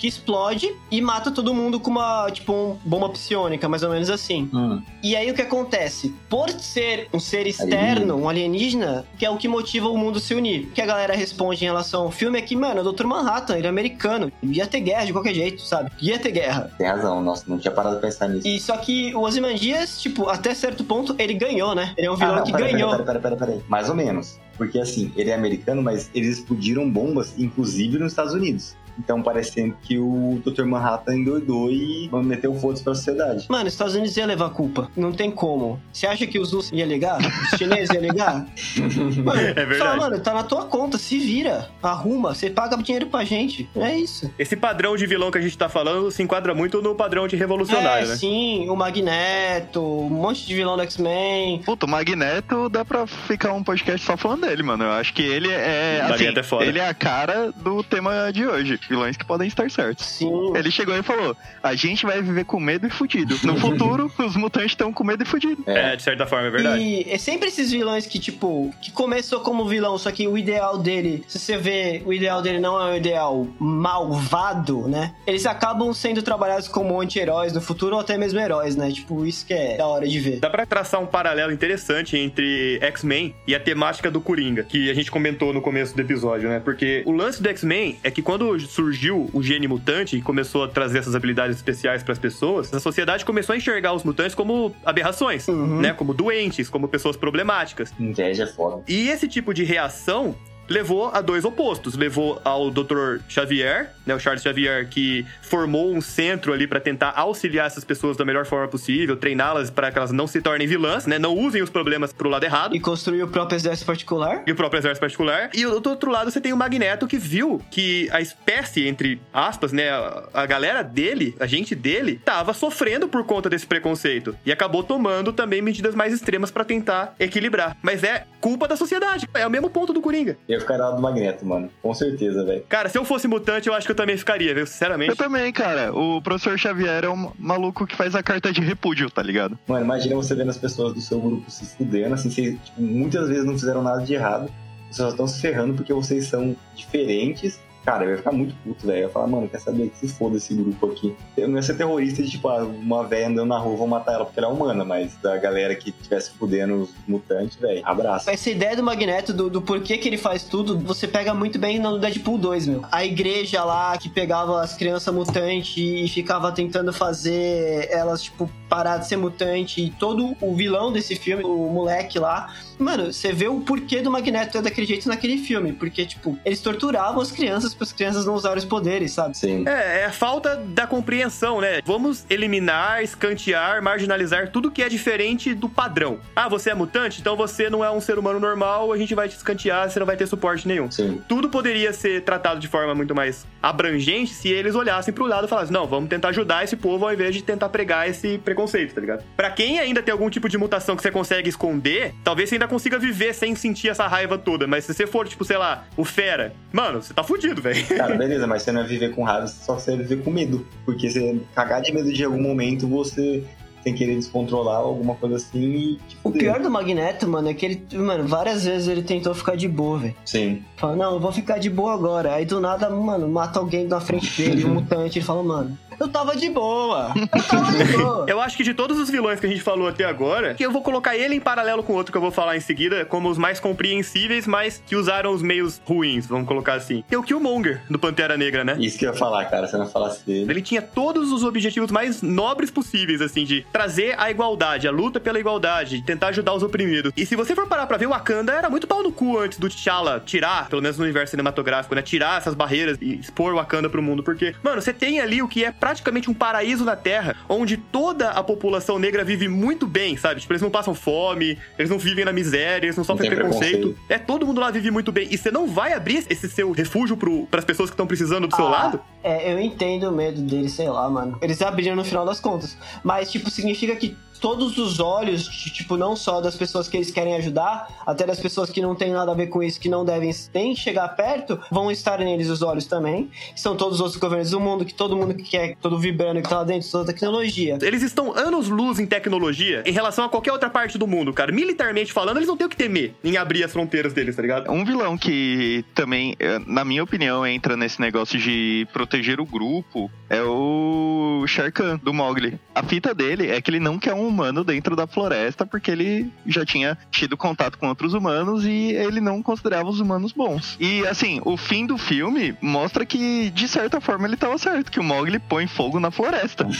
que 0.00 0.08
explode 0.08 0.74
e 0.90 0.98
mata 1.02 1.30
todo 1.30 1.52
mundo 1.52 1.78
com 1.78 1.90
uma, 1.90 2.30
tipo, 2.30 2.52
um 2.54 2.76
bomba 2.84 3.10
psionica, 3.10 3.68
mais 3.68 3.82
ou 3.82 3.90
menos 3.90 4.08
assim. 4.08 4.48
Hum, 4.52 4.80
E 5.02 5.14
aí 5.14 5.30
o 5.30 5.34
que 5.34 5.42
acontece? 5.42 6.14
Por 6.28 6.48
ser 6.48 7.08
um 7.12 7.20
ser 7.20 7.46
externo, 7.46 8.16
um 8.16 8.26
alienígena, 8.26 9.04
que 9.18 9.26
é 9.26 9.30
o 9.30 9.36
que 9.36 9.46
motiva 9.46 9.88
o 9.90 9.98
mundo 9.98 10.18
se 10.18 10.34
unir. 10.34 10.62
O 10.62 10.70
que 10.70 10.80
a 10.80 10.86
galera 10.86 11.14
responde 11.14 11.62
em 11.62 11.66
relação 11.66 12.04
ao 12.04 12.10
filme 12.10 12.38
é 12.38 12.42
que, 12.42 12.56
mano, 12.56 12.80
o 12.80 12.92
Dr. 12.92 13.04
Manhattan, 13.06 13.58
ele 13.58 13.66
é 13.66 13.70
americano. 13.70 14.32
Ia 14.42 14.66
ter 14.66 14.80
guerra 14.80 15.04
de 15.04 15.12
qualquer 15.12 15.34
jeito, 15.34 15.60
sabe? 15.60 15.90
Ia 16.00 16.18
ter 16.18 16.30
guerra. 16.30 16.72
tem 16.78 16.86
razão, 16.86 17.20
nossa, 17.22 17.44
não 17.46 17.58
tinha 17.58 17.72
parado 17.72 17.96
de 17.96 18.00
pensar 18.02 18.26
nisso. 18.28 18.48
E 18.48 18.58
só 18.58 18.78
que 18.78 19.14
o 19.14 19.20
Ozymandias, 19.20 20.00
tipo, 20.00 20.30
até 20.30 20.54
certo 20.54 20.82
ponto, 20.82 21.14
ele 21.18 21.34
ganhou, 21.34 21.74
né? 21.74 21.92
Ele 21.98 22.06
é 22.06 22.10
um 22.10 22.16
vilão 22.16 22.32
Ah, 22.34 22.36
não, 22.38 22.44
que 22.44 22.52
pera, 22.52 22.72
ganhou. 22.72 22.90
Pera, 22.90 23.04
pera, 23.04 23.20
pera, 23.20 23.36
pera, 23.36 23.52
pera. 23.52 23.62
Mais 23.68 23.90
ou 23.90 23.94
menos. 23.94 24.38
Porque 24.56 24.78
assim, 24.78 25.12
ele 25.16 25.28
é 25.30 25.34
americano, 25.34 25.82
mas 25.82 26.10
eles 26.14 26.38
explodiram 26.38 26.88
bombas, 26.90 27.34
inclusive 27.38 27.98
nos 27.98 28.12
Estados 28.12 28.32
Unidos. 28.34 28.76
Então 29.02 29.22
parecendo 29.22 29.74
que 29.82 29.98
o 29.98 30.40
Dr. 30.44 30.64
Manhattan 30.64 31.16
endoidou 31.16 31.70
e 31.70 32.10
meteu 32.22 32.54
foda-se 32.54 32.84
pra 32.84 32.94
sociedade. 32.94 33.46
Mano, 33.48 33.66
os 33.66 33.72
Estados 33.72 33.94
Unidos 33.94 34.16
ia 34.16 34.26
levar 34.26 34.46
a 34.46 34.50
culpa. 34.50 34.90
Não 34.96 35.12
tem 35.12 35.30
como. 35.30 35.80
Você 35.92 36.06
acha 36.06 36.26
que 36.26 36.38
os 36.38 36.52
russos 36.52 36.70
iam 36.72 36.86
ligar? 36.86 37.18
Os 37.18 37.58
chineses 37.58 37.90
iam 37.90 38.02
ligar? 38.02 38.46
Mano, 39.24 39.40
É 39.40 39.54
verdade. 39.54 39.78
Fala, 39.78 39.96
mano, 39.96 40.20
tá 40.20 40.34
na 40.34 40.42
tua 40.42 40.64
conta, 40.66 40.98
se 40.98 41.18
vira. 41.18 41.68
Arruma, 41.82 42.34
você 42.34 42.50
paga 42.50 42.76
dinheiro 42.76 43.06
pra 43.06 43.24
gente. 43.24 43.68
É 43.74 43.96
isso. 43.96 44.30
Esse 44.38 44.56
padrão 44.56 44.96
de 44.96 45.06
vilão 45.06 45.30
que 45.30 45.38
a 45.38 45.40
gente 45.40 45.56
tá 45.56 45.68
falando 45.68 46.10
se 46.10 46.22
enquadra 46.22 46.54
muito 46.54 46.82
no 46.82 46.94
padrão 46.94 47.26
de 47.26 47.36
revolucionário, 47.36 48.06
é, 48.06 48.08
né? 48.08 48.16
sim, 48.16 48.68
o 48.68 48.76
Magneto, 48.76 49.82
um 49.82 50.10
monte 50.10 50.46
de 50.46 50.54
vilão 50.54 50.76
do 50.76 50.82
X-Men. 50.82 51.62
Puta, 51.64 51.86
o 51.86 51.88
Magneto 51.88 52.68
dá 52.68 52.84
pra 52.84 53.06
ficar 53.06 53.52
um 53.52 53.62
podcast 53.62 54.04
só 54.04 54.16
falando 54.16 54.46
dele, 54.46 54.62
mano. 54.62 54.84
Eu 54.84 54.92
acho 54.92 55.12
que 55.14 55.22
ele 55.22 55.50
é. 55.50 56.00
Magneto 56.02 56.30
Assim, 56.30 56.40
é 56.40 56.42
foda. 56.42 56.64
Ele 56.64 56.78
é 56.78 56.88
a 56.88 56.94
cara 56.94 57.52
do 57.52 57.82
tema 57.82 58.30
de 58.32 58.46
hoje. 58.46 58.78
Vilões 58.90 59.16
que 59.16 59.24
podem 59.24 59.46
estar 59.46 59.70
certos. 59.70 60.04
Sim. 60.04 60.52
Ele 60.54 60.70
chegou 60.70 60.94
e 60.96 61.02
falou: 61.02 61.36
a 61.62 61.74
gente 61.74 62.04
vai 62.04 62.20
viver 62.20 62.44
com 62.44 62.58
medo 62.58 62.86
e 62.86 62.90
fudido. 62.90 63.36
No 63.44 63.56
futuro, 63.58 64.12
os 64.18 64.36
mutantes 64.36 64.72
estão 64.72 64.92
com 64.92 65.04
medo 65.04 65.22
e 65.22 65.26
fudido. 65.26 65.62
É, 65.66 65.96
de 65.96 66.02
certa 66.02 66.26
forma, 66.26 66.48
é 66.48 66.50
verdade. 66.50 66.82
E 66.82 67.10
é 67.10 67.16
sempre 67.16 67.48
esses 67.48 67.70
vilões 67.70 68.06
que, 68.06 68.18
tipo, 68.18 68.74
que 68.82 68.90
começou 68.90 69.40
como 69.40 69.66
vilão, 69.66 69.96
só 69.96 70.10
que 70.10 70.26
o 70.26 70.36
ideal 70.36 70.78
dele, 70.78 71.24
se 71.28 71.38
você 71.38 71.56
vê, 71.56 72.02
o 72.04 72.12
ideal 72.12 72.42
dele 72.42 72.58
não 72.58 72.80
é 72.80 72.92
um 72.92 72.96
ideal 72.96 73.46
malvado, 73.58 74.88
né? 74.88 75.14
Eles 75.26 75.46
acabam 75.46 75.92
sendo 75.94 76.22
trabalhados 76.22 76.66
como 76.66 77.00
anti-heróis 77.00 77.52
no 77.52 77.60
futuro 77.60 77.94
ou 77.94 78.00
até 78.00 78.18
mesmo 78.18 78.40
heróis, 78.40 78.74
né? 78.74 78.90
Tipo, 78.90 79.24
isso 79.24 79.46
que 79.46 79.54
é 79.54 79.76
da 79.76 79.86
hora 79.86 80.08
de 80.08 80.18
ver. 80.18 80.40
Dá 80.40 80.50
pra 80.50 80.66
traçar 80.66 81.00
um 81.00 81.06
paralelo 81.06 81.52
interessante 81.52 82.16
entre 82.16 82.78
X-Men 82.82 83.34
e 83.46 83.54
a 83.54 83.60
temática 83.60 84.10
do 84.10 84.20
Coringa, 84.20 84.64
que 84.64 84.90
a 84.90 84.94
gente 84.94 85.10
comentou 85.10 85.52
no 85.52 85.60
começo 85.60 85.94
do 85.94 86.00
episódio, 86.00 86.48
né? 86.48 86.60
Porque 86.60 87.02
o 87.06 87.12
lance 87.12 87.42
do 87.42 87.48
X-Men 87.48 87.98
é 88.02 88.10
que 88.10 88.22
quando 88.22 88.58
surgiu 88.70 89.28
o 89.32 89.42
gene 89.42 89.66
mutante 89.66 90.16
e 90.16 90.22
começou 90.22 90.64
a 90.64 90.68
trazer 90.68 90.98
essas 90.98 91.14
habilidades 91.14 91.56
especiais 91.56 92.02
pras 92.02 92.18
pessoas, 92.18 92.72
a 92.72 92.78
sociedade 92.80 93.24
começou 93.24 93.52
a 93.52 93.56
enxergar 93.56 93.92
os 93.92 94.04
mutantes 94.04 94.34
como 94.34 94.74
aberrações, 94.84 95.48
Uhum. 95.48 95.80
né? 95.80 95.92
Como 95.92 96.14
doentes, 96.14 96.68
como 96.68 96.86
pessoas 96.88 97.16
problemáticas. 97.16 97.92
Inveja 97.98 98.44
é 98.44 98.46
foda. 98.46 98.82
E 98.88 99.08
esse 99.08 99.26
tipo 99.26 99.52
de 99.52 99.64
reação 99.64 100.34
levou 100.68 101.08
a 101.12 101.20
dois 101.20 101.44
opostos. 101.44 101.96
Levou 101.96 102.40
ao 102.44 102.70
Dr. 102.70 103.18
Xavier, 103.28 103.92
né, 104.10 104.14
o 104.14 104.18
Charles 104.18 104.42
Xavier, 104.42 104.88
que 104.88 105.24
formou 105.40 105.92
um 105.92 106.00
centro 106.00 106.52
ali 106.52 106.66
pra 106.66 106.80
tentar 106.80 107.12
auxiliar 107.16 107.66
essas 107.66 107.84
pessoas 107.84 108.16
da 108.16 108.24
melhor 108.24 108.44
forma 108.44 108.68
possível, 108.68 109.16
treiná-las 109.16 109.70
para 109.70 109.90
que 109.90 109.98
elas 109.98 110.10
não 110.10 110.26
se 110.26 110.40
tornem 110.40 110.66
vilãs, 110.66 111.06
né, 111.06 111.18
não 111.18 111.36
usem 111.36 111.62
os 111.62 111.70
problemas 111.70 112.12
pro 112.12 112.28
lado 112.28 112.44
errado. 112.44 112.74
E 112.74 112.80
construir 112.80 113.22
o 113.22 113.28
próprio 113.28 113.56
exército 113.56 113.86
particular. 113.86 114.42
E 114.46 114.52
o 114.52 114.56
próprio 114.56 114.80
exército 114.80 115.00
particular. 115.00 115.50
E 115.54 115.64
do 115.64 115.90
outro 115.90 116.10
lado 116.10 116.30
você 116.30 116.40
tem 116.40 116.52
o 116.52 116.56
Magneto 116.56 117.06
que 117.06 117.16
viu 117.16 117.60
que 117.70 118.08
a 118.10 118.20
espécie, 118.20 118.86
entre 118.86 119.20
aspas, 119.32 119.72
né, 119.72 119.90
a, 120.34 120.46
galera 120.46 120.82
dele, 120.82 121.34
a 121.38 121.46
gente 121.46 121.74
dele, 121.74 122.20
tava 122.24 122.52
sofrendo 122.52 123.08
por 123.08 123.24
conta 123.24 123.48
desse 123.48 123.66
preconceito. 123.66 124.36
E 124.44 124.50
acabou 124.50 124.82
tomando 124.82 125.32
também 125.32 125.62
medidas 125.62 125.94
mais 125.94 126.12
extremas 126.12 126.50
pra 126.50 126.64
tentar 126.64 127.14
equilibrar. 127.18 127.76
Mas 127.82 128.02
é 128.02 128.24
culpa 128.40 128.66
da 128.66 128.76
sociedade. 128.76 129.28
É 129.34 129.46
o 129.46 129.50
mesmo 129.50 129.70
ponto 129.70 129.92
do 129.92 130.00
Coringa. 130.00 130.36
Eu 130.48 130.60
ficaria 130.60 130.84
lá 130.84 130.90
do 130.92 131.02
Magneto, 131.02 131.46
mano. 131.46 131.70
Com 131.82 131.94
certeza, 131.94 132.44
velho. 132.44 132.64
Cara, 132.68 132.88
se 132.88 132.98
eu 132.98 133.04
fosse 133.04 133.28
mutante, 133.28 133.68
eu 133.68 133.74
acho 133.74 133.86
que 133.86 133.92
eu 133.92 133.96
também 134.00 134.16
ficaria, 134.16 134.54
viu? 134.54 134.66
Sinceramente. 134.66 135.10
Eu 135.10 135.16
também, 135.16 135.52
cara. 135.52 135.92
O 135.94 136.22
professor 136.22 136.58
Xavier 136.58 137.04
é 137.04 137.10
um 137.10 137.32
maluco 137.38 137.86
que 137.86 137.94
faz 137.94 138.14
a 138.14 138.22
carta 138.22 138.50
de 138.50 138.60
repúdio, 138.62 139.10
tá 139.10 139.22
ligado? 139.22 139.58
Mano, 139.68 139.84
imagina 139.84 140.16
você 140.16 140.34
vendo 140.34 140.48
as 140.48 140.56
pessoas 140.56 140.94
do 140.94 141.00
seu 141.00 141.20
grupo 141.20 141.50
se 141.50 141.66
fudendo, 141.76 142.14
assim, 142.14 142.30
vocês, 142.30 142.58
tipo, 142.64 142.80
muitas 142.80 143.28
vezes 143.28 143.44
não 143.44 143.52
fizeram 143.52 143.82
nada 143.82 144.02
de 144.02 144.14
errado. 144.14 144.50
Vocês 144.90 144.96
só 144.96 145.08
estão 145.10 145.28
se 145.28 145.40
ferrando 145.40 145.74
porque 145.74 145.92
vocês 145.92 146.26
são 146.26 146.56
diferentes. 146.74 147.60
Cara, 147.84 148.04
eu 148.04 148.10
ia 148.10 148.16
ficar 148.18 148.32
muito 148.32 148.54
puto, 148.62 148.86
velho. 148.86 148.98
Eu 148.98 149.02
ia 149.06 149.08
falar, 149.08 149.26
mano, 149.26 149.48
quer 149.48 149.60
saber 149.60 149.88
que 149.88 149.98
se 149.98 150.08
foda 150.08 150.36
esse 150.36 150.54
grupo 150.54 150.86
aqui. 150.86 151.16
Eu 151.36 151.48
não 151.48 151.56
ia 151.56 151.62
ser 151.62 151.76
terrorista 151.76 152.22
de, 152.22 152.30
tipo, 152.30 152.48
ah, 152.48 152.64
uma 152.64 153.04
velha 153.04 153.28
andando 153.28 153.48
na 153.48 153.58
rua, 153.58 153.76
vou 153.76 153.86
matar 153.86 154.14
ela 154.14 154.24
porque 154.24 154.38
ela 154.38 154.48
é 154.48 154.52
humana, 154.52 154.84
mas 154.84 155.16
da 155.16 155.36
galera 155.36 155.74
que 155.74 155.90
estivesse 155.90 156.30
fudendo 156.32 156.82
os 156.82 156.90
mutantes, 157.06 157.56
velho, 157.56 157.82
abraço. 157.84 158.28
Essa 158.28 158.50
ideia 158.50 158.76
do 158.76 158.82
Magneto, 158.82 159.32
do, 159.32 159.48
do 159.48 159.62
porquê 159.62 159.96
que 159.96 160.08
ele 160.08 160.18
faz 160.18 160.44
tudo, 160.44 160.78
você 160.78 161.08
pega 161.08 161.32
muito 161.32 161.58
bem 161.58 161.78
no 161.78 161.98
Deadpool 161.98 162.38
2, 162.38 162.66
meu. 162.66 162.84
A 162.90 163.04
igreja 163.04 163.64
lá 163.64 163.96
que 163.96 164.08
pegava 164.08 164.60
as 164.60 164.74
crianças 164.74 165.12
mutantes 165.14 165.76
e 165.76 166.08
ficava 166.08 166.52
tentando 166.52 166.92
fazer 166.92 167.88
elas, 167.90 168.22
tipo, 168.22 168.50
parar 168.68 168.98
de 168.98 169.08
ser 169.08 169.16
mutante. 169.16 169.82
E 169.82 169.90
todo 169.90 170.36
o 170.40 170.54
vilão 170.54 170.92
desse 170.92 171.16
filme, 171.16 171.42
o 171.44 171.68
moleque 171.68 172.18
lá. 172.18 172.54
Mano, 172.80 173.12
você 173.12 173.32
vê 173.32 173.46
o 173.46 173.60
porquê 173.60 174.00
do 174.00 174.10
Magneto 174.10 174.58
é 174.58 174.62
daquele 174.62 174.86
jeito 174.86 175.08
naquele 175.08 175.38
filme. 175.38 175.72
Porque, 175.72 176.06
tipo, 176.06 176.38
eles 176.44 176.60
torturavam 176.60 177.20
as 177.20 177.30
crianças 177.30 177.74
para 177.74 177.84
as 177.84 177.92
crianças 177.92 178.24
não 178.24 178.34
usarem 178.34 178.58
os 178.58 178.64
poderes, 178.64 179.12
sabe? 179.12 179.36
Sim. 179.36 179.68
É, 179.68 180.00
é 180.00 180.04
a 180.06 180.12
falta 180.12 180.56
da 180.56 180.86
compreensão, 180.86 181.60
né? 181.60 181.80
Vamos 181.84 182.24
eliminar, 182.30 183.02
escantear, 183.02 183.82
marginalizar 183.82 184.50
tudo 184.50 184.70
que 184.70 184.82
é 184.82 184.88
diferente 184.88 185.54
do 185.54 185.68
padrão. 185.68 186.18
Ah, 186.34 186.48
você 186.48 186.70
é 186.70 186.74
mutante? 186.74 187.20
Então 187.20 187.36
você 187.36 187.68
não 187.68 187.84
é 187.84 187.90
um 187.90 188.00
ser 188.00 188.18
humano 188.18 188.40
normal, 188.40 188.92
a 188.92 188.96
gente 188.96 189.14
vai 189.14 189.28
te 189.28 189.36
escantear, 189.36 189.90
você 189.90 189.98
não 189.98 190.06
vai 190.06 190.16
ter 190.16 190.26
suporte 190.26 190.66
nenhum. 190.66 190.90
Sim. 190.90 191.20
Tudo 191.28 191.50
poderia 191.50 191.92
ser 191.92 192.22
tratado 192.22 192.60
de 192.60 192.68
forma 192.68 192.94
muito 192.94 193.14
mais 193.14 193.46
abrangente 193.62 194.32
se 194.32 194.48
eles 194.48 194.74
olhassem 194.74 195.12
pro 195.12 195.26
lado 195.26 195.46
e 195.46 195.48
falassem: 195.48 195.72
não, 195.72 195.86
vamos 195.86 196.08
tentar 196.08 196.28
ajudar 196.28 196.64
esse 196.64 196.76
povo 196.76 197.04
ao 197.04 197.12
invés 197.12 197.34
de 197.34 197.42
tentar 197.42 197.68
pregar 197.68 198.08
esse 198.08 198.38
preconceito, 198.38 198.94
tá 198.94 199.00
ligado? 199.00 199.24
Pra 199.36 199.50
quem 199.50 199.78
ainda 199.78 200.02
tem 200.02 200.12
algum 200.12 200.30
tipo 200.30 200.48
de 200.48 200.56
mutação 200.56 200.96
que 200.96 201.02
você 201.02 201.10
consegue 201.10 201.48
esconder, 201.48 202.14
talvez 202.24 202.48
você 202.48 202.54
ainda 202.54 202.69
consiga 202.70 202.98
viver 202.98 203.34
sem 203.34 203.54
sentir 203.54 203.88
essa 203.88 204.06
raiva 204.06 204.38
toda. 204.38 204.66
Mas 204.66 204.84
se 204.84 204.94
você 204.94 205.06
for, 205.06 205.28
tipo, 205.28 205.44
sei 205.44 205.58
lá, 205.58 205.84
o 205.96 206.04
Fera, 206.04 206.54
mano, 206.72 207.02
você 207.02 207.12
tá 207.12 207.22
fudido, 207.22 207.60
velho. 207.60 207.84
Cara, 207.88 208.14
beleza, 208.14 208.46
mas 208.46 208.62
você 208.62 208.72
não 208.72 208.82
é 208.82 208.84
viver 208.84 209.14
com 209.14 209.24
raiva, 209.24 209.48
só 209.48 209.74
você 209.78 209.92
é 209.92 209.96
viver 209.96 210.22
com 210.22 210.30
medo. 210.30 210.66
Porque 210.84 211.10
você 211.10 211.40
cagar 211.54 211.82
de 211.82 211.92
medo 211.92 212.12
de 212.12 212.24
algum 212.24 212.40
momento, 212.40 212.86
você 212.86 213.44
sem 213.82 213.94
querer 213.94 214.14
descontrolar 214.16 214.76
alguma 214.76 215.14
coisa 215.14 215.36
assim 215.36 215.58
e 215.58 215.96
te 216.06 216.18
O 216.22 216.30
pior 216.30 216.60
do 216.60 216.70
Magneto, 216.70 217.26
mano, 217.26 217.48
é 217.48 217.54
que 217.54 217.64
ele, 217.64 217.86
mano, 217.94 218.26
várias 218.26 218.64
vezes 218.64 218.88
ele 218.88 219.02
tentou 219.02 219.34
ficar 219.34 219.56
de 219.56 219.66
boa, 219.68 219.98
velho. 219.98 220.14
Sim. 220.24 220.62
Fala, 220.76 220.96
não, 220.96 221.14
eu 221.14 221.20
vou 221.20 221.32
ficar 221.32 221.58
de 221.58 221.70
boa 221.70 221.94
agora. 221.94 222.34
Aí 222.34 222.44
do 222.44 222.60
nada, 222.60 222.90
mano, 222.90 223.28
mata 223.28 223.58
alguém 223.58 223.86
na 223.86 224.00
frente 224.00 224.36
dele, 224.36 224.64
um 224.64 224.74
mutante. 224.74 225.18
Ele 225.18 225.24
fala, 225.24 225.42
mano, 225.42 225.78
eu 226.00 226.08
tava 226.08 226.34
de 226.34 226.48
boa. 226.48 227.12
Eu 227.16 227.42
tava 227.42 227.72
de 227.72 227.84
boa. 227.96 228.24
Eu 228.26 228.40
acho 228.40 228.56
que 228.56 228.62
de 228.62 228.74
todos 228.74 228.98
os 228.98 229.10
vilões 229.10 229.38
que 229.38 229.46
a 229.46 229.48
gente 229.48 229.62
falou 229.62 229.86
até 229.86 230.04
agora, 230.04 230.54
que 230.54 230.64
eu 230.64 230.72
vou 230.72 230.82
colocar 230.82 231.16
ele 231.16 231.34
em 231.34 231.40
paralelo 231.40 231.82
com 231.82 231.92
outro 231.92 232.10
que 232.10 232.16
eu 232.16 232.22
vou 232.22 232.30
falar 232.30 232.56
em 232.56 232.60
seguida, 232.60 233.04
como 233.04 233.28
os 233.28 233.38
mais 233.38 233.60
compreensíveis, 233.60 234.46
mas 234.46 234.82
que 234.86 234.96
usaram 234.96 235.32
os 235.32 235.42
meios 235.42 235.80
ruins, 235.84 236.26
vamos 236.26 236.48
colocar 236.48 236.74
assim. 236.74 237.04
Tem 237.08 237.18
o 237.18 237.22
Killmonger, 237.22 237.82
do 237.88 237.98
Pantera 237.98 238.36
Negra, 238.36 238.64
né? 238.64 238.76
Isso 238.78 238.98
que 238.98 239.06
eu 239.06 239.12
ia 239.12 239.16
falar, 239.16 239.44
cara, 239.46 239.66
se 239.66 239.74
eu 239.74 239.78
não 239.78 239.86
falasse 239.86 240.24
dele. 240.26 240.50
Ele 240.50 240.62
tinha 240.62 240.80
todos 240.82 241.30
os 241.32 241.44
objetivos 241.44 241.90
mais 241.90 242.22
nobres 242.22 242.70
possíveis, 242.70 243.20
assim, 243.20 243.44
de 243.44 243.66
trazer 243.72 244.14
a 244.18 244.30
igualdade, 244.30 244.88
a 244.88 244.90
luta 244.90 245.20
pela 245.20 245.38
igualdade, 245.38 245.98
de 245.98 246.04
tentar 246.04 246.28
ajudar 246.28 246.54
os 246.54 246.62
oprimidos. 246.62 247.12
E 247.16 247.26
se 247.26 247.36
você 247.36 247.54
for 247.54 247.66
parar 247.66 247.86
pra 247.86 247.96
ver, 247.96 248.06
o 248.06 248.10
Wakanda 248.10 248.52
era 248.52 248.70
muito 248.70 248.86
pau 248.86 249.02
no 249.02 249.12
cu 249.12 249.38
antes 249.38 249.58
do 249.58 249.68
T'Challa 249.68 250.20
tirar, 250.24 250.68
pelo 250.68 250.82
menos 250.82 250.96
no 250.96 251.04
universo 251.04 251.30
cinematográfico, 251.32 251.94
né? 251.94 252.02
Tirar 252.02 252.38
essas 252.38 252.54
barreiras 252.54 252.98
e 253.00 253.14
expor 253.14 253.52
o 253.52 253.56
Wakanda 253.56 253.88
pro 253.88 254.02
mundo. 254.02 254.22
Porque, 254.22 254.54
mano, 254.62 254.80
você 254.80 254.92
tem 254.92 255.20
ali 255.20 255.42
o 255.42 255.48
que 255.48 255.64
é 255.64 255.70
praticamente 255.90 256.30
um 256.30 256.34
paraíso 256.34 256.84
na 256.84 256.94
Terra, 256.94 257.34
onde 257.48 257.76
toda 257.76 258.30
a 258.30 258.42
população 258.44 258.96
negra 258.98 259.24
vive 259.24 259.48
muito 259.48 259.88
bem, 259.88 260.16
sabe? 260.16 260.40
Tipo, 260.40 260.52
eles 260.52 260.62
não 260.62 260.70
passam 260.70 260.94
fome, 260.94 261.58
eles 261.76 261.90
não 261.90 261.98
vivem 261.98 262.24
na 262.24 262.32
miséria, 262.32 262.86
eles 262.86 262.96
não 262.96 263.02
sofrem 263.02 263.28
tem 263.28 263.36
preconceito. 263.36 263.78
preconceito. 263.78 264.00
É, 264.08 264.16
todo 264.18 264.46
mundo 264.46 264.60
lá 264.60 264.70
vive 264.70 264.90
muito 264.90 265.10
bem. 265.10 265.26
E 265.30 265.36
você 265.36 265.50
não 265.50 265.66
vai 265.66 265.92
abrir 265.92 266.24
esse 266.30 266.48
seu 266.48 266.70
refúgio 266.70 267.16
pro, 267.16 267.46
pras 267.46 267.64
pessoas 267.64 267.90
que 267.90 267.94
estão 267.94 268.06
precisando 268.06 268.46
do 268.46 268.54
seu 268.54 268.66
Ah, 268.66 268.70
lado? 268.70 269.00
É, 269.24 269.52
eu 269.52 269.58
entendo 269.58 270.08
o 270.08 270.12
medo 270.12 270.40
deles, 270.42 270.72
sei 270.72 270.88
lá, 270.88 271.10
mano. 271.10 271.36
Eles 271.42 271.60
abriram 271.60 271.96
no 271.96 272.04
final 272.04 272.24
das 272.24 272.38
contas. 272.38 272.76
Mas, 273.02 273.30
tipo, 273.30 273.50
significa 273.50 273.96
que 273.96 274.16
todos 274.40 274.78
os 274.78 274.98
olhos, 275.00 275.46
tipo, 275.46 275.96
não 275.98 276.16
só 276.16 276.40
das 276.40 276.56
pessoas 276.56 276.88
que 276.88 276.96
eles 276.96 277.10
querem 277.10 277.34
ajudar, 277.36 278.02
até 278.06 278.26
das 278.26 278.40
pessoas 278.40 278.70
que 278.70 278.80
não 278.80 278.94
tem 278.94 279.12
nada 279.12 279.32
a 279.32 279.34
ver 279.34 279.48
com 279.48 279.62
isso, 279.62 279.78
que 279.78 279.88
não 279.88 280.02
devem 280.02 280.34
nem 280.54 280.74
chegar 280.74 281.08
perto, 281.08 281.60
vão 281.70 281.90
estar 281.90 282.18
neles 282.20 282.48
os 282.48 282.62
olhos 282.62 282.86
também. 282.86 283.30
São 283.54 283.76
todos 283.76 283.96
os 283.96 284.00
outros 284.00 284.18
governos 284.18 284.50
do 284.50 284.58
mundo, 284.58 284.84
que 284.84 284.94
todo 284.94 285.14
mundo 285.14 285.34
que 285.34 285.42
quer, 285.42 285.76
todo 285.80 285.98
vibrando 285.98 286.42
que 286.42 286.48
tá 286.48 286.58
lá 286.58 286.64
dentro, 286.64 286.88
toda 286.90 287.04
a 287.04 287.14
tecnologia. 287.14 287.78
Eles 287.82 288.02
estão 288.02 288.36
anos-luz 288.36 288.98
em 288.98 289.06
tecnologia 289.06 289.82
em 289.86 289.92
relação 289.92 290.24
a 290.24 290.28
qualquer 290.28 290.52
outra 290.52 290.70
parte 290.70 290.98
do 290.98 291.06
mundo, 291.06 291.32
cara. 291.32 291.52
Militarmente 291.52 292.12
falando, 292.12 292.36
eles 292.36 292.48
não 292.48 292.56
têm 292.56 292.66
o 292.66 292.70
que 292.70 292.76
temer 292.76 293.14
em 293.24 293.36
abrir 293.36 293.64
as 293.64 293.72
fronteiras 293.72 294.12
deles, 294.12 294.36
tá 294.36 294.42
ligado? 294.42 294.70
Um 294.70 294.84
vilão 294.84 295.16
que 295.16 295.84
também, 295.94 296.36
eh, 296.38 296.60
na 296.66 296.84
minha 296.84 297.02
opinião, 297.02 297.46
entra 297.46 297.76
nesse 297.76 298.00
negócio 298.00 298.38
de 298.38 298.86
proteger 298.92 299.40
o 299.40 299.46
grupo 299.46 300.10
é 300.28 300.42
o 300.42 301.44
Shere 301.46 301.72
Khan, 301.72 301.98
do 302.02 302.14
Mowgli. 302.14 302.58
A 302.74 302.82
fita 302.82 303.14
dele 303.14 303.50
é 303.50 303.60
que 303.60 303.70
ele 303.70 303.80
não 303.80 303.98
quer 303.98 304.14
um 304.14 304.26
humano 304.26 304.62
dentro 304.62 304.94
da 304.94 305.06
floresta 305.06 305.66
porque 305.66 305.90
ele 305.90 306.30
já 306.46 306.64
tinha 306.64 306.96
tido 307.10 307.36
contato 307.36 307.76
com 307.76 307.88
outros 307.88 308.14
humanos 308.14 308.64
e 308.64 308.92
ele 308.92 309.20
não 309.20 309.42
considerava 309.42 309.88
os 309.88 309.98
humanos 309.98 310.32
bons. 310.32 310.76
E 310.78 311.06
assim, 311.06 311.40
o 311.44 311.56
fim 311.56 311.84
do 311.84 311.98
filme 311.98 312.56
mostra 312.60 313.04
que, 313.04 313.50
de 313.50 313.66
certa 313.66 314.00
forma, 314.00 314.26
ele 314.26 314.36
tava 314.36 314.56
certo, 314.58 314.90
que 314.90 315.00
o 315.00 315.04
Mowgli 315.04 315.38
põe 315.38 315.66
fogo 315.70 315.98
na 316.00 316.10
floresta. 316.10 316.66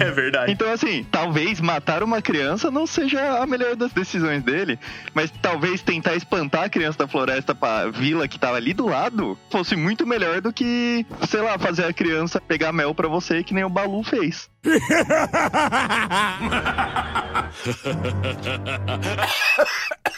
É 0.00 0.10
verdade. 0.10 0.52
Então, 0.52 0.70
assim, 0.72 1.04
talvez 1.10 1.60
matar 1.60 2.02
uma 2.02 2.20
criança 2.20 2.70
não 2.70 2.86
seja 2.86 3.42
a 3.42 3.46
melhor 3.46 3.76
das 3.76 3.92
decisões 3.92 4.42
dele, 4.42 4.78
mas 5.12 5.30
talvez 5.42 5.82
tentar 5.82 6.14
espantar 6.14 6.64
a 6.64 6.68
criança 6.68 6.98
da 6.98 7.08
floresta 7.08 7.54
pra 7.54 7.88
vila 7.90 8.26
que 8.28 8.38
tava 8.38 8.56
ali 8.56 8.74
do 8.74 8.86
lado 8.86 9.38
fosse 9.50 9.76
muito 9.76 10.06
melhor 10.06 10.40
do 10.40 10.52
que, 10.52 11.06
sei 11.28 11.40
lá, 11.40 11.58
fazer 11.58 11.84
a 11.84 11.92
criança 11.92 12.40
pegar 12.40 12.72
mel 12.72 12.94
pra 12.94 13.08
você, 13.08 13.42
que 13.42 13.54
nem 13.54 13.64
o 13.64 13.68
Balu 13.68 14.02
fez. 14.02 14.48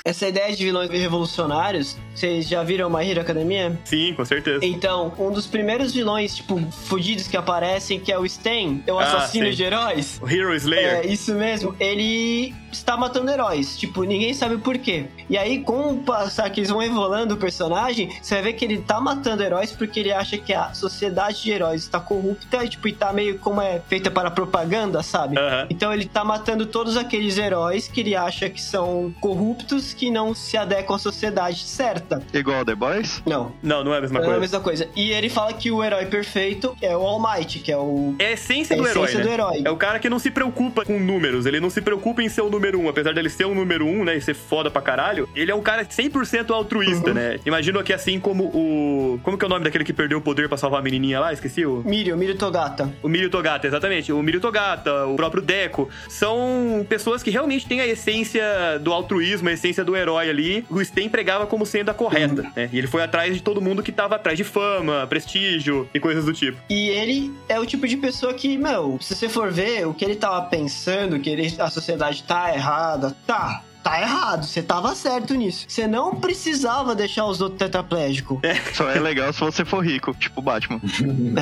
Essa 0.05 0.29
ideia 0.29 0.55
de 0.55 0.65
vilões 0.65 0.89
revolucionários, 0.89 1.97
vocês 2.15 2.49
já 2.49 2.63
viram 2.63 2.89
My 2.89 3.09
Hero 3.09 3.21
Academia? 3.21 3.77
Sim, 3.85 4.15
com 4.15 4.25
certeza. 4.25 4.65
Então, 4.65 5.13
um 5.19 5.33
dos 5.33 5.49
primeiros 5.49 5.93
vilões, 5.93 6.37
tipo, 6.37 6.61
fudidos 6.71 7.27
que 7.27 7.37
aparecem, 7.67 7.99
que 7.99 8.13
é 8.13 8.19
o 8.19 8.27
Sten, 8.29 8.83
é 8.87 8.93
o 8.93 8.99
Ah, 8.99 9.03
assassino 9.05 9.47
sim. 9.47 9.53
de 9.53 9.65
heróis. 9.65 10.21
O 10.23 10.29
Hero 10.29 10.55
Slayer. 10.55 11.01
É, 11.05 11.07
isso 11.07 11.35
mesmo. 11.35 11.75
Ele 11.81 12.55
está 12.73 12.97
matando 12.97 13.31
heróis. 13.31 13.77
Tipo, 13.77 14.05
ninguém 14.05 14.33
sabe 14.35 14.55
o 14.55 14.59
porquê. 14.61 15.07
E 15.29 15.37
aí, 15.37 15.61
com 15.63 15.93
o 15.95 15.99
passar 16.03 16.49
que 16.51 16.61
eles 16.61 16.71
vão 16.71 16.83
evoluindo 16.83 17.35
o 17.35 17.37
personagem, 17.37 18.11
você 18.23 18.35
vai 18.35 18.45
ver 18.45 18.53
que 18.55 18.65
ele 18.65 18.79
tá 18.79 19.01
matando 19.01 19.43
heróis 19.43 19.73
porque 19.73 20.01
ele 20.01 20.13
acha 20.13 20.37
que 20.39 20.53
a 20.53 20.73
sociedade 20.75 21.43
de 21.43 21.51
heróis 21.51 21.83
está 21.83 21.99
corrupta 21.99 22.65
e, 22.65 22.69
tipo, 22.69 22.87
e 22.89 22.93
tá 22.93 23.13
meio 23.13 23.39
como 23.39 23.61
é 23.61 23.81
feita 23.89 24.11
para 24.11 24.31
propaganda, 24.31 25.03
sabe? 25.03 25.39
Aham. 25.39 25.67
Então 25.71 25.93
ele 25.93 26.05
tá 26.07 26.23
matando 26.23 26.67
todos 26.67 26.97
aqueles 26.97 27.37
heróis 27.39 27.89
que 27.89 28.01
ele 28.01 28.15
acha 28.15 28.49
que 28.49 28.61
são 28.63 29.13
corruptos, 29.21 29.93
que 29.95 30.11
não 30.11 30.35
se 30.35 30.57
adequam 30.57 30.97
à 30.97 30.99
sociedade 30.99 31.65
certa. 31.65 32.23
Igual 32.33 32.65
The 32.65 32.75
Boys? 32.75 33.23
Não. 33.27 33.53
Não, 33.63 33.83
não 33.83 33.95
é 33.95 33.99
a 33.99 34.01
mesma 34.01 34.21
Não 34.21 34.25
é 34.27 34.29
a 34.29 34.31
coisa. 34.37 34.41
mesma 34.41 34.61
coisa. 34.61 34.89
E 34.95 35.11
ele 35.13 35.29
fala 35.29 35.53
que 35.53 35.71
o 35.71 35.83
herói 35.83 36.07
perfeito 36.07 36.77
é 36.81 36.97
o 36.97 37.01
All 37.01 37.21
Might, 37.21 37.56
que 37.59 37.73
é 37.73 37.77
o. 37.77 38.15
É 38.19 38.27
a 38.29 38.33
essência 38.33 38.75
É 38.75 38.79
a 38.79 38.83
do 38.83 38.89
herói, 38.89 39.03
essência 39.05 39.19
né? 39.19 39.25
do 39.25 39.31
herói. 39.33 39.63
É 39.65 39.71
o 39.71 39.77
cara 39.77 39.99
que 39.99 40.09
não 40.09 40.19
se 40.19 40.31
preocupa 40.31 40.85
com 40.85 40.99
números, 40.99 41.47
ele 41.47 41.61
não 41.61 41.71
se 41.71 41.81
preocupa 41.81 42.23
em 42.23 42.29
ser 42.29 42.43
o 42.43 42.51
número 42.51 42.79
um. 42.81 42.89
Apesar 42.89 43.13
dele 43.13 43.29
ser 43.29 43.45
o 43.47 43.55
número 43.55 43.87
um, 43.87 44.05
né, 44.05 44.17
e 44.17 44.21
ser 44.21 44.35
foda 44.35 44.71
pra 44.71 44.83
caralho, 44.83 45.29
ele 45.35 45.51
é 45.51 45.55
um 45.55 45.63
cara 45.63 45.85
100% 45.85 46.51
altruísta, 46.51 47.09
Uhum. 47.09 47.15
né? 47.15 47.39
Imagino 47.47 47.83
que 47.83 47.93
assim 47.93 48.19
como 48.21 48.45
o... 48.45 49.21
Como 49.23 49.37
que 49.39 49.45
é 49.45 49.47
o 49.47 49.49
nome 49.49 49.65
daquele 49.65 49.85
que 49.85 49.93
perdeu 49.93 50.19
o 50.19 50.21
poder 50.21 50.49
pra 50.49 50.57
salvar 50.59 50.81
a 50.81 50.83
menininha 50.83 51.21
lá? 51.21 51.33
Esqueci 51.33 51.65
o... 51.65 51.83
Mirio, 51.85 52.17
Mirio 52.17 52.37
Togata. 52.37 52.93
O 53.03 53.09
Mirio 53.09 53.31
Togata, 53.31 53.67
exatamente. 53.67 54.13
O 54.13 54.23
Mirio 54.23 54.41
Togata, 54.41 55.07
o 55.07 55.17
próprio 55.17 55.43
Deco, 55.43 55.89
são 56.09 56.85
pessoas 56.89 57.23
que 57.23 57.31
realmente 57.31 57.67
têm 57.67 57.81
a 57.81 57.87
essência 57.87 58.43
do 58.81 58.93
altruísmo, 58.93 59.49
a 59.49 59.53
essência 59.53 59.85
do 59.85 59.97
herói 59.97 60.29
ali. 60.29 60.65
O 60.71 60.83
Sten 60.85 61.09
pregava 61.09 61.47
como 61.47 61.65
sendo 61.67 61.91
a 61.91 61.95
correta, 61.95 62.43
Uhum. 62.43 62.51
né? 62.57 62.69
E 62.73 62.79
ele 62.79 62.87
foi 62.87 63.03
atrás 63.03 63.35
de 63.35 63.43
todo 63.43 63.61
mundo 63.61 63.83
que 63.83 63.93
tava 63.93 64.17
atrás 64.17 64.37
de 64.37 64.45
fama, 64.45 65.07
prestígio 65.09 65.89
e 65.95 66.01
coisas 66.01 66.25
do 66.25 66.33
tipo. 66.33 66.59
E 66.69 66.89
ele 66.89 67.33
é 67.49 67.59
o 67.61 67.67
tipo 67.67 67.87
de 67.87 67.97
pessoa 67.97 68.35
que, 68.35 68.57
meu, 68.59 68.99
se 69.01 69.15
você 69.15 69.29
for 69.29 69.51
ver 69.53 69.87
o 69.87 69.95
que 69.95 70.05
ele 70.05 70.17
tava 70.17 70.43
pensando, 70.47 71.19
que 71.21 71.31
ele- 71.31 71.55
a 71.61 71.71
sociedade 71.71 72.23
tá 72.23 72.53
errada, 72.55 73.17
tá. 73.27 73.63
Tá 73.87 74.01
errado, 74.01 74.45
você 74.45 74.61
tava 74.63 74.95
certo 74.97 75.33
nisso. 75.35 75.65
Você 75.69 75.87
não 75.87 76.17
precisava 76.17 76.93
deixar 76.93 77.25
os 77.27 77.41
outros 77.41 77.59
tetraplégicos. 77.61 78.39
É. 78.43 78.55
Só 78.75 78.91
é 78.91 78.99
legal 78.99 79.33
se 79.33 79.39
você 79.41 79.65
for 79.65 79.85
rico, 79.87 80.13
tipo 80.19 80.43
Batman. 80.43 80.81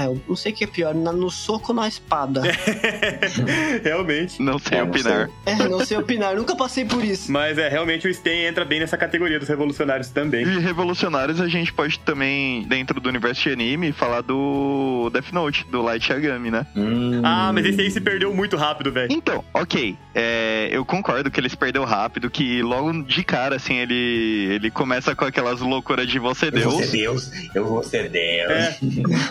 eu 0.05 0.21
não 0.29 0.37
sei 0.37 0.53
o 0.53 0.55
que 0.55 0.65
é 0.65 0.67
pior, 0.67 0.95
na- 0.95 1.11
no 1.13 1.31
soco 1.31 1.73
ou 1.73 1.77
na 1.77 1.89
espada. 1.89 2.43
realmente. 3.83 4.43
Não 4.43 4.59
sei 4.59 4.79
É, 4.79 4.83
não 4.83 4.89
opinar. 4.91 5.31
É, 5.47 5.55
não 5.69 5.85
sei 5.87 5.97
opinar, 5.97 6.37
nunca 6.37 6.55
passei 6.55 6.85
por 6.85 7.03
isso. 7.05 7.31
Mas 7.33 7.57
é, 7.59 7.69
realmente 7.69 8.07
o 8.07 8.13
Sten 8.15 8.45
entra 8.47 8.65
bem 8.65 8.81
nessa 8.81 8.97
categoria 8.97 9.39
dos 9.39 9.49
revolucionários 9.49 10.11
também. 10.11 10.45
E 10.45 10.59
revolucionários 10.59 11.41
a 11.41 11.49
gente 11.49 11.73
pode 11.73 11.99
também, 12.01 12.63
dentro 12.65 13.01
do 13.01 13.09
universo 13.09 13.43
de 13.43 13.51
anime, 13.53 13.93
falar 13.93 14.21
do 14.21 15.09
Death 15.13 15.33
Note, 15.33 15.67
do 15.71 15.81
Light 15.83 16.11
Yagami, 16.11 16.51
né? 16.51 16.67
Hum. 16.77 17.23
Ah, 17.25 17.51
mas 17.55 17.65
esse 17.67 17.81
aí 17.81 17.91
se 17.91 18.01
perdeu 18.01 18.35
muito 18.35 18.57
rápido, 18.57 18.93
velho. 18.93 19.09
Então, 19.13 19.43
ok. 19.55 19.97
é, 20.15 20.69
eu 20.71 20.85
concordo 20.85 21.31
que 21.31 21.41
ele 21.41 21.49
se 21.49 21.57
perdeu 21.57 21.85
rápido, 21.85 22.31
que 22.35 22.63
logo 22.63 22.93
de 23.05 23.23
cara, 23.23 23.55
assim, 23.57 23.77
ele, 23.77 24.49
ele 24.53 24.69
começa 24.71 25.15
com 25.15 25.25
aquelas 25.25 25.61
loucuras 25.61 26.09
de 26.09 26.19
você 26.19 26.49
Eu 26.49 26.69
vou 26.69 26.79
Deus. 26.79 26.91
ser 26.91 26.97
Deus, 26.97 27.31
eu 27.55 27.65
vou 27.65 27.83
ser 27.85 28.11
Deus. 28.11 28.51
É. 28.51 28.77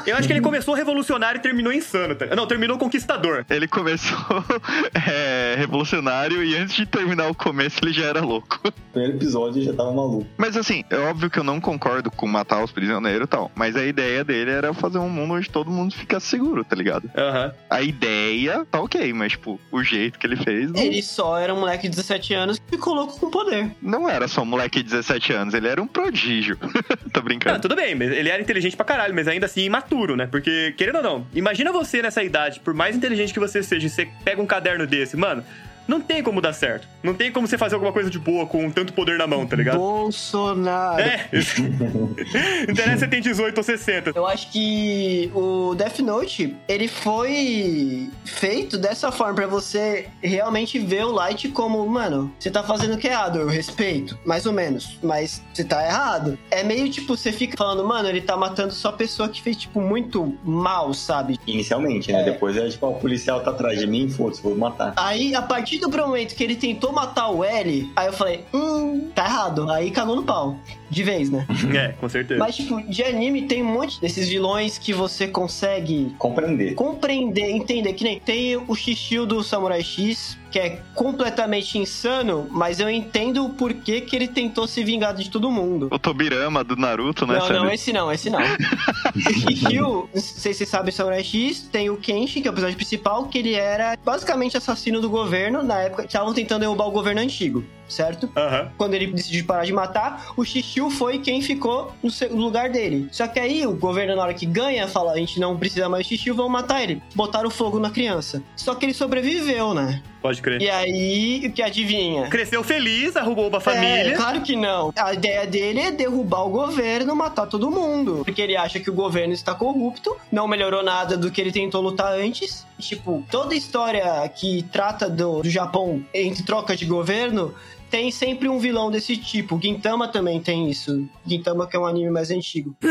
Eu 0.08 0.16
acho 0.16 0.26
que 0.26 0.34
ele 0.34 0.39
começou 0.41 0.74
revolucionário 0.74 1.38
e 1.38 1.41
terminou 1.41 1.74
insano. 1.74 2.16
Tá? 2.16 2.34
Não, 2.34 2.47
terminou 2.47 2.78
conquistador. 2.78 3.45
Ele 3.49 3.68
começou 3.68 4.18
é, 4.95 5.56
revolucionário 5.58 6.41
e 6.43 6.56
antes 6.56 6.76
de 6.76 6.86
terminar 6.86 7.28
o 7.28 7.36
começo 7.36 7.80
ele 7.84 7.91
já 7.91 8.06
era 8.06 8.22
louco. 8.22 8.60
Primeiro 8.93 9.18
episódio 9.18 9.62
já 9.62 9.74
tava 9.74 9.91
maluco. 9.91 10.26
Mas 10.38 10.56
assim, 10.56 10.86
é 10.89 10.97
óbvio 10.97 11.30
que 11.30 11.38
eu 11.39 11.43
não 11.43 11.60
concordo 11.60 12.10
com 12.10 12.26
matar 12.26 12.64
os 12.64 12.72
prisioneiros 12.72 13.26
e 13.26 13.28
tal. 13.28 13.51
Mas 13.54 13.76
a 13.76 13.86
ideia 13.86 14.24
dele 14.24 14.51
era 14.51 14.74
fazer 14.74 14.99
um 14.99 15.10
mundo 15.10 15.34
onde 15.34 15.49
todo 15.49 15.70
mundo 15.70 15.93
ficasse 15.93 16.28
seguro, 16.28 16.64
tá 16.64 16.76
ligado? 16.76 17.12
Aham. 17.18 17.54
A 17.70 17.82
ideia 17.82 18.66
tá 18.72 18.80
ok, 18.80 19.12
mas 19.12 19.34
tipo, 19.34 19.60
o 19.72 19.84
jeito 19.84 20.18
que 20.18 20.26
ele 20.26 20.38
fez 20.38 20.72
não, 20.72 20.80
Ele 20.80 21.01
só 21.04 21.38
era 21.38 21.54
um 21.54 21.60
moleque 21.60 21.89
de 21.89 21.95
17 21.95 22.34
anos 22.34 22.60
que 22.60 22.78
ficou 22.78 22.93
louco 22.94 23.20
com 23.20 23.30
poder. 23.30 23.72
não 23.82 24.10
era 24.10 24.28
só 24.28 24.41
um 24.41 24.46
moleque 24.46 24.82
de 24.84 24.89
17 24.89 25.34
anos, 25.34 25.54
ele 25.54 25.68
era 25.68 25.82
um 25.82 25.88
prodígio. 25.88 26.58
tá 27.12 27.20
Ah, 27.20 27.22
brincando? 27.22 27.60
tudo 27.62 27.76
bem, 27.76 27.96
mas 27.96 28.12
ele 28.12 28.30
era 28.30 28.41
inteligente 28.41 28.76
pra 28.76 28.86
caralho, 28.86 29.14
mas 29.14 29.28
ainda 29.28 29.46
assim 29.46 29.62
imaturo, 29.62 30.16
né? 30.16 30.28
Porque, 30.28 30.74
querendo 30.78 30.98
ou 30.98 31.04
não, 31.04 31.28
imagina 31.34 31.72
você 31.72 32.02
nessa 32.02 32.24
idade, 32.24 32.60
por 32.60 32.74
mais 32.74 32.96
inteligente 32.96 33.34
que 33.34 33.39
você 33.39 33.62
seja, 33.64 33.88
e 33.88 33.89
você 33.89 34.08
pega 34.24 34.41
um 34.41 34.46
caderno 34.46 34.86
desse, 34.88 35.16
mano, 35.18 35.44
não 35.88 36.01
tem 36.01 36.23
como 36.23 36.41
dar 36.41 36.53
certo. 36.53 36.88
Não 37.01 37.13
tem 37.13 37.31
como 37.31 37.47
você 37.47 37.57
fazer 37.57 37.75
alguma 37.75 37.91
coisa 37.93 38.09
de 38.09 38.17
boa 38.17 38.45
com 38.45 38.69
tanto 38.71 38.93
poder 38.93 39.17
na 39.17 39.27
mão, 39.27 39.45
tá 39.45 39.55
ligado? 39.55 39.77
Bolsonaro. 39.77 41.01
É. 41.01 41.29
Interessa 42.69 43.03
se 43.03 43.07
tem 43.07 43.21
18 43.21 43.57
ou 43.57 43.63
60. 43.63 44.11
Eu 44.15 44.25
acho 44.25 44.49
que 44.51 45.31
o 45.34 45.75
Death 45.75 45.99
Note, 45.99 46.55
ele 46.67 46.88
foi 46.88 48.09
feito 48.23 48.77
dessa 48.77 49.11
forma 49.11 49.34
pra 49.34 49.47
você 49.47 50.07
realmente 50.21 50.79
ver 50.79 51.05
o 51.05 51.11
Light 51.11 51.49
como, 51.49 51.86
mano, 51.88 52.34
você 52.39 52.49
tá 52.49 52.63
fazendo 52.63 52.95
o 52.95 52.97
que 52.97 53.07
é 53.07 53.11
errado, 53.11 53.39
eu 53.39 53.47
respeito, 53.47 54.17
mais 54.25 54.45
ou 54.45 54.53
menos, 54.53 54.97
mas 55.03 55.43
você 55.53 55.63
tá 55.63 55.86
errado. 55.86 56.38
É 56.49 56.63
meio 56.63 56.89
tipo, 56.89 57.15
você 57.15 57.31
fica 57.31 57.57
falando, 57.57 57.86
mano, 57.86 58.07
ele 58.07 58.21
tá 58.21 58.38
matando 58.38 58.73
só 58.73 58.91
pessoa 58.91 59.27
que 59.27 59.41
fez, 59.41 59.57
tipo, 59.57 59.81
muito 59.81 60.38
mal, 60.43 60.93
sabe? 60.93 61.39
Inicialmente, 61.45 62.11
né? 62.11 62.21
É. 62.21 62.23
Depois 62.25 62.55
é 62.55 62.69
tipo, 62.69 62.86
ó, 62.86 62.91
o 62.91 62.99
policial 62.99 63.41
tá 63.41 63.51
atrás 63.51 63.79
de 63.79 63.88
mim, 63.88 64.09
foda-se, 64.09 64.41
vou 64.41 64.55
matar. 64.55 64.93
Aí, 64.95 65.36
a 65.36 65.41
partir 65.41 65.72
do 65.80 65.89
momento 65.89 66.36
que 66.36 66.43
ele 66.43 66.55
tentou 66.55 66.91
matar 66.91 67.30
o 67.30 67.43
L, 67.43 67.91
aí 67.95 68.07
eu 68.07 68.13
falei, 68.13 68.43
hum, 68.53 69.09
tá 69.13 69.26
errado. 69.26 69.69
Aí 69.69 69.91
cagou 69.91 70.15
no 70.15 70.24
pau. 70.24 70.57
De 70.89 71.03
vez, 71.03 71.30
né? 71.30 71.45
É, 71.74 71.89
com 71.93 72.07
certeza. 72.07 72.39
Mas, 72.39 72.55
tipo, 72.55 72.82
de 72.84 73.03
anime 73.03 73.43
tem 73.47 73.63
um 73.63 73.74
monte 73.74 73.99
desses 73.99 74.30
vilões 74.30 74.78
que 74.78 74.93
você 74.93 75.28
consegue 75.28 76.13
Compreender. 76.19 76.76
compreender, 76.76 77.49
entender. 77.49 77.93
Que 77.93 78.03
nem 78.03 78.19
tem 78.19 78.57
o 78.57 78.76
Shishio 78.76 79.26
do 79.26 79.43
Samurai 79.43 79.82
X, 79.82 80.38
que 80.54 80.60
é 80.60 80.80
completamente 80.93 81.80
insano, 81.80 82.47
mas 82.51 82.80
eu 82.80 82.88
entendo 82.88 83.43
o 83.43 83.49
porquê 83.49 84.01
que 84.01 84.16
ele 84.16 84.28
tentou 84.28 84.68
se 84.68 84.84
vingar 84.84 85.12
de 85.16 85.28
todo 85.28 85.49
mundo. 85.49 85.88
O 85.89 85.97
Tobirama 85.97 86.64
do 86.64 86.76
Naruto, 86.76 87.26
né? 87.26 87.39
Não, 87.39 87.64
não, 87.64 87.72
esse 87.72 87.91
não, 87.91 88.12
esse 88.12 88.30
não. 88.30 88.39
o 89.16 89.20
Shishio, 89.20 90.10
não 90.14 90.22
sei 90.22 90.54
se 90.54 90.60
vocês 90.60 90.70
sabem, 90.70 90.91
Samurai 90.91 91.24
X, 91.24 91.68
tem 91.72 91.89
o 91.89 91.97
Kenshin, 91.97 92.43
que 92.43 92.47
é 92.47 92.51
o 92.51 92.54
personagem 92.54 92.78
principal, 92.78 93.26
que 93.26 93.39
ele 93.39 93.56
era 93.56 93.97
basicamente 94.06 94.56
assassino 94.56 95.01
do 95.01 95.10
governo, 95.10 95.64
na 95.64 95.80
época 95.80 96.04
que 96.04 96.10
estavam 96.10 96.36
tentando 96.36 96.60
derrubar 96.60 96.86
o 96.86 96.91
governo 96.91 97.22
antigo, 97.22 97.66
certo? 97.94 98.30
Aham. 98.36 98.72
Quando 98.78 98.94
ele 98.94 99.08
decidiu 99.08 99.46
parar 99.46 99.66
de 99.66 99.74
matar, 99.74 100.34
o 100.36 100.44
Shishio 100.44 100.89
foi 100.89 101.20
quem 101.20 101.41
ficou 101.41 101.94
no 102.02 102.38
lugar 102.38 102.70
dele. 102.70 103.08
Só 103.12 103.28
que 103.28 103.39
aí 103.39 103.66
o 103.66 103.74
governo, 103.74 104.16
na 104.16 104.24
hora 104.24 104.34
que 104.34 104.46
ganha, 104.46 104.88
fala: 104.88 105.14
a 105.14 105.18
gente 105.18 105.39
não 105.39 105.58
precisa 105.58 105.88
mais 105.88 106.06
do 106.06 106.10
Shishio, 106.10 106.36
vamos 106.36 106.52
matar 106.52 106.82
ele. 106.84 107.02
Botaram 107.16 107.50
fogo 107.50 107.80
na 107.80 107.89
criança. 107.89 108.41
Só 108.56 108.76
que 108.76 108.86
ele 108.86 108.94
sobreviveu, 108.94 109.74
né? 109.74 110.02
Pode 110.22 110.41
crer. 110.41 110.62
E 110.62 110.70
aí, 110.70 111.48
o 111.48 111.52
que 111.52 111.62
adivinha? 111.62 112.28
Cresceu 112.30 112.64
feliz, 112.64 113.18
arrumou 113.18 113.50
uma 113.50 113.58
É, 113.58 113.62
família. 113.62 114.16
claro 114.16 114.41
que 114.41 114.56
não. 114.56 114.94
A 114.96 115.14
ideia 115.14 115.46
dele 115.46 115.82
é 115.82 115.91
derrubar 115.91 116.46
o 116.46 116.50
governo, 116.50 117.14
matar 117.14 117.46
todo 117.46 117.70
mundo. 117.70 118.22
Porque 118.24 118.41
ele 118.41 118.56
acha 118.56 118.80
que 118.80 118.89
o 118.89 118.94
governo 118.94 119.34
está 119.34 119.54
corrupto, 119.54 120.16
não 120.32 120.48
melhorou 120.48 120.82
nada 120.82 121.18
do 121.18 121.30
que 121.30 121.41
ele 121.41 121.52
tentou 121.52 121.82
lutar 121.82 122.14
antes. 122.14 122.66
Tipo, 122.80 123.22
toda 123.30 123.54
história 123.54 124.26
que 124.30 124.64
trata 124.72 125.10
do, 125.10 125.41
do 125.41 125.50
Japão 125.50 126.02
entre 126.14 126.44
troca 126.44 126.74
de 126.76 126.86
governo 126.86 127.54
tem 127.94 128.10
sempre 128.10 128.50
um 128.50 128.58
vilão 128.58 128.89
desse 128.89 129.16
tipo. 129.16 129.60
Gintama 129.62 130.08
também 130.08 130.41
tem 130.41 130.68
isso. 130.68 131.08
Gintama 131.24 131.68
que 131.68 131.76
é 131.76 131.80
um 131.80 131.86
anime 131.86 132.10
mais 132.10 132.32
antigo. 132.32 132.76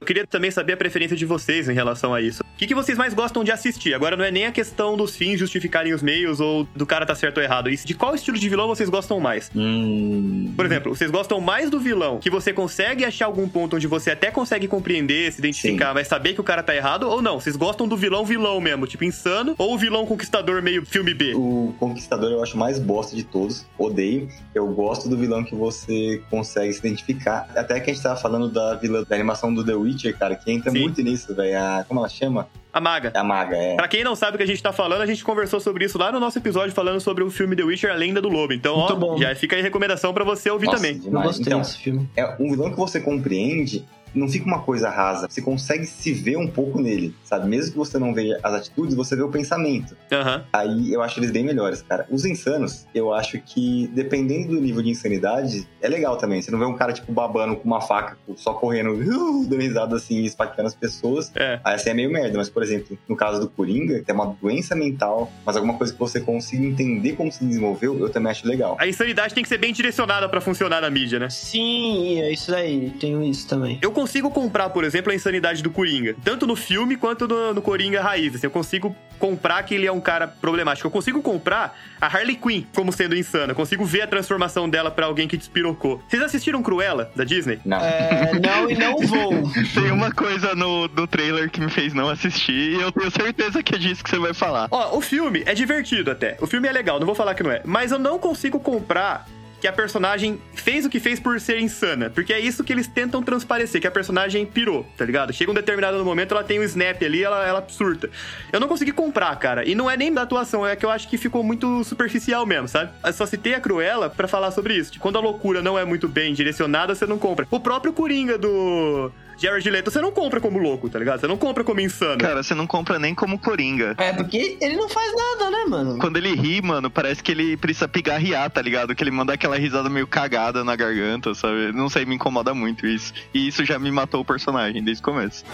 Eu 0.00 0.06
queria 0.06 0.26
também 0.26 0.50
saber 0.50 0.72
a 0.74 0.76
preferência 0.76 1.16
de 1.16 1.26
vocês 1.26 1.68
em 1.68 1.74
relação 1.74 2.14
a 2.14 2.20
isso. 2.20 2.42
O 2.42 2.56
que, 2.56 2.66
que 2.66 2.74
vocês 2.74 2.96
mais 2.96 3.14
gostam 3.14 3.42
de 3.42 3.50
assistir? 3.50 3.94
Agora 3.94 4.16
não 4.16 4.24
é 4.24 4.30
nem 4.30 4.46
a 4.46 4.52
questão 4.52 4.96
dos 4.96 5.16
fins 5.16 5.38
justificarem 5.38 5.92
os 5.92 6.02
meios 6.02 6.40
ou 6.40 6.64
do 6.74 6.86
cara 6.86 7.06
tá 7.06 7.14
certo 7.14 7.38
ou 7.38 7.42
errado. 7.42 7.70
Isso, 7.70 7.86
de 7.86 7.94
qual 7.94 8.14
estilo 8.14 8.38
de 8.38 8.48
vilão 8.48 8.68
vocês 8.68 8.88
gostam 8.88 9.18
mais? 9.20 9.50
Hum. 9.54 10.52
Por 10.56 10.64
exemplo, 10.66 10.94
vocês 10.94 11.10
gostam 11.10 11.40
mais 11.40 11.70
do 11.70 11.78
vilão 11.78 12.18
que 12.18 12.30
você 12.30 12.52
consegue 12.52 13.04
achar 13.04 13.26
algum 13.26 13.48
ponto 13.48 13.76
onde 13.76 13.86
você 13.86 14.10
até 14.10 14.30
consegue 14.30 14.68
compreender, 14.68 15.32
se 15.32 15.38
identificar, 15.38 15.94
mas 15.94 16.08
saber 16.08 16.34
que 16.34 16.40
o 16.40 16.44
cara 16.44 16.62
tá 16.62 16.74
errado? 16.74 17.04
Ou 17.04 17.22
não? 17.22 17.40
Vocês 17.40 17.56
gostam 17.56 17.88
do 17.88 17.96
vilão 17.96 18.24
vilão 18.24 18.60
mesmo, 18.60 18.86
tipo 18.86 19.04
insano? 19.04 19.39
Ou 19.58 19.74
o 19.74 19.78
vilão 19.78 20.06
conquistador 20.06 20.62
meio 20.62 20.84
filme 20.84 21.14
B? 21.14 21.34
O 21.34 21.74
Conquistador 21.78 22.30
eu 22.30 22.42
acho 22.42 22.56
mais 22.56 22.78
bosta 22.78 23.14
de 23.16 23.24
todos. 23.24 23.66
Odeio. 23.78 24.28
Eu 24.54 24.66
gosto 24.68 25.08
do 25.08 25.16
vilão 25.16 25.42
que 25.44 25.54
você 25.54 26.22
consegue 26.30 26.72
se 26.72 26.78
identificar. 26.80 27.48
Até 27.56 27.78
que 27.80 27.90
a 27.90 27.94
gente 27.94 28.02
tava 28.02 28.20
falando 28.20 28.48
da 28.50 28.74
vilã 28.74 29.04
da 29.08 29.14
animação 29.14 29.52
do 29.52 29.64
The 29.64 29.74
Witcher, 29.74 30.16
cara, 30.18 30.34
que 30.36 30.50
entra 30.50 30.70
Sim. 30.70 30.80
muito 30.80 31.02
nisso, 31.02 31.34
velho. 31.34 31.58
A- 31.58 31.84
Como 31.86 32.00
ela 32.00 32.08
chama? 32.08 32.48
A 32.72 32.80
maga. 32.80 33.10
A 33.16 33.24
Maga, 33.24 33.56
é. 33.56 33.74
Pra 33.74 33.88
quem 33.88 34.04
não 34.04 34.14
sabe 34.14 34.36
o 34.36 34.38
que 34.38 34.44
a 34.44 34.46
gente 34.46 34.62
tá 34.62 34.72
falando, 34.72 35.00
a 35.02 35.06
gente 35.06 35.24
conversou 35.24 35.58
sobre 35.58 35.84
isso 35.86 35.98
lá 35.98 36.12
no 36.12 36.20
nosso 36.20 36.38
episódio 36.38 36.72
falando 36.72 37.00
sobre 37.00 37.24
o 37.24 37.28
filme 37.30 37.56
The 37.56 37.64
Witcher, 37.64 37.90
A 37.90 37.94
Lenda 37.96 38.22
do 38.22 38.28
Lobo. 38.28 38.52
Então, 38.52 38.76
ó, 38.76 38.88
Muito 38.90 38.96
bom. 39.00 39.18
já 39.18 39.34
fica 39.34 39.56
aí 39.56 39.60
a 39.60 39.64
recomendação 39.64 40.14
pra 40.14 40.22
você 40.22 40.48
ouvir 40.50 40.66
Nossa, 40.66 40.76
também. 40.76 40.94
Eu 40.98 41.02
demais. 41.02 41.26
gostei 41.26 41.46
Então, 41.46 41.58
desse 41.60 41.78
filme. 41.78 42.08
é 42.16 42.24
um 42.38 42.48
vilão 42.52 42.70
que 42.70 42.76
você 42.76 43.00
compreende 43.00 43.84
não 44.14 44.28
fica 44.28 44.46
uma 44.46 44.60
coisa 44.62 44.88
rasa. 44.88 45.28
Você 45.28 45.42
consegue 45.42 45.86
se 45.86 46.12
ver 46.12 46.36
um 46.36 46.46
pouco 46.46 46.80
nele, 46.80 47.14
sabe? 47.24 47.48
Mesmo 47.48 47.72
que 47.72 47.78
você 47.78 47.98
não 47.98 48.12
veja 48.12 48.38
as 48.42 48.54
atitudes, 48.54 48.94
você 48.94 49.16
vê 49.16 49.22
o 49.22 49.28
pensamento. 49.28 49.96
Aham. 50.12 50.44
Aí 50.52 50.92
eu 50.92 51.02
acho 51.02 51.18
eles 51.18 51.30
bem 51.30 51.44
melhores, 51.44 51.82
cara. 51.82 52.06
Os 52.10 52.24
insanos, 52.24 52.86
eu 52.94 53.12
acho 53.12 53.40
que, 53.40 53.88
dependendo 53.94 54.48
do 54.48 54.60
nível 54.60 54.82
de 54.82 54.90
insanidade, 54.90 55.66
é 55.80 55.88
legal 55.88 56.16
também. 56.16 56.40
Você 56.40 56.50
não 56.50 56.58
vê 56.58 56.64
um 56.64 56.74
cara, 56.74 56.92
tipo, 56.92 57.12
babando 57.12 57.56
com 57.56 57.64
uma 57.64 57.80
faca, 57.80 58.16
só 58.36 58.54
correndo, 58.54 58.92
uh, 58.92 59.46
dando 59.48 59.60
risada 59.60 59.96
assim, 59.96 60.24
esfaqueando 60.24 60.68
as 60.68 60.74
pessoas. 60.74 61.32
É. 61.34 61.60
Aí 61.64 61.74
assim 61.74 61.90
é 61.90 61.94
meio 61.94 62.10
merda. 62.10 62.36
Mas, 62.36 62.48
por 62.48 62.62
exemplo, 62.62 62.98
no 63.08 63.16
caso 63.16 63.40
do 63.40 63.48
Coringa, 63.48 64.00
que 64.00 64.10
é 64.10 64.14
uma 64.14 64.36
doença 64.40 64.74
mental, 64.74 65.30
mas 65.44 65.56
alguma 65.56 65.74
coisa 65.74 65.92
que 65.92 65.98
você 65.98 66.20
consiga 66.20 66.64
entender 66.64 67.12
como 67.12 67.30
se 67.30 67.44
desenvolveu, 67.44 67.98
eu 67.98 68.08
também 68.10 68.30
acho 68.30 68.46
legal. 68.46 68.76
A 68.78 68.86
insanidade 68.86 69.34
tem 69.34 69.42
que 69.42 69.48
ser 69.48 69.58
bem 69.58 69.72
direcionada 69.72 70.28
pra 70.28 70.40
funcionar 70.40 70.80
na 70.80 70.90
mídia, 70.90 71.18
né? 71.18 71.28
Sim, 71.30 72.20
é 72.20 72.32
isso 72.32 72.54
aí. 72.54 72.90
Tenho 72.98 73.22
isso 73.22 73.48
também. 73.48 73.78
Eu 73.82 73.92
consigo 74.00 74.30
comprar, 74.30 74.70
por 74.70 74.82
exemplo, 74.82 75.12
a 75.12 75.14
insanidade 75.14 75.62
do 75.62 75.70
Coringa. 75.70 76.16
Tanto 76.24 76.46
no 76.46 76.56
filme 76.56 76.96
quanto 76.96 77.28
no, 77.28 77.52
no 77.52 77.60
Coringa 77.60 78.00
raiz. 78.00 78.34
Assim, 78.34 78.46
eu 78.46 78.50
consigo 78.50 78.96
comprar 79.18 79.62
que 79.62 79.74
ele 79.74 79.86
é 79.86 79.92
um 79.92 80.00
cara 80.00 80.26
problemático. 80.26 80.86
Eu 80.86 80.90
consigo 80.90 81.20
comprar 81.20 81.78
a 82.00 82.06
Harley 82.06 82.36
Quinn 82.36 82.64
como 82.74 82.90
sendo 82.90 83.14
insana. 83.14 83.52
Eu 83.52 83.56
consigo 83.56 83.84
ver 83.84 84.02
a 84.02 84.06
transformação 84.06 84.68
dela 84.70 84.90
pra 84.90 85.04
alguém 85.04 85.28
que 85.28 85.36
despirocou. 85.36 86.02
Vocês 86.08 86.22
assistiram 86.22 86.62
Cruella, 86.62 87.10
da 87.14 87.24
Disney? 87.24 87.60
Não. 87.64 87.78
É, 87.78 88.32
não 88.40 88.70
e 88.70 88.74
não 88.74 88.96
vou. 89.06 89.30
Tem 89.74 89.90
uma 89.90 90.10
coisa 90.10 90.54
no, 90.54 90.88
no 90.88 91.06
trailer 91.06 91.50
que 91.50 91.60
me 91.60 91.70
fez 91.70 91.92
não 91.92 92.08
assistir 92.08 92.52
e 92.52 92.80
eu 92.80 92.90
tenho 92.90 93.10
certeza 93.10 93.62
que 93.62 93.74
é 93.74 93.78
disso 93.78 94.02
que 94.02 94.08
você 94.08 94.18
vai 94.18 94.32
falar. 94.32 94.68
Ó, 94.70 94.96
o 94.96 95.00
filme 95.02 95.42
é 95.44 95.54
divertido 95.54 96.10
até. 96.10 96.38
O 96.40 96.46
filme 96.46 96.66
é 96.66 96.72
legal, 96.72 96.98
não 96.98 97.06
vou 97.06 97.14
falar 97.14 97.34
que 97.34 97.42
não 97.42 97.50
é. 97.50 97.60
Mas 97.66 97.92
eu 97.92 97.98
não 97.98 98.18
consigo 98.18 98.58
comprar 98.58 99.26
que 99.60 99.68
a 99.68 99.72
personagem 99.72 100.40
fez 100.54 100.84
o 100.84 100.90
que 100.90 100.98
fez 100.98 101.20
por 101.20 101.38
ser 101.40 101.60
insana. 101.60 102.10
Porque 102.10 102.32
é 102.32 102.40
isso 102.40 102.64
que 102.64 102.72
eles 102.72 102.86
tentam 102.86 103.22
transparecer, 103.22 103.80
que 103.80 103.86
a 103.86 103.90
personagem 103.90 104.46
pirou, 104.46 104.86
tá 104.96 105.04
ligado? 105.04 105.32
Chega 105.32 105.50
um 105.50 105.54
determinado 105.54 106.02
momento, 106.04 106.32
ela 106.32 106.42
tem 106.42 106.58
um 106.58 106.62
snap 106.62 107.02
ali, 107.02 107.22
ela, 107.22 107.46
ela 107.46 107.64
surta. 107.68 108.10
Eu 108.52 108.58
não 108.58 108.68
consegui 108.68 108.92
comprar, 108.92 109.36
cara. 109.36 109.68
E 109.68 109.74
não 109.74 109.90
é 109.90 109.96
nem 109.96 110.12
da 110.12 110.22
atuação, 110.22 110.66
é 110.66 110.74
que 110.74 110.84
eu 110.84 110.90
acho 110.90 111.08
que 111.08 111.18
ficou 111.18 111.42
muito 111.42 111.84
superficial 111.84 112.46
mesmo, 112.46 112.68
sabe? 112.68 112.90
Eu 113.04 113.12
só 113.12 113.26
citei 113.26 113.54
a 113.54 113.60
Cruella 113.60 114.08
pra 114.08 114.26
falar 114.26 114.50
sobre 114.50 114.74
isso. 114.74 114.98
Quando 114.98 115.18
a 115.18 115.20
loucura 115.20 115.60
não 115.60 115.78
é 115.78 115.84
muito 115.84 116.08
bem 116.08 116.32
direcionada, 116.32 116.94
você 116.94 117.06
não 117.06 117.18
compra. 117.18 117.46
O 117.50 117.60
próprio 117.60 117.92
Coringa 117.92 118.38
do 118.38 119.12
Jared 119.40 119.70
Leto, 119.70 119.90
você 119.90 120.02
não 120.02 120.12
compra 120.12 120.38
como 120.38 120.58
louco, 120.58 120.90
tá 120.90 120.98
ligado? 120.98 121.18
Você 121.18 121.26
não 121.26 121.38
compra 121.38 121.64
como 121.64 121.80
insano. 121.80 122.18
Cara, 122.18 122.42
você 122.42 122.54
não 122.54 122.66
compra 122.66 122.98
nem 122.98 123.14
como 123.14 123.38
Coringa. 123.38 123.94
É, 123.96 124.12
porque 124.12 124.58
ele 124.60 124.76
não 124.76 124.86
faz 124.86 125.10
nada, 125.16 125.50
né, 125.50 125.64
mano? 125.66 125.98
Quando 125.98 126.18
ele 126.18 126.34
ri, 126.34 126.60
mano, 126.60 126.90
parece 126.90 127.22
que 127.22 127.32
ele 127.32 127.56
precisa 127.56 127.88
pigarrear, 127.88 128.50
tá 128.50 128.60
ligado? 128.60 128.94
Que 128.94 129.02
ele 129.02 129.10
manda 129.10 129.32
aquela 129.32 129.56
risada 129.56 129.88
meio 129.88 130.06
cagada 130.06 130.62
na 130.62 130.76
garganta, 130.76 131.34
sabe? 131.34 131.72
Não 131.72 131.88
sei, 131.88 132.04
me 132.04 132.16
incomoda 132.16 132.52
muito 132.52 132.86
isso. 132.86 133.14
E 133.32 133.48
isso 133.48 133.64
já 133.64 133.78
me 133.78 133.90
matou 133.90 134.20
o 134.20 134.24
personagem 134.26 134.84
desde 134.84 135.02
o 135.02 135.04
começo. 135.06 135.42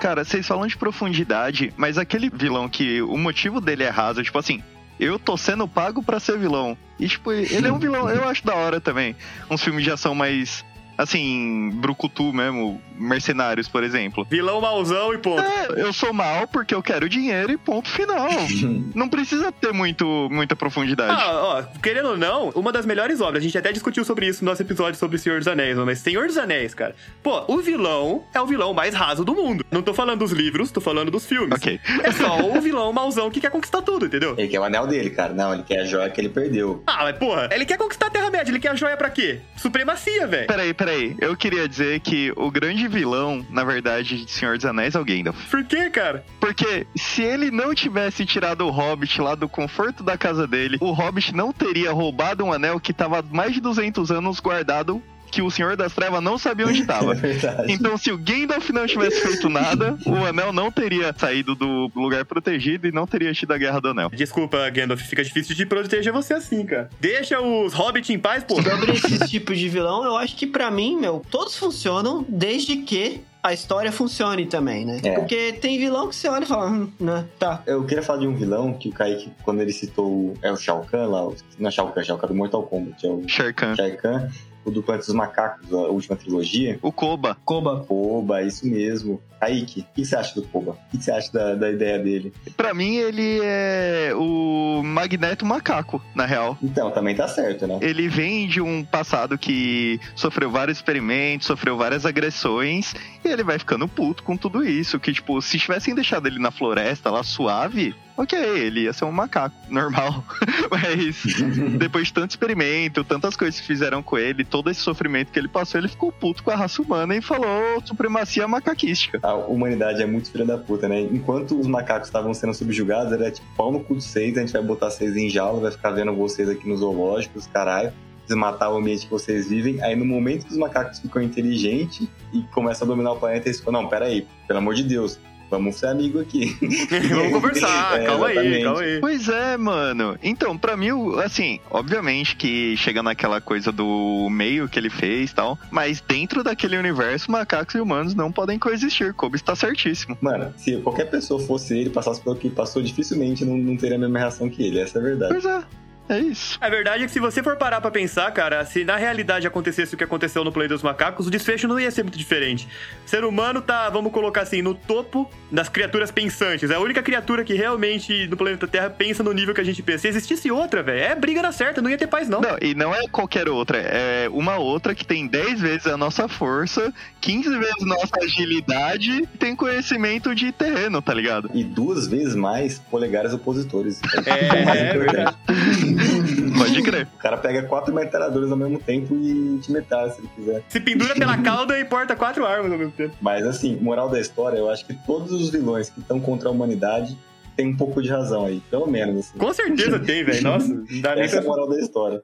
Cara, 0.00 0.24
vocês 0.24 0.46
falam 0.46 0.66
de 0.66 0.76
profundidade, 0.76 1.70
mas 1.76 1.98
aquele 1.98 2.30
vilão 2.30 2.66
que 2.66 3.02
o 3.02 3.18
motivo 3.18 3.60
dele 3.60 3.82
é 3.82 3.90
raso, 3.90 4.22
tipo 4.22 4.38
assim, 4.38 4.62
eu 4.98 5.18
tô 5.18 5.36
sendo 5.36 5.66
pago 5.68 6.02
pra 6.02 6.20
ser 6.20 6.38
vilão. 6.38 6.76
E, 6.98 7.06
tipo, 7.08 7.32
ele 7.32 7.68
é 7.68 7.72
um 7.72 7.78
vilão, 7.78 8.08
eu 8.08 8.26
acho 8.28 8.44
da 8.44 8.54
hora 8.54 8.80
também. 8.80 9.14
Uns 9.50 9.62
filmes 9.62 9.84
de 9.84 9.90
ação 9.90 10.14
mais, 10.14 10.64
assim, 10.96 11.70
brucutu 11.74 12.32
mesmo, 12.32 12.80
mercenários, 12.98 13.68
por 13.68 13.84
exemplo. 13.84 14.26
Vilão 14.28 14.60
mauzão 14.60 15.12
e 15.12 15.18
ponto. 15.18 15.40
É, 15.40 15.82
eu 15.82 15.92
sou 15.92 16.12
mal 16.12 16.46
porque 16.48 16.74
eu 16.74 16.82
quero 16.82 17.08
dinheiro 17.08 17.52
e 17.52 17.56
ponto 17.56 17.88
final. 17.88 18.28
Não 18.94 19.08
precisa 19.08 19.52
ter 19.52 19.72
muito, 19.72 20.28
muita 20.30 20.56
profundidade. 20.56 21.12
Ah, 21.12 21.42
ó, 21.42 21.62
querendo 21.80 22.10
ou 22.10 22.16
não, 22.16 22.48
uma 22.50 22.72
das 22.72 22.86
melhores 22.86 23.20
obras, 23.20 23.42
a 23.42 23.46
gente 23.46 23.56
até 23.56 23.72
discutiu 23.72 24.04
sobre 24.04 24.26
isso 24.26 24.44
no 24.44 24.50
nosso 24.50 24.62
episódio 24.62 24.98
sobre 24.98 25.18
Senhor 25.18 25.38
dos 25.38 25.48
Anéis, 25.48 25.76
mas 25.78 25.98
Senhor 25.98 26.26
dos 26.26 26.38
Anéis, 26.38 26.74
cara. 26.74 26.94
Pô, 27.22 27.44
o 27.48 27.58
vilão 27.58 28.24
é 28.34 28.40
o 28.40 28.46
vilão 28.46 28.72
mais 28.72 28.94
raso 28.94 29.24
do 29.24 29.34
mundo. 29.34 29.64
Não 29.70 29.82
tô 29.82 29.92
falando 29.92 30.20
dos 30.20 30.32
livros, 30.32 30.70
tô 30.70 30.80
falando 30.80 31.10
dos 31.10 31.26
filmes. 31.26 31.52
Ok. 31.54 31.78
É 32.02 32.12
só 32.12 32.40
o 32.40 32.60
vilão 32.60 32.92
mauzão 32.92 33.30
que 33.30 33.40
quer 33.40 33.50
conquistar 33.50 33.82
tudo, 33.82 34.06
entendeu? 34.06 34.34
Ele 34.38 34.48
quer 34.48 34.60
o 34.60 34.64
anel 34.64 34.86
dele, 34.86 35.10
cara. 35.10 35.32
Não, 35.32 35.52
ele 35.52 35.62
quer 35.62 35.80
a 35.80 35.84
joia 35.84 36.08
que 36.10 36.20
ele 36.20 36.28
perdeu. 36.28 36.82
Ah, 36.86 37.04
mas 37.04 37.16
porra, 37.18 37.48
ele 37.52 37.64
quer 37.64 37.76
conquistar 37.76 38.06
a 38.06 38.10
Terra-média, 38.10 38.50
ele 38.50 38.60
quer 38.60 38.70
a 38.70 38.74
joia 38.74 38.96
pra 38.96 39.10
quê? 39.10 39.40
Supremacia, 39.56 40.26
velho. 40.26 40.46
Peraí, 40.46 40.72
peraí. 40.72 40.85
Eu 41.18 41.36
queria 41.36 41.68
dizer 41.68 42.00
que 42.00 42.32
o 42.36 42.50
grande 42.50 42.86
vilão, 42.88 43.44
na 43.50 43.64
verdade, 43.64 44.24
de 44.24 44.30
Senhor 44.30 44.56
dos 44.56 44.64
Anéis 44.64 44.94
é 44.94 45.00
o 45.00 45.04
Gandalf. 45.04 45.50
Por 45.50 45.64
quê, 45.64 45.90
cara? 45.90 46.24
Porque 46.40 46.86
se 46.96 47.22
ele 47.22 47.50
não 47.50 47.74
tivesse 47.74 48.24
tirado 48.24 48.66
o 48.66 48.70
Hobbit 48.70 49.20
lá 49.20 49.34
do 49.34 49.48
conforto 49.48 50.02
da 50.02 50.16
casa 50.16 50.46
dele, 50.46 50.78
o 50.80 50.92
Hobbit 50.92 51.34
não 51.34 51.52
teria 51.52 51.92
roubado 51.92 52.44
um 52.44 52.52
anel 52.52 52.80
que 52.80 52.92
tava 52.92 53.22
mais 53.30 53.52
de 53.52 53.60
200 53.60 54.10
anos 54.10 54.40
guardado 54.40 55.02
que 55.30 55.42
o 55.42 55.50
Senhor 55.50 55.76
das 55.76 55.92
Trevas 55.92 56.22
não 56.22 56.38
sabia 56.38 56.66
onde 56.66 56.78
É 56.80 56.82
estava. 56.82 57.14
verdade. 57.14 57.72
Então, 57.72 57.96
se 57.96 58.10
o 58.10 58.18
Gandalf 58.18 58.70
não 58.70 58.86
tivesse 58.86 59.20
feito 59.20 59.48
nada, 59.48 59.98
o 60.06 60.14
anel 60.24 60.52
não 60.52 60.70
teria 60.70 61.14
saído 61.16 61.54
do 61.54 61.90
lugar 61.94 62.24
protegido 62.24 62.86
e 62.86 62.92
não 62.92 63.06
teria 63.06 63.32
tido 63.32 63.52
a 63.52 63.58
Guerra 63.58 63.80
do 63.80 63.88
Anel. 63.88 64.10
Desculpa, 64.10 64.68
Gandalf, 64.70 65.00
fica 65.02 65.22
difícil 65.24 65.54
de 65.54 65.66
proteger 65.66 66.12
você 66.12 66.34
assim, 66.34 66.64
cara. 66.64 66.88
Deixa 67.00 67.40
os 67.40 67.72
hobbits 67.72 68.10
em 68.10 68.18
paz, 68.18 68.44
pô. 68.44 68.56
Sobre 68.62 68.92
esse 68.92 69.18
tipo 69.28 69.54
de 69.54 69.68
vilão, 69.68 70.04
eu 70.04 70.16
acho 70.16 70.36
que 70.36 70.46
pra 70.46 70.70
mim, 70.70 70.98
meu, 71.00 71.22
todos 71.30 71.56
funcionam 71.56 72.24
desde 72.28 72.76
que 72.78 73.20
a 73.42 73.52
história 73.52 73.92
funcione 73.92 74.44
também, 74.46 74.84
né? 74.84 75.00
É. 75.04 75.12
Porque 75.14 75.52
tem 75.52 75.78
vilão 75.78 76.08
que 76.08 76.16
você 76.16 76.28
olha 76.28 76.42
e 76.42 76.46
fala, 76.48 76.68
hum, 76.68 76.90
né, 76.98 77.24
tá. 77.38 77.62
Eu 77.64 77.84
queria 77.84 78.02
falar 78.02 78.18
de 78.18 78.26
um 78.26 78.34
vilão 78.34 78.72
que 78.72 78.88
o 78.88 78.92
Kaique, 78.92 79.30
quando 79.44 79.60
ele 79.60 79.72
citou 79.72 80.10
o- 80.10 80.34
é 80.42 80.50
o 80.50 80.56
Shao 80.56 80.84
Kahn 80.90 81.06
lá, 81.06 81.28
o- 81.28 81.36
não 81.56 81.68
é 81.68 81.70
Shao 81.70 81.92
Kahn, 81.92 82.02
Shao 82.02 82.18
Kahn 82.18 82.26
do 82.28 82.34
Mortal 82.34 82.64
Kombat, 82.64 83.06
é 83.06 83.08
o 83.08 83.22
Shere 83.28 83.52
Khan. 83.52 83.76
Shao 83.76 83.96
Kahn, 83.98 84.28
o 84.66 84.70
do 84.70 84.82
Planeta 84.82 85.06
dos 85.06 85.14
Macacos, 85.14 85.72
a 85.72 85.76
última 85.76 86.16
trilogia. 86.16 86.78
O 86.82 86.90
Koba. 86.90 87.36
Koba. 87.44 87.84
Koba, 87.86 88.42
isso 88.42 88.66
mesmo. 88.66 89.22
Kaique, 89.38 89.82
o 89.82 89.94
que 89.94 90.04
você 90.04 90.16
acha 90.16 90.34
do 90.34 90.46
Koba? 90.48 90.72
O 90.72 90.90
que 90.90 91.02
você 91.02 91.12
acha 91.12 91.32
da, 91.32 91.54
da 91.54 91.70
ideia 91.70 91.98
dele? 91.98 92.32
Pra 92.56 92.74
mim, 92.74 92.96
ele 92.96 93.40
é 93.44 94.12
o 94.14 94.82
Magneto 94.82 95.46
Macaco, 95.46 96.02
na 96.14 96.26
real. 96.26 96.58
Então, 96.62 96.90
também 96.90 97.14
tá 97.14 97.28
certo, 97.28 97.66
né? 97.66 97.78
Ele 97.80 98.08
vem 98.08 98.48
de 98.48 98.60
um 98.60 98.84
passado 98.84 99.38
que 99.38 100.00
sofreu 100.16 100.50
vários 100.50 100.78
experimentos, 100.78 101.46
sofreu 101.46 101.76
várias 101.76 102.04
agressões, 102.04 102.94
e 103.24 103.28
ele 103.28 103.44
vai 103.44 103.58
ficando 103.58 103.86
puto 103.86 104.22
com 104.24 104.36
tudo 104.36 104.64
isso. 104.64 104.98
Que, 104.98 105.12
tipo, 105.12 105.40
se 105.40 105.58
tivessem 105.58 105.94
deixado 105.94 106.26
ele 106.26 106.40
na 106.40 106.50
floresta 106.50 107.10
lá 107.10 107.22
suave, 107.22 107.94
ok, 108.16 108.38
ele 108.38 108.82
ia 108.82 108.92
ser 108.92 109.04
um 109.04 109.12
macaco, 109.12 109.54
normal. 109.68 110.24
Mas 110.70 111.22
depois 111.78 112.08
de 112.08 112.12
tanto 112.12 112.30
experimento, 112.30 113.04
tantas 113.04 113.36
coisas 113.36 113.60
que 113.60 113.66
fizeram 113.66 114.02
com 114.02 114.16
ele, 114.16 114.44
todo 114.44 114.70
esse 114.70 114.80
sofrimento 114.80 115.30
que 115.30 115.38
ele 115.38 115.48
passou, 115.48 115.80
ele 115.80 115.88
ficou 115.88 116.10
puto 116.10 116.42
com 116.42 116.50
a 116.50 116.56
raça 116.56 116.80
humana 116.80 117.14
e 117.14 117.20
falou 117.20 117.80
supremacia 117.84 118.48
macaquística. 118.48 119.18
A 119.22 119.34
humanidade 119.34 120.02
é 120.02 120.06
muito 120.06 120.30
filha 120.30 120.44
da 120.44 120.58
puta, 120.58 120.88
né? 120.88 121.00
Enquanto 121.00 121.58
os 121.58 121.66
macacos 121.66 122.08
estavam 122.08 122.32
sendo 122.32 122.54
subjugados, 122.54 123.12
era 123.12 123.30
tipo 123.30 123.46
pau 123.56 123.70
no 123.70 123.80
cu 123.80 123.96
de 123.96 124.04
vocês, 124.04 124.36
a 124.36 124.40
gente 124.40 124.52
vai 124.52 124.62
botar 124.62 124.90
vocês 124.90 125.16
em 125.16 125.28
jaula, 125.28 125.60
vai 125.60 125.70
ficar 125.70 125.90
vendo 125.90 126.12
vocês 126.14 126.48
aqui 126.48 126.68
nos 126.68 126.80
zoológicos, 126.80 127.46
caralho. 127.46 127.92
Desmatar 128.26 128.72
o 128.72 128.78
ambiente 128.78 129.04
que 129.04 129.10
vocês 129.10 129.48
vivem. 129.48 129.80
Aí 129.82 129.94
no 129.94 130.04
momento 130.04 130.46
que 130.46 130.50
os 130.50 130.58
macacos 130.58 130.98
ficam 130.98 131.22
inteligentes 131.22 132.08
e 132.32 132.42
começam 132.52 132.84
a 132.84 132.88
dominar 132.88 133.12
o 133.12 133.16
planeta, 133.16 133.46
eles 133.46 133.58
ficam, 133.58 133.72
não, 133.72 133.86
peraí, 133.88 134.26
pelo 134.48 134.58
amor 134.58 134.74
de 134.74 134.82
Deus, 134.82 135.20
vamos 135.50 135.76
ser 135.76 135.86
amigo 135.86 136.20
aqui. 136.20 136.56
Vamos 137.10 137.32
conversar, 137.32 138.00
É, 138.00 138.04
calma 138.04 138.26
aí, 138.28 138.36
exatamente. 138.36 138.64
calma 138.64 138.80
aí. 138.80 139.00
Pois 139.00 139.28
é, 139.28 139.56
mano. 139.56 140.18
Então, 140.22 140.56
pra 140.56 140.76
mim, 140.76 140.88
assim, 141.24 141.60
obviamente 141.70 142.36
que 142.36 142.76
chega 142.76 143.02
naquela 143.02 143.40
coisa 143.40 143.70
do 143.72 144.28
meio 144.30 144.68
que 144.68 144.78
ele 144.78 144.90
fez 144.90 145.30
e 145.30 145.34
tal, 145.34 145.58
mas 145.70 146.00
dentro 146.00 146.42
daquele 146.42 146.76
universo, 146.76 147.30
macacos 147.30 147.74
e 147.74 147.80
humanos 147.80 148.14
não 148.14 148.30
podem 148.32 148.58
coexistir. 148.58 149.14
Kobe 149.14 149.36
está 149.36 149.54
certíssimo. 149.54 150.16
Mano, 150.20 150.52
se 150.56 150.76
qualquer 150.78 151.08
pessoa 151.10 151.40
fosse 151.40 151.76
ele, 151.78 151.90
passasse 151.90 152.20
pelo 152.20 152.36
que 152.36 152.50
passou, 152.50 152.82
dificilmente 152.82 153.44
não, 153.44 153.56
não 153.56 153.76
teria 153.76 153.96
a 153.96 154.00
mesma 154.00 154.18
reação 154.18 154.48
que 154.48 154.62
ele. 154.62 154.80
Essa 154.80 154.98
é 154.98 155.00
a 155.00 155.04
verdade. 155.04 155.32
Pois 155.32 155.44
é, 155.44 155.62
é 156.08 156.18
isso. 156.20 156.58
A 156.60 156.68
verdade 156.68 157.04
é 157.04 157.06
que 157.06 157.12
se 157.12 157.20
você 157.20 157.42
for 157.42 157.56
parar 157.56 157.80
pra 157.80 157.90
pensar, 157.90 158.30
cara, 158.32 158.64
se 158.64 158.84
na 158.84 158.96
realidade 158.96 159.46
acontecesse 159.46 159.94
o 159.94 159.98
que 159.98 160.04
aconteceu 160.04 160.44
no 160.44 160.52
Planeta 160.52 160.74
dos 160.74 160.82
Macacos, 160.82 161.26
o 161.26 161.30
desfecho 161.30 161.66
não 161.66 161.78
ia 161.78 161.90
ser 161.90 162.02
muito 162.02 162.18
diferente. 162.18 162.68
O 163.04 163.08
ser 163.08 163.24
humano 163.24 163.60
tá, 163.60 163.88
vamos 163.90 164.12
colocar 164.12 164.42
assim, 164.42 164.62
no 164.62 164.74
topo 164.74 165.30
das 165.50 165.68
criaturas 165.68 166.10
pensantes. 166.10 166.70
É 166.70 166.74
a 166.74 166.80
única 166.80 167.02
criatura 167.02 167.44
que 167.44 167.54
realmente 167.54 168.26
no 168.28 168.36
planeta 168.36 168.66
Terra 168.66 168.90
pensa 168.90 169.22
no 169.22 169.32
nível 169.32 169.54
que 169.54 169.60
a 169.60 169.64
gente 169.64 169.82
pensa. 169.82 169.98
Se 170.02 170.08
existisse 170.08 170.50
outra, 170.50 170.82
velho, 170.82 171.00
é 171.00 171.14
briga 171.14 171.42
na 171.42 171.52
certa, 171.52 171.82
não 171.82 171.90
ia 171.90 171.98
ter 171.98 172.06
paz 172.06 172.28
não. 172.28 172.40
Não, 172.40 172.56
e 172.60 172.74
não 172.74 172.94
é 172.94 173.06
qualquer 173.08 173.48
outra, 173.48 173.78
é 173.78 174.28
uma 174.30 174.56
outra 174.56 174.94
que 174.94 175.06
tem 175.06 175.26
10 175.26 175.60
vezes 175.60 175.86
a 175.86 175.96
nossa 175.96 176.28
força, 176.28 176.92
15 177.20 177.58
vezes 177.58 177.84
nossa 177.84 178.12
agilidade 178.22 179.10
e 179.10 179.26
tem 179.26 179.56
conhecimento 179.56 180.34
de 180.34 180.52
terreno, 180.52 181.00
tá 181.00 181.14
ligado? 181.14 181.50
E 181.54 181.64
duas 181.64 182.06
vezes 182.06 182.34
mais 182.34 182.78
polegares 182.78 183.32
opositores. 183.32 184.00
É, 184.24 184.64
mais 184.64 184.80
é 184.80 184.90
importante. 184.90 185.95
Pode 186.58 186.82
crer. 186.82 187.08
O 187.14 187.18
cara 187.18 187.36
pega 187.36 187.62
quatro 187.64 187.94
metralhadoras 187.94 188.50
ao 188.50 188.56
mesmo 188.56 188.78
tempo 188.78 189.14
e 189.14 189.58
te 189.60 189.72
metralha 189.72 190.10
se 190.10 190.20
ele 190.20 190.28
quiser. 190.34 190.62
Se 190.68 190.80
pendura 190.80 191.14
pela 191.14 191.36
cauda 191.42 191.78
e 191.78 191.84
porta 191.84 192.14
quatro 192.16 192.46
armas 192.46 192.72
ao 192.72 192.78
mesmo 192.78 192.92
tempo. 192.92 193.14
Mas 193.20 193.46
assim, 193.46 193.76
moral 193.76 194.08
da 194.08 194.20
história, 194.20 194.58
eu 194.58 194.70
acho 194.70 194.86
que 194.86 194.94
todos 195.06 195.32
os 195.32 195.50
vilões 195.50 195.90
que 195.90 196.00
estão 196.00 196.20
contra 196.20 196.48
a 196.48 196.52
humanidade 196.52 197.16
tem 197.56 197.68
um 197.68 197.76
pouco 197.76 198.02
de 198.02 198.08
razão 198.10 198.44
aí, 198.44 198.60
pelo 198.70 198.86
menos. 198.86 199.30
Assim. 199.30 199.38
Com 199.38 199.52
certeza 199.52 199.98
tem, 199.98 200.22
velho. 200.22 200.42
Nossa, 200.42 200.68
não 200.68 201.00
dá 201.00 201.14
nem 201.14 201.24
Essa 201.24 201.36
é 201.36 201.40
pra... 201.40 201.48
a 201.48 201.50
moral 201.50 201.68
da 201.68 201.80
história. 201.80 202.22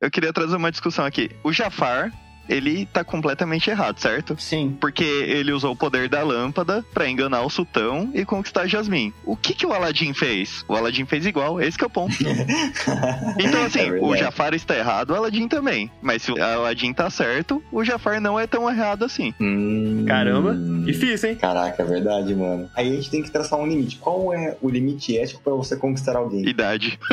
Eu 0.00 0.10
queria 0.10 0.32
trazer 0.32 0.56
uma 0.56 0.70
discussão 0.70 1.04
aqui. 1.04 1.30
O 1.44 1.52
Jafar, 1.52 2.10
ele 2.48 2.86
tá 2.86 3.04
completamente 3.04 3.70
errado, 3.70 3.98
certo? 3.98 4.36
Sim. 4.38 4.76
Porque 4.80 5.04
ele 5.04 5.52
usou 5.52 5.72
o 5.72 5.76
poder 5.76 6.08
da 6.08 6.22
lâmpada 6.22 6.84
pra 6.92 7.08
enganar 7.08 7.42
o 7.42 7.50
sultão 7.50 8.10
e 8.14 8.24
conquistar 8.24 8.66
Jasmine. 8.66 9.12
O 9.24 9.36
que 9.36 9.54
que 9.54 9.66
o 9.66 9.72
Aladdin 9.72 10.12
fez? 10.14 10.64
O 10.68 10.74
Aladdin 10.74 11.04
fez 11.04 11.26
igual, 11.26 11.60
esse 11.60 11.76
que 11.76 11.84
é 11.84 11.86
o 11.86 11.90
ponto. 11.90 12.16
Então, 13.38 13.64
assim, 13.64 13.80
É 13.80 13.92
o 14.00 14.16
Jafar 14.16 14.54
está 14.54 14.76
errado, 14.76 15.10
o 15.10 15.14
Aladdin 15.14 15.48
também. 15.48 15.90
Mas 16.00 16.22
se 16.22 16.32
o 16.32 16.42
Aladdin 16.42 16.92
tá 16.92 17.08
certo, 17.10 17.62
o 17.70 17.84
Jafar 17.84 18.20
não 18.20 18.38
é 18.38 18.46
tão 18.46 18.68
errado 18.68 19.04
assim. 19.04 19.34
Hum. 19.40 20.04
Caramba, 20.06 20.56
difícil, 20.84 21.30
hein? 21.30 21.36
Caraca, 21.36 21.82
é 21.82 21.86
verdade, 21.86 22.34
mano. 22.34 22.68
Aí 22.74 22.90
a 22.90 22.94
gente 22.96 23.10
tem 23.10 23.22
que 23.22 23.30
traçar 23.30 23.58
um 23.58 23.66
limite. 23.66 23.96
Qual 23.96 24.32
é 24.32 24.56
o 24.60 24.68
limite 24.68 25.16
ético 25.16 25.40
pra 25.42 25.52
você 25.54 25.76
conquistar 25.76 26.16
alguém? 26.16 26.46
Idade. 26.48 26.98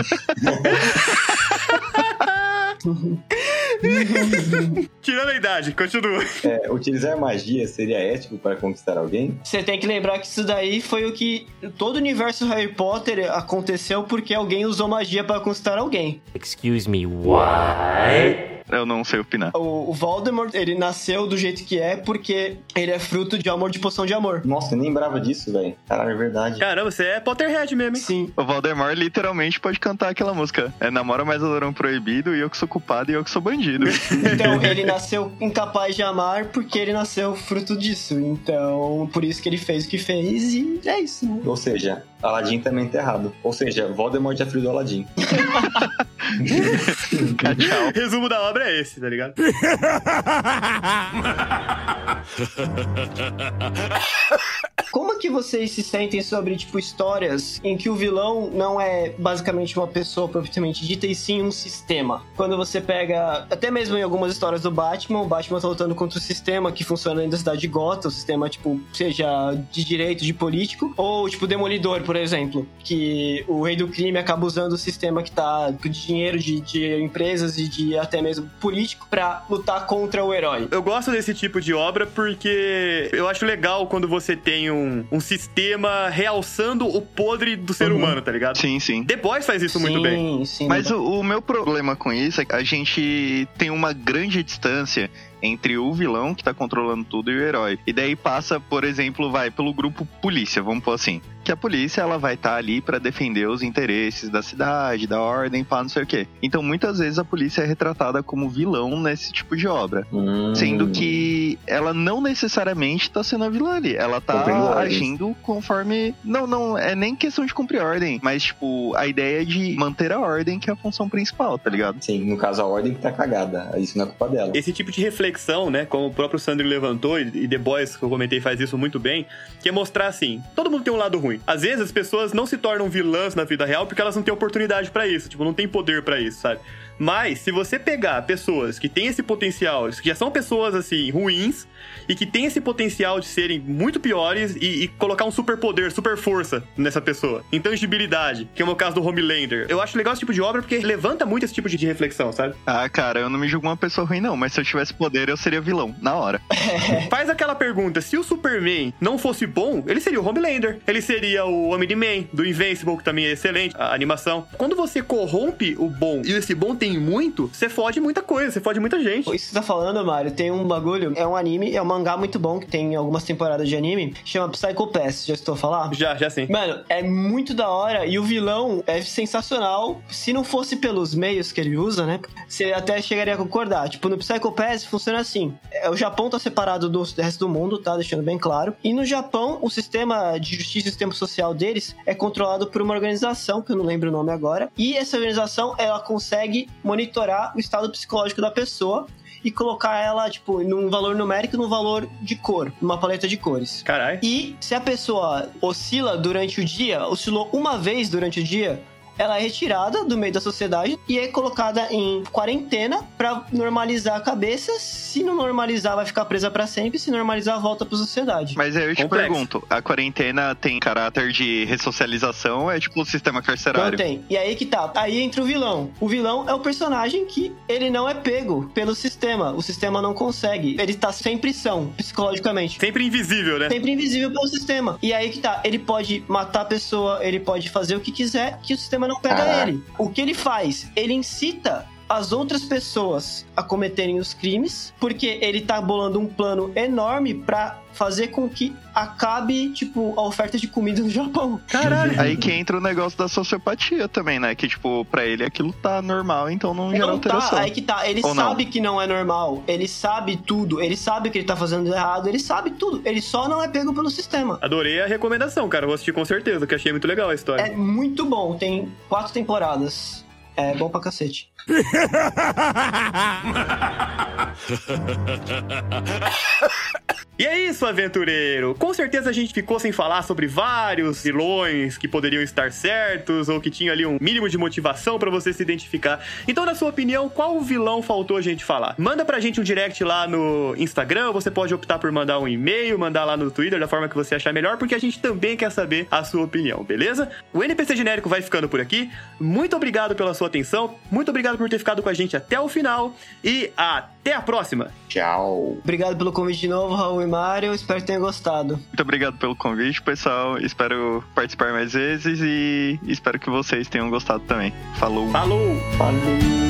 Tirando 5.01 5.29
a 5.29 5.35
idade, 5.35 5.71
continua. 5.73 6.23
É, 6.43 6.71
utilizar 6.71 7.17
magia 7.17 7.67
seria 7.67 7.97
ético 7.97 8.37
para 8.37 8.55
conquistar 8.55 8.97
alguém? 8.97 9.39
Você 9.43 9.63
tem 9.63 9.79
que 9.79 9.87
lembrar 9.87 10.19
que 10.19 10.27
isso 10.27 10.43
daí 10.43 10.81
foi 10.81 11.05
o 11.05 11.13
que 11.13 11.47
todo 11.77 11.95
o 11.95 11.99
universo 11.99 12.45
Harry 12.47 12.73
Potter 12.73 13.31
aconteceu 13.31 14.03
porque 14.03 14.33
alguém 14.33 14.65
usou 14.65 14.87
magia 14.87 15.23
pra 15.23 15.39
conquistar 15.39 15.77
alguém. 15.77 16.21
Excuse 16.33 16.89
me, 16.89 17.05
what? 17.05 18.54
Eu 18.69 18.85
não 18.85 19.03
sei 19.03 19.19
opinar. 19.19 19.51
O, 19.55 19.89
o 19.89 19.93
Voldemort, 19.93 20.53
ele 20.53 20.75
nasceu 20.75 21.27
do 21.27 21.37
jeito 21.37 21.63
que 21.63 21.79
é 21.79 21.95
porque 21.95 22.57
ele 22.75 22.91
é 22.91 22.99
fruto 22.99 23.37
de 23.37 23.49
amor 23.49 23.69
de 23.69 23.79
poção 23.79 24.05
de 24.05 24.13
amor. 24.13 24.41
Nossa, 24.45 24.73
eu 24.73 24.77
nem 24.77 24.87
lembrava 24.87 25.19
disso, 25.19 25.51
velho. 25.51 25.75
Caralho, 25.87 26.11
é 26.11 26.15
verdade. 26.15 26.59
Caramba, 26.59 26.89
você 26.89 27.05
é 27.05 27.19
Potterhead 27.19 27.75
mesmo, 27.75 27.97
hein? 27.97 28.03
Sim. 28.03 28.33
O 28.35 28.43
Valdemar 28.43 28.93
literalmente 28.93 29.59
pode 29.59 29.79
cantar 29.79 30.09
aquela 30.09 30.33
música. 30.33 30.73
É 30.79 30.89
namora 30.89 31.25
mais 31.25 31.41
ladrão 31.41 31.73
proibido 31.73 32.35
e 32.35 32.39
eu 32.39 32.49
que 32.49 32.57
sou 32.57 32.67
culpado 32.67 33.11
e 33.11 33.13
eu 33.13 33.23
que 33.23 33.29
sou 33.29 33.41
bandido. 33.41 33.85
Então, 34.35 34.61
ele 34.63 34.83
nasceu 34.83 35.31
incapaz 35.39 35.95
de 35.95 36.03
amar 36.03 36.45
porque 36.45 36.77
ele 36.79 36.91
nasceu 36.93 37.35
fruto 37.35 37.77
disso. 37.77 38.19
Então, 38.19 39.09
por 39.13 39.23
isso 39.23 39.41
que 39.41 39.47
ele 39.47 39.57
fez 39.57 39.85
o 39.85 39.89
que 39.89 39.97
fez 39.97 40.53
e 40.53 40.81
é 40.85 40.99
isso, 40.99 41.25
né? 41.25 41.41
Ou 41.45 41.55
seja, 41.55 42.03
Aladdin 42.21 42.59
também 42.59 42.87
tá 42.87 42.99
errado. 42.99 43.33
Ou 43.43 43.53
seja, 43.53 43.87
Voldemort 43.87 44.39
é 44.39 44.45
filho 44.45 44.61
do 44.61 44.69
Aladdin. 44.69 45.05
Resumo 47.93 48.27
da 48.27 48.41
obra 48.41 48.54
é 48.63 48.79
esse, 48.79 48.99
tá 48.99 49.09
ligado? 49.09 49.33
Como 54.95 55.19
que 55.19 55.29
vocês 55.29 55.71
se 55.71 55.83
sentem 55.83 56.21
sobre, 56.21 56.55
tipo, 56.55 56.79
histórias 56.79 57.59
em 57.65 57.75
que 57.75 57.89
o 57.89 57.95
vilão 57.95 58.49
não 58.49 58.79
é 58.79 59.09
basicamente 59.17 59.77
uma 59.77 59.87
pessoa 59.87 60.29
propriamente 60.29 60.87
dita, 60.87 61.05
e 61.05 61.13
sim 61.13 61.41
um 61.41 61.51
sistema? 61.51 62.23
Quando 62.37 62.55
você 62.55 62.79
pega, 62.79 63.45
até 63.49 63.69
mesmo 63.69 63.97
em 63.97 64.03
algumas 64.03 64.31
histórias 64.31 64.61
do 64.61 64.71
Batman, 64.71 65.19
o 65.19 65.27
Batman 65.27 65.59
tá 65.59 65.67
lutando 65.67 65.93
contra 65.93 66.17
o 66.17 66.21
sistema 66.21 66.71
que 66.71 66.85
funciona 66.85 67.17
dentro 67.17 67.31
da 67.31 67.37
cidade 67.37 67.59
de 67.59 67.67
Gotham, 67.67 68.07
o 68.07 68.11
sistema, 68.11 68.49
tipo, 68.49 68.79
seja 68.93 69.27
de 69.69 69.83
direito, 69.83 70.23
de 70.23 70.31
político, 70.33 70.93
ou, 70.95 71.29
tipo, 71.29 71.45
Demolidor, 71.45 72.01
por 72.03 72.15
exemplo, 72.15 72.65
que 72.79 73.43
o 73.49 73.63
rei 73.63 73.75
do 73.75 73.89
crime 73.89 74.17
acaba 74.17 74.45
usando 74.45 74.71
o 74.71 74.77
sistema 74.77 75.21
que 75.21 75.31
tá 75.31 75.71
de 75.71 75.89
dinheiro 75.89 76.39
de, 76.39 76.61
de 76.61 77.01
empresas 77.01 77.57
e 77.57 77.67
de 77.67 77.97
até 77.97 78.21
mesmo 78.21 78.49
político 78.61 79.07
pra 79.09 79.43
lutar 79.49 79.85
contra 79.87 80.23
o 80.23 80.33
herói. 80.33 80.69
Eu 80.71 80.81
gosto 80.81 81.11
desse 81.11 81.33
tipo 81.33 81.59
de 81.59 81.73
obra 81.73 82.07
porque 82.07 83.09
eu 83.11 83.27
acho 83.27 83.45
legal 83.45 83.87
quando 83.87 84.07
você 84.07 84.37
tem 84.37 84.71
um, 84.71 84.84
um 85.11 85.19
sistema 85.19 86.09
realçando 86.09 86.87
o 86.87 87.01
podre 87.01 87.55
do 87.55 87.73
ser 87.73 87.91
Uhum. 87.91 87.97
humano, 87.97 88.21
tá 88.21 88.31
ligado? 88.31 88.57
Sim, 88.57 88.79
sim. 88.79 89.03
The 89.03 89.15
Boys 89.17 89.45
faz 89.45 89.61
isso 89.61 89.79
muito 89.79 90.01
bem. 90.01 90.39
Sim, 90.39 90.45
sim. 90.45 90.67
Mas 90.67 90.89
o, 90.91 91.01
o 91.19 91.23
meu 91.23 91.41
problema 91.41 91.95
com 91.95 92.11
isso 92.11 92.41
é 92.41 92.45
que 92.45 92.55
a 92.55 92.63
gente 92.63 93.47
tem 93.57 93.69
uma 93.69 93.93
grande 93.93 94.41
distância 94.43 95.09
entre 95.41 95.77
o 95.77 95.93
vilão 95.93 96.33
que 96.33 96.43
tá 96.43 96.53
controlando 96.53 97.03
tudo 97.03 97.31
e 97.31 97.37
o 97.37 97.41
herói. 97.41 97.77
E 97.85 97.93
daí 97.93 98.15
passa, 98.15 98.59
por 98.59 98.83
exemplo, 98.83 99.31
vai 99.31 99.51
pelo 99.51 99.73
grupo 99.73 100.05
polícia, 100.21 100.61
vamos 100.61 100.83
pôr 100.83 100.93
assim. 100.93 101.21
Que 101.45 101.51
a 101.51 101.55
polícia 101.55 102.01
ela 102.01 102.17
vai 102.17 102.33
estar 102.33 102.55
ali 102.55 102.81
pra 102.81 102.97
defender 102.97 103.47
os 103.47 103.61
interesses 103.61 104.29
da 104.29 104.41
cidade, 104.41 105.07
da 105.07 105.21
ordem, 105.21 105.63
pá, 105.63 105.81
não 105.81 105.89
sei 105.89 106.03
o 106.03 106.05
quê. 106.05 106.27
Então 106.41 106.61
muitas 106.61 106.97
vezes 106.97 107.19
a 107.19 107.23
polícia 107.23 107.61
é 107.61 107.65
retratada 107.65 108.21
como 108.23 108.49
vilão 108.49 108.99
nesse 108.99 109.31
tipo 109.31 109.55
de 109.55 109.67
obra. 109.67 110.05
Hum. 110.11 110.53
Sendo 110.55 110.89
que 110.89 111.57
ela 111.67 111.93
não 111.93 112.19
necessariamente 112.19 113.11
tá 113.11 113.23
sendo 113.23 113.43
a 113.43 113.49
vilã 113.49 113.75
ali. 113.75 113.95
Ela 113.95 114.19
tá 114.19 114.43
agindo 114.79 115.35
conforme. 115.43 116.15
Não, 116.23 116.47
não, 116.47 116.77
é 116.77 116.95
nem 116.95 117.15
questão 117.15 117.45
de 117.45 117.53
cumprir 117.53 117.79
ordem, 117.81 118.19
mas, 118.23 118.43
tipo, 118.43 118.95
a 118.95 119.05
ideia 119.05 119.43
é 119.43 119.45
de 119.45 119.75
manter 119.75 120.11
a 120.11 120.19
ordem, 120.19 120.59
que 120.59 120.69
é 120.69 120.73
a 120.73 120.75
função 120.75 121.07
principal, 121.07 121.59
tá 121.59 121.69
ligado? 121.69 122.03
Sim, 122.03 122.25
no 122.25 122.37
caso 122.37 122.61
a 122.61 122.65
ordem 122.65 122.95
que 122.95 123.01
tá 123.01 123.11
cagada. 123.11 123.71
Isso 123.77 123.97
não 123.97 124.05
é 124.05 124.07
culpa 124.07 124.27
dela. 124.29 124.51
Esse 124.55 124.73
tipo 124.73 124.91
de 124.91 124.99
reflexão, 124.99 125.69
né, 125.69 125.85
como 125.85 126.07
o 126.07 126.13
próprio 126.13 126.39
Sandro 126.39 126.65
levantou, 126.65 127.19
e 127.19 127.45
e 127.45 127.47
The 127.47 127.57
Boys, 127.57 127.95
que 127.95 128.03
eu 128.03 128.09
comentei, 128.09 128.39
faz 128.41 128.59
isso 128.59 128.77
muito 128.77 128.99
bem, 128.99 129.25
que 129.61 129.69
é 129.69 129.71
mostrar 129.71 130.07
assim, 130.07 130.41
todo 130.55 130.71
mundo 130.71 130.83
tem 130.83 130.93
um 130.93 130.97
lado 130.97 131.19
ruim. 131.19 131.34
Às 131.45 131.61
vezes 131.61 131.81
as 131.81 131.91
pessoas 131.91 132.33
não 132.33 132.45
se 132.45 132.57
tornam 132.57 132.89
vilãs 132.89 133.35
na 133.35 133.43
vida 133.43 133.65
real 133.65 133.85
porque 133.85 134.01
elas 134.01 134.15
não 134.15 134.23
têm 134.23 134.33
oportunidade 134.33 134.91
pra 134.91 135.07
isso, 135.07 135.29
tipo, 135.29 135.43
não 135.43 135.53
tem 135.53 135.67
poder 135.67 136.01
pra 136.03 136.19
isso, 136.19 136.41
sabe? 136.41 136.59
Mas, 136.97 137.39
se 137.39 137.51
você 137.51 137.77
pegar 137.77 138.21
pessoas 138.23 138.79
que 138.79 138.89
têm 138.89 139.07
esse 139.07 139.21
potencial, 139.21 139.89
que 139.89 140.09
já 140.09 140.15
são 140.15 140.31
pessoas, 140.31 140.75
assim, 140.75 141.09
ruins, 141.11 141.67
e 142.07 142.15
que 142.15 142.25
têm 142.25 142.45
esse 142.45 142.61
potencial 142.61 143.19
de 143.19 143.27
serem 143.27 143.59
muito 143.59 143.99
piores, 143.99 144.55
e, 144.55 144.83
e 144.83 144.87
colocar 144.87 145.25
um 145.25 145.31
superpoder, 145.31 145.91
super 145.91 146.17
força 146.17 146.63
nessa 146.77 147.01
pessoa, 147.01 147.43
intangibilidade, 147.51 148.47
que 148.55 148.61
é 148.61 148.65
o 148.65 148.67
meu 148.67 148.75
caso 148.75 148.95
do 148.95 149.03
Homelander, 149.05 149.65
eu 149.69 149.81
acho 149.81 149.97
legal 149.97 150.13
esse 150.13 150.19
tipo 150.19 150.33
de 150.33 150.41
obra 150.41 150.61
porque 150.61 150.77
levanta 150.79 151.25
muito 151.25 151.43
esse 151.43 151.53
tipo 151.53 151.69
de 151.69 151.77
reflexão, 151.85 152.31
sabe? 152.31 152.55
Ah, 152.65 152.87
cara, 152.89 153.19
eu 153.19 153.29
não 153.29 153.39
me 153.39 153.47
julgo 153.47 153.67
uma 153.67 153.77
pessoa 153.77 154.07
ruim, 154.07 154.21
não, 154.21 154.37
mas 154.37 154.53
se 154.53 154.59
eu 154.59 154.65
tivesse 154.65 154.93
poder, 154.93 155.29
eu 155.29 155.37
seria 155.37 155.61
vilão, 155.61 155.95
na 156.01 156.15
hora. 156.15 156.41
Faz 157.09 157.29
aquela 157.29 157.55
pergunta: 157.55 158.01
se 158.01 158.17
o 158.17 158.23
Superman 158.23 158.93
não 158.99 159.17
fosse 159.17 159.45
bom, 159.45 159.83
ele 159.87 159.99
seria 159.99 160.21
o 160.21 160.27
Homelander. 160.27 160.79
Ele 160.87 161.01
seria 161.01 161.45
o 161.45 161.73
Omni-Man, 161.73 162.25
do 162.31 162.45
Invincible, 162.45 162.97
que 162.97 163.03
também 163.03 163.25
é 163.25 163.31
excelente, 163.31 163.75
a 163.77 163.93
animação. 163.93 164.47
Quando 164.57 164.75
você 164.75 165.01
corrompe 165.01 165.75
o 165.77 165.89
bom 165.89 166.21
e 166.25 166.31
esse 166.31 166.53
bom 166.53 166.75
tem 166.75 166.84
muito, 166.91 167.49
você 167.51 167.69
fode 167.69 167.99
muita 167.99 168.21
coisa, 168.21 168.51
você 168.51 168.61
fode 168.61 168.79
muita 168.79 169.01
gente. 169.01 169.21
Isso 169.21 169.31
que 169.31 169.39
você 169.39 169.53
tá 169.53 169.61
falando, 169.61 170.03
Mário, 170.05 170.31
tem 170.31 170.51
um 170.51 170.65
bagulho, 170.67 171.13
é 171.15 171.25
um 171.25 171.35
anime, 171.35 171.75
é 171.75 171.81
um 171.81 171.85
mangá 171.85 172.17
muito 172.17 172.39
bom, 172.39 172.59
que 172.59 172.67
tem 172.67 172.95
algumas 172.95 173.23
temporadas 173.23 173.67
de 173.67 173.75
anime, 173.75 174.13
chama 174.23 174.49
Psycho 174.49 174.87
Pass, 174.87 175.25
já 175.25 175.33
estou 175.33 175.55
a 175.55 175.57
falar? 175.57 175.93
Já, 175.93 176.15
já 176.15 176.29
sim. 176.29 176.47
Mano, 176.49 176.83
é 176.89 177.01
muito 177.01 177.53
da 177.53 177.69
hora 177.69 178.05
e 178.05 178.19
o 178.19 178.23
vilão 178.23 178.83
é 178.85 179.01
sensacional. 179.01 180.01
Se 180.09 180.33
não 180.33 180.43
fosse 180.43 180.75
pelos 180.75 181.15
meios 181.15 181.51
que 181.51 181.61
ele 181.61 181.77
usa, 181.77 182.05
né? 182.05 182.19
Você 182.47 182.73
até 182.73 183.01
chegaria 183.01 183.33
a 183.33 183.37
concordar. 183.37 183.89
Tipo, 183.89 184.09
no 184.09 184.17
Psycho 184.17 184.51
Pass 184.51 184.83
funciona 184.83 185.19
assim: 185.19 185.53
é, 185.71 185.89
o 185.89 185.95
Japão 185.95 186.29
tá 186.29 186.39
separado 186.39 186.89
do 186.89 187.03
resto 187.03 187.39
do 187.39 187.49
mundo, 187.49 187.77
tá? 187.77 187.95
Deixando 187.95 188.23
bem 188.23 188.37
claro. 188.37 188.75
E 188.83 188.93
no 188.93 189.05
Japão, 189.05 189.59
o 189.61 189.69
sistema 189.69 190.37
de 190.37 190.55
justiça 190.55 190.87
e 190.87 190.91
sistema 190.91 191.13
social 191.13 191.53
deles 191.53 191.95
é 192.05 192.13
controlado 192.13 192.67
por 192.67 192.81
uma 192.81 192.93
organização, 192.93 193.61
que 193.61 193.71
eu 193.71 193.75
não 193.75 193.85
lembro 193.85 194.09
o 194.09 194.11
nome 194.11 194.31
agora. 194.31 194.69
E 194.77 194.95
essa 194.95 195.17
organização, 195.17 195.75
ela 195.77 195.99
consegue 195.99 196.67
monitorar 196.85 197.53
o 197.55 197.59
estado 197.59 197.89
psicológico 197.89 198.39
da 198.39 198.51
pessoa 198.51 199.07
e 199.43 199.51
colocar 199.51 199.97
ela, 199.97 200.29
tipo, 200.29 200.63
num 200.63 200.89
valor 200.89 201.15
numérico 201.15 201.55
e 201.55 201.57
num 201.57 201.67
valor 201.67 202.07
de 202.21 202.35
cor, 202.35 202.71
numa 202.81 202.97
paleta 202.97 203.27
de 203.27 203.37
cores. 203.37 203.83
Caralho. 203.83 204.19
E 204.23 204.55
se 204.59 204.73
a 204.73 204.81
pessoa 204.81 205.49
oscila 205.61 206.17
durante 206.17 206.61
o 206.61 206.65
dia, 206.65 207.05
oscilou 207.07 207.49
uma 207.53 207.77
vez 207.77 208.09
durante 208.09 208.39
o 208.39 208.43
dia, 208.43 208.81
ela 209.17 209.37
é 209.37 209.41
retirada 209.41 210.03
do 210.03 210.17
meio 210.17 210.33
da 210.33 210.41
sociedade 210.41 210.99
e 211.07 211.17
é 211.19 211.27
colocada 211.27 211.87
em 211.91 212.23
quarentena 212.31 213.03
pra 213.17 213.43
normalizar 213.51 214.15
a 214.17 214.21
cabeça. 214.21 214.73
Se 214.79 215.23
não 215.23 215.35
normalizar, 215.35 215.95
vai 215.95 216.05
ficar 216.05 216.25
presa 216.25 216.49
pra 216.51 216.67
sempre. 216.67 216.99
Se 216.99 217.09
normalizar, 217.11 217.59
volta 217.61 217.85
pra 217.85 217.97
sociedade. 217.97 218.55
Mas 218.57 218.75
aí 218.75 218.85
eu 218.89 218.95
te 218.95 219.03
Complexo. 219.03 219.29
pergunto, 219.29 219.63
a 219.69 219.81
quarentena 219.81 220.53
tem 220.55 220.79
caráter 220.79 221.31
de 221.31 221.65
ressocialização 221.65 222.63
ou 222.63 222.71
é 222.71 222.79
tipo 222.79 223.01
o 223.01 223.05
sistema 223.05 223.39
Não 223.39 223.45
carcerário? 223.45 223.97
tem. 223.97 224.23
E 224.29 224.37
aí 224.37 224.55
que 224.55 224.65
tá. 224.65 224.91
Aí 224.95 225.19
entra 225.19 225.41
o 225.41 225.45
vilão. 225.45 225.91
O 225.99 226.07
vilão 226.07 226.47
é 226.47 226.53
o 226.53 226.59
personagem 226.59 227.25
que 227.25 227.51
ele 227.67 227.89
não 227.89 228.07
é 228.07 228.13
pego 228.13 228.69
pelo 228.73 228.93
sistema. 228.95 229.51
O 229.51 229.61
sistema 229.61 230.01
não 230.01 230.13
consegue. 230.13 230.75
Ele 230.79 230.93
tá 230.93 231.11
sem 231.11 231.37
prisão, 231.37 231.93
psicologicamente. 231.97 232.79
Sempre 232.79 233.05
invisível, 233.05 233.59
né? 233.59 233.69
Sempre 233.69 233.91
invisível 233.91 234.31
pelo 234.31 234.47
sistema. 234.47 234.97
E 235.01 235.13
aí 235.13 235.29
que 235.29 235.39
tá, 235.39 235.61
ele 235.63 235.79
pode 235.79 236.23
matar 236.27 236.61
a 236.61 236.65
pessoa, 236.65 237.19
ele 237.25 237.39
pode 237.39 237.69
fazer 237.69 237.95
o 237.95 237.99
que 237.99 238.11
quiser, 238.11 238.59
que 238.61 238.73
o 238.73 238.77
sistema 238.77 239.04
não 239.07 239.19
pega 239.19 239.67
ele. 239.67 239.83
O 239.97 240.09
que 240.09 240.21
ele 240.21 240.33
faz? 240.33 240.89
Ele 240.95 241.13
incita 241.13 241.87
as 242.07 242.31
outras 242.31 242.63
pessoas 242.63 243.45
a 243.55 243.63
cometerem 243.63 244.19
os 244.19 244.33
crimes, 244.33 244.93
porque 244.99 245.39
ele 245.41 245.61
tá 245.61 245.81
bolando 245.81 246.19
um 246.19 246.27
plano 246.27 246.71
enorme 246.75 247.33
pra 247.33 247.79
fazer 247.93 248.27
com 248.27 248.47
que 248.49 248.75
acabe, 248.93 249.69
tipo, 249.69 250.13
a 250.17 250.21
oferta 250.23 250.57
de 250.57 250.67
comida 250.67 251.01
no 251.01 251.09
Japão. 251.09 251.59
Caralho. 251.69 252.19
Aí 252.19 252.35
que 252.35 252.51
entra 252.51 252.77
o 252.77 252.81
negócio 252.81 253.17
da 253.17 253.27
sociopatia 253.27 254.07
também, 254.09 254.37
né? 254.37 254.53
Que, 254.53 254.67
tipo, 254.67 255.05
pra 255.05 255.25
ele 255.25 255.43
aquilo 255.45 255.71
tá 255.71 256.01
normal, 256.01 256.49
então 256.51 256.73
não 256.73 256.91
gera 256.91 257.05
Não 257.07 257.13
alteração. 257.13 257.51
tá, 257.51 257.61
aí 257.61 257.71
que 257.71 257.81
tá. 257.81 258.07
Ele 258.07 258.21
Ou 258.23 258.35
não? 258.35 258.49
sabe 258.49 258.65
que 258.65 258.81
não 258.81 259.01
é 259.01 259.07
normal. 259.07 259.63
Ele 259.65 259.87
sabe 259.87 260.35
tudo. 260.35 260.81
Ele 260.81 260.97
sabe 260.97 261.29
que 261.29 261.37
ele 261.37 261.47
tá 261.47 261.55
fazendo 261.55 261.87
errado. 261.93 262.27
Ele 262.27 262.39
sabe 262.39 262.71
tudo. 262.71 263.01
Ele 263.05 263.21
só 263.21 263.47
não 263.47 263.63
é 263.63 263.67
pego 263.67 263.93
pelo 263.93 264.09
sistema. 264.09 264.59
Adorei 264.61 265.01
a 265.01 265.07
recomendação, 265.07 265.67
cara. 265.69 265.85
Vou 265.85 265.95
assistir 265.95 266.11
com 266.11 266.25
certeza, 266.25 266.67
que 266.67 266.75
achei 266.75 266.91
muito 266.91 267.07
legal 267.07 267.29
a 267.29 267.33
história. 267.35 267.61
É 267.61 267.71
muito 267.75 268.25
bom. 268.25 268.57
Tem 268.57 268.91
quatro 269.07 269.31
temporadas. 269.33 270.23
É 270.57 270.73
bom 270.75 270.89
pra 270.89 271.01
cacete. 271.01 271.49
E 277.37 277.45
é 277.45 277.59
isso, 277.59 277.85
aventureiro! 277.85 278.73
Com 278.79 278.93
certeza 278.93 279.29
a 279.29 279.33
gente 279.33 279.53
ficou 279.53 279.77
sem 279.77 279.91
falar 279.91 280.21
sobre 280.21 280.47
vários 280.47 281.21
vilões 281.21 281.97
que 281.97 282.07
poderiam 282.07 282.41
estar 282.41 282.71
certos 282.71 283.49
ou 283.49 283.59
que 283.59 283.69
tinham 283.69 283.91
ali 283.91 284.05
um 284.05 284.17
mínimo 284.21 284.47
de 284.47 284.57
motivação 284.57 285.19
pra 285.19 285.29
você 285.29 285.51
se 285.51 285.61
identificar. 285.61 286.25
Então, 286.47 286.65
na 286.65 286.73
sua 286.73 286.87
opinião, 286.87 287.27
qual 287.27 287.59
vilão 287.59 288.01
faltou 288.01 288.37
a 288.37 288.41
gente 288.41 288.63
falar? 288.63 288.95
Manda 288.97 289.25
pra 289.25 289.41
gente 289.41 289.59
um 289.59 289.65
direct 289.65 290.01
lá 290.01 290.25
no 290.25 290.73
Instagram, 290.77 291.33
você 291.33 291.51
pode 291.51 291.73
optar 291.73 291.99
por 291.99 292.09
mandar 292.09 292.39
um 292.39 292.47
e-mail, 292.47 292.97
mandar 292.97 293.25
lá 293.25 293.35
no 293.35 293.51
Twitter, 293.51 293.81
da 293.81 293.87
forma 293.87 294.07
que 294.07 294.15
você 294.15 294.35
achar 294.35 294.53
melhor, 294.53 294.77
porque 294.77 294.95
a 294.95 294.99
gente 294.99 295.19
também 295.19 295.57
quer 295.57 295.73
saber 295.73 296.07
a 296.09 296.23
sua 296.23 296.45
opinião, 296.45 296.85
beleza? 296.85 297.29
O 297.51 297.61
NPC 297.61 297.97
genérico 297.97 298.29
vai 298.29 298.41
ficando 298.41 298.69
por 298.69 298.79
aqui. 298.79 299.11
Muito 299.41 299.75
obrigado 299.75 300.15
pela 300.15 300.33
sua 300.33 300.47
atenção, 300.47 300.95
muito 301.11 301.31
obrigado 301.31 301.54
por 301.57 301.69
ter 301.69 301.79
ficado 301.79 302.01
com 302.01 302.09
a 302.09 302.13
gente 302.13 302.35
até 302.35 302.59
o 302.59 302.67
final 302.67 303.13
e 303.43 303.71
até 303.75 304.33
a 304.33 304.41
próxima! 304.41 304.91
Tchau. 305.07 305.77
Obrigado 305.83 306.17
pelo 306.17 306.31
convite 306.31 306.61
de 306.61 306.67
novo, 306.67 306.95
Raul 306.95 307.21
e 307.21 307.27
Mário. 307.27 307.73
Espero 307.73 307.99
que 307.99 308.07
tenham 308.07 308.21
gostado. 308.21 308.75
Muito 308.75 309.01
obrigado 309.01 309.37
pelo 309.37 309.55
convite, 309.55 310.01
pessoal. 310.01 310.57
Espero 310.57 311.23
participar 311.33 311.71
mais 311.71 311.93
vezes 311.93 312.39
e 312.41 312.99
espero 313.03 313.39
que 313.39 313.49
vocês 313.49 313.87
tenham 313.87 314.09
gostado 314.09 314.43
também. 314.45 314.73
Falou! 314.97 315.29
Falou! 315.29 316.64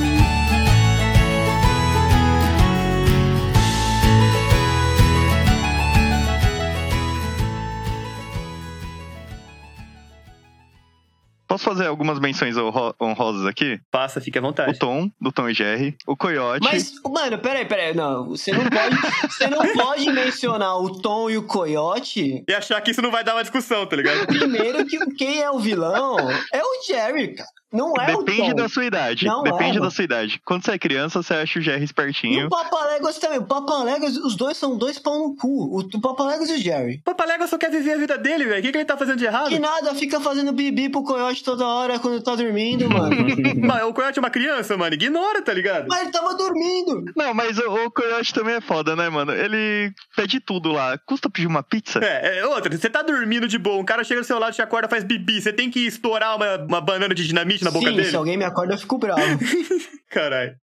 Posso 11.48 11.64
fazer 11.64 11.88
algumas 11.88 12.20
menções 12.20 12.58
honro- 12.58 12.96
honrosas 13.00 13.46
aqui? 13.46 13.80
Passa, 13.92 14.20
fique 14.20 14.38
à 14.38 14.42
O 14.42 14.46
vontade. 14.46 14.80
Tom, 14.80 15.10
do 15.22 15.32
Tom 15.32 15.48
e 15.50 15.54
Jerry. 15.54 15.96
O 16.08 16.16
Coyote. 16.18 16.64
Mas, 16.64 16.92
mano, 17.08 17.38
peraí, 17.38 17.66
peraí. 17.66 17.94
Não, 17.96 18.30
você 18.30 18.52
não 18.52 18.64
pode, 18.66 18.96
você 19.32 19.48
não 19.48 19.74
pode 19.74 20.12
mencionar 20.12 20.78
o 20.78 21.00
Tom 21.02 21.30
e 21.30 21.38
o 21.38 21.44
Coyote. 21.44 22.44
E 22.48 22.54
achar 22.54 22.82
que 22.82 22.92
isso 22.92 23.02
não 23.02 23.12
vai 23.12 23.24
dar 23.24 23.36
uma 23.36 23.44
discussão, 23.44 23.86
tá 23.86 23.96
ligado? 23.96 24.26
Primeiro 24.28 24.86
que 24.86 24.98
quem 25.16 25.42
é 25.42 25.50
o 25.52 25.60
vilão 25.60 26.18
é 26.52 26.62
o 26.64 26.84
Jerry, 26.88 27.36
cara. 27.36 27.50
Não 27.76 27.94
é 28.00 28.06
Depende 28.16 28.42
o 28.42 28.46
Tom. 28.50 28.56
da 28.56 28.70
sua 28.70 28.86
idade. 28.86 29.26
Não 29.26 29.44
Depende 29.44 29.78
é, 29.78 29.82
da 29.82 29.90
sua 29.90 30.04
idade. 30.04 30.42
Quando 30.46 30.64
você 30.66 30.72
é 30.72 30.78
criança, 30.80 31.22
você 31.22 31.34
acha 31.34 31.60
o 31.60 31.62
Jerry 31.62 31.82
E 31.82 31.86
espertinho. 31.86 32.48
o 32.48 32.50
Papaléguas 32.50 33.18
também. 33.20 33.40
O 33.40 33.44
Papaléguas, 33.46 34.16
os 34.18 34.36
dois 34.36 34.58
são 34.58 34.78
dois 34.78 34.98
pau 35.00 35.18
no 35.20 35.36
cu. 35.36 35.48
O, 35.48 35.80
o 35.80 36.02
Papaléguas 36.02 36.50
e 36.50 36.54
o 36.54 36.58
Jerry. 36.58 36.96
O 37.02 37.04
Papalega 37.04 37.48
só 37.48 37.58
quer 37.58 37.70
viver 37.72 37.94
a 37.94 37.98
vida 37.98 38.18
dele, 38.18 38.46
velho. 38.46 38.60
O 38.60 38.62
que, 38.64 38.72
que 38.72 38.78
ele 38.78 38.86
tá 38.86 38.98
fazendo 38.98 39.18
de 39.18 39.26
errado? 39.26 39.50
Que 39.50 39.60
nada, 39.60 39.94
fica 39.96 40.20
fazendo 40.20 40.52
bibi 40.52 40.90
pro 40.90 41.04
Coyote 41.04 41.44
toda 41.44 41.66
hora 41.68 42.00
quando 42.00 42.22
tá 42.22 42.36
dormindo, 42.36 42.90
mano. 42.90 43.16
Mas 43.66 43.84
o 43.84 43.94
Coyote 43.94 44.20
é 44.20 44.22
uma 44.22 44.30
criança, 44.30 44.78
mano. 44.78 44.94
Ignora, 44.94 45.42
tá 45.42 45.54
ligado? 45.54 45.88
Mas 45.88 46.02
ele 46.02 46.12
tava 46.12 46.36
dormindo. 46.36 47.06
Não, 47.16 47.34
mas 47.34 47.58
o, 47.58 47.86
o 47.86 47.92
Coyote 47.92 48.34
também 48.34 48.56
é 48.56 48.62
foda, 48.62 48.96
né, 48.96 49.10
mano? 49.10 49.32
Ele 49.34 49.92
pede 50.16 50.40
tudo 50.40 50.72
lá. 50.72 50.98
Custa 50.98 51.30
pedir 51.30 51.48
uma 51.48 51.64
pizza? 51.64 52.00
É, 52.00 52.40
é, 52.40 52.46
outra, 52.46 52.76
você 52.76 52.90
tá 52.90 53.02
dormindo 53.02 53.48
de 53.48 53.58
boa, 53.58 53.78
um 53.80 53.86
cara 53.86 54.04
chega 54.04 54.22
do 54.22 54.28
seu 54.28 54.40
lado, 54.40 54.54
te 54.54 54.62
acorda, 54.62 54.88
faz 54.88 55.04
bibi, 55.04 55.42
você 55.42 55.52
tem 55.52 55.70
que 55.70 55.80
estourar 55.86 56.36
uma, 56.36 56.58
uma 56.58 56.82
banana 56.82 57.14
de 57.14 57.26
dinamite 57.28 57.64
na 57.66 57.72
boca 57.72 57.90
Sim, 57.90 57.96
dele? 57.96 58.10
se 58.10 58.16
alguém 58.16 58.38
me 58.38 58.46
acorda, 58.46 58.74
eu 58.74 58.78
fico 58.78 58.98
bravo. 58.98 59.22
Caralho. 60.10 60.56